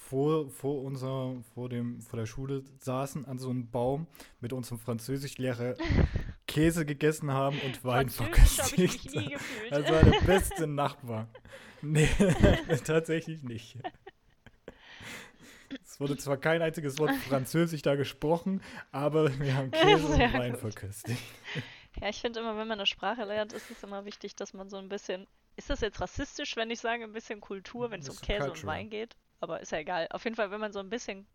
vor, 0.09 0.49
vor, 0.49 0.81
unser, 0.81 1.35
vor, 1.53 1.69
dem, 1.69 2.01
vor 2.01 2.17
der 2.17 2.25
Schule 2.25 2.63
saßen 2.79 3.25
an 3.25 3.37
so 3.37 3.51
einem 3.51 3.69
Baum 3.69 4.07
mit 4.39 4.53
unserem 4.53 4.79
Französischlehrer 4.79 5.75
Käse 6.47 6.83
gegessen 6.83 7.31
haben 7.31 7.59
und 7.59 7.83
Wein 7.83 8.09
Französisch 8.09 8.57
habe 8.57 8.71
ich 8.71 8.77
mich 8.77 8.91
verköstigt. 9.01 9.15
nie 9.15 9.33
gefühlt. 9.33 9.71
War 9.91 10.03
der 10.03 10.21
beste 10.25 10.65
Nachbar. 10.65 11.29
Nee, 11.83 12.09
tatsächlich 12.85 13.43
nicht. 13.43 13.77
Es 15.85 15.99
wurde 15.99 16.17
zwar 16.17 16.37
kein 16.37 16.63
einziges 16.63 16.97
Wort 16.97 17.13
Französisch 17.27 17.83
da 17.83 17.95
gesprochen, 17.95 18.63
aber 18.91 19.39
wir 19.39 19.55
haben 19.55 19.69
Käse 19.69 20.07
und 20.07 20.19
Wein 20.19 20.53
gut. 20.53 20.61
verköstigt. 20.61 21.21
Ja, 22.01 22.09
ich 22.09 22.19
finde 22.19 22.39
immer, 22.39 22.57
wenn 22.57 22.67
man 22.67 22.79
eine 22.79 22.87
Sprache 22.87 23.25
lernt, 23.25 23.53
ist 23.53 23.69
es 23.69 23.83
immer 23.83 24.05
wichtig, 24.05 24.35
dass 24.35 24.53
man 24.53 24.69
so 24.69 24.77
ein 24.77 24.89
bisschen. 24.89 25.27
Ist 25.55 25.69
das 25.69 25.81
jetzt 25.81 26.01
rassistisch, 26.01 26.55
wenn 26.55 26.71
ich 26.71 26.79
sage, 26.79 27.03
ein 27.03 27.11
bisschen 27.11 27.41
Kultur, 27.41 27.91
wenn 27.91 27.99
es 27.99 28.09
um 28.09 28.15
Käse 28.15 28.45
und 28.45 28.53
cultural. 28.53 28.77
Wein 28.77 28.89
geht? 28.89 29.15
Aber 29.41 29.59
ist 29.61 29.71
ja 29.71 29.79
egal. 29.79 30.07
Auf 30.11 30.23
jeden 30.23 30.35
Fall, 30.35 30.51
wenn 30.51 30.59
man 30.61 30.71
so 30.73 30.79
ein 30.79 30.89
bisschen 30.89 31.27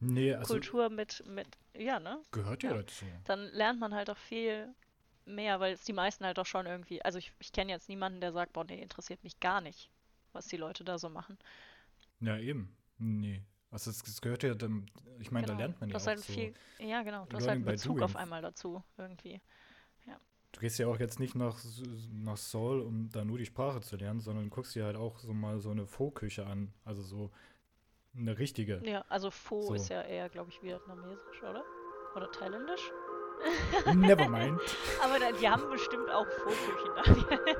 Nee, 0.00 0.32
also 0.34 0.54
Kultur 0.54 0.88
mit, 0.90 1.24
mit, 1.26 1.46
ja, 1.74 1.98
ne? 2.00 2.20
gehört 2.30 2.62
ja, 2.62 2.70
Ja. 2.70 2.76
dazu. 2.78 3.04
Dann 3.24 3.46
lernt 3.52 3.80
man 3.80 3.94
halt 3.94 4.10
auch 4.10 4.16
viel 4.18 4.74
mehr, 5.26 5.60
weil 5.60 5.74
es 5.74 5.84
die 5.84 5.92
meisten 5.92 6.24
halt 6.24 6.38
auch 6.38 6.46
schon 6.46 6.66
irgendwie. 6.66 7.02
Also 7.04 7.18
ich, 7.18 7.32
ich 7.40 7.52
kenne 7.52 7.72
jetzt 7.72 7.88
niemanden, 7.88 8.20
der 8.20 8.32
sagt, 8.32 8.52
boah, 8.52 8.64
nee, 8.64 8.80
interessiert 8.80 9.22
mich 9.24 9.40
gar 9.40 9.60
nicht, 9.60 9.90
was 10.32 10.46
die 10.46 10.56
Leute 10.56 10.84
da 10.84 10.98
so 10.98 11.08
machen. 11.08 11.38
Ja, 12.20 12.38
eben. 12.38 12.76
Nee. 12.98 13.42
Also 13.70 13.90
es, 13.90 14.02
es 14.06 14.20
gehört 14.20 14.42
ja 14.42 14.54
dann, 14.54 14.90
ich 15.18 15.30
meine, 15.30 15.46
da 15.46 15.52
Genau. 15.52 15.58
lernt 15.58 15.80
man 15.80 15.90
ja 15.90 15.96
hast 15.96 16.02
auch 16.02 16.08
halt 16.08 16.20
so. 16.24 16.32
viel, 16.32 16.54
ja 16.78 17.02
genau, 17.02 17.26
du 17.26 17.36
hast 17.36 17.48
halt 17.48 17.56
einen 17.56 17.64
Bezug 17.64 18.02
auf 18.02 18.16
einmal 18.16 18.42
dazu 18.42 18.82
irgendwie. 18.96 19.40
Du 20.56 20.60
gehst 20.60 20.78
ja 20.78 20.86
auch 20.86 20.98
jetzt 20.98 21.20
nicht 21.20 21.34
nach, 21.34 21.58
nach 22.10 22.38
Seoul, 22.38 22.80
um 22.80 23.10
da 23.12 23.26
nur 23.26 23.36
die 23.36 23.44
Sprache 23.44 23.82
zu 23.82 23.96
lernen, 23.96 24.20
sondern 24.20 24.48
guckst 24.48 24.74
dir 24.74 24.86
halt 24.86 24.96
auch 24.96 25.18
so 25.18 25.34
mal 25.34 25.60
so 25.60 25.70
eine 25.70 25.86
Pho-Küche 25.86 26.46
an. 26.46 26.72
Also 26.82 27.02
so 27.02 27.30
eine 28.16 28.38
richtige. 28.38 28.80
Ja, 28.82 29.04
also 29.10 29.30
Pho 29.30 29.60
So. 29.60 29.74
ist 29.74 29.90
ja 29.90 30.00
eher, 30.00 30.30
glaube 30.30 30.48
ich, 30.48 30.62
vietnamesisch, 30.62 31.42
oder? 31.42 31.62
Oder 32.14 32.32
thailändisch? 32.32 32.90
Nevermind. 33.94 34.58
Aber 35.04 35.18
die 35.38 35.46
haben 35.46 35.68
bestimmt 35.70 36.08
auch 36.08 36.26
Pho-Küchen 36.26 37.36
da. 37.44 37.52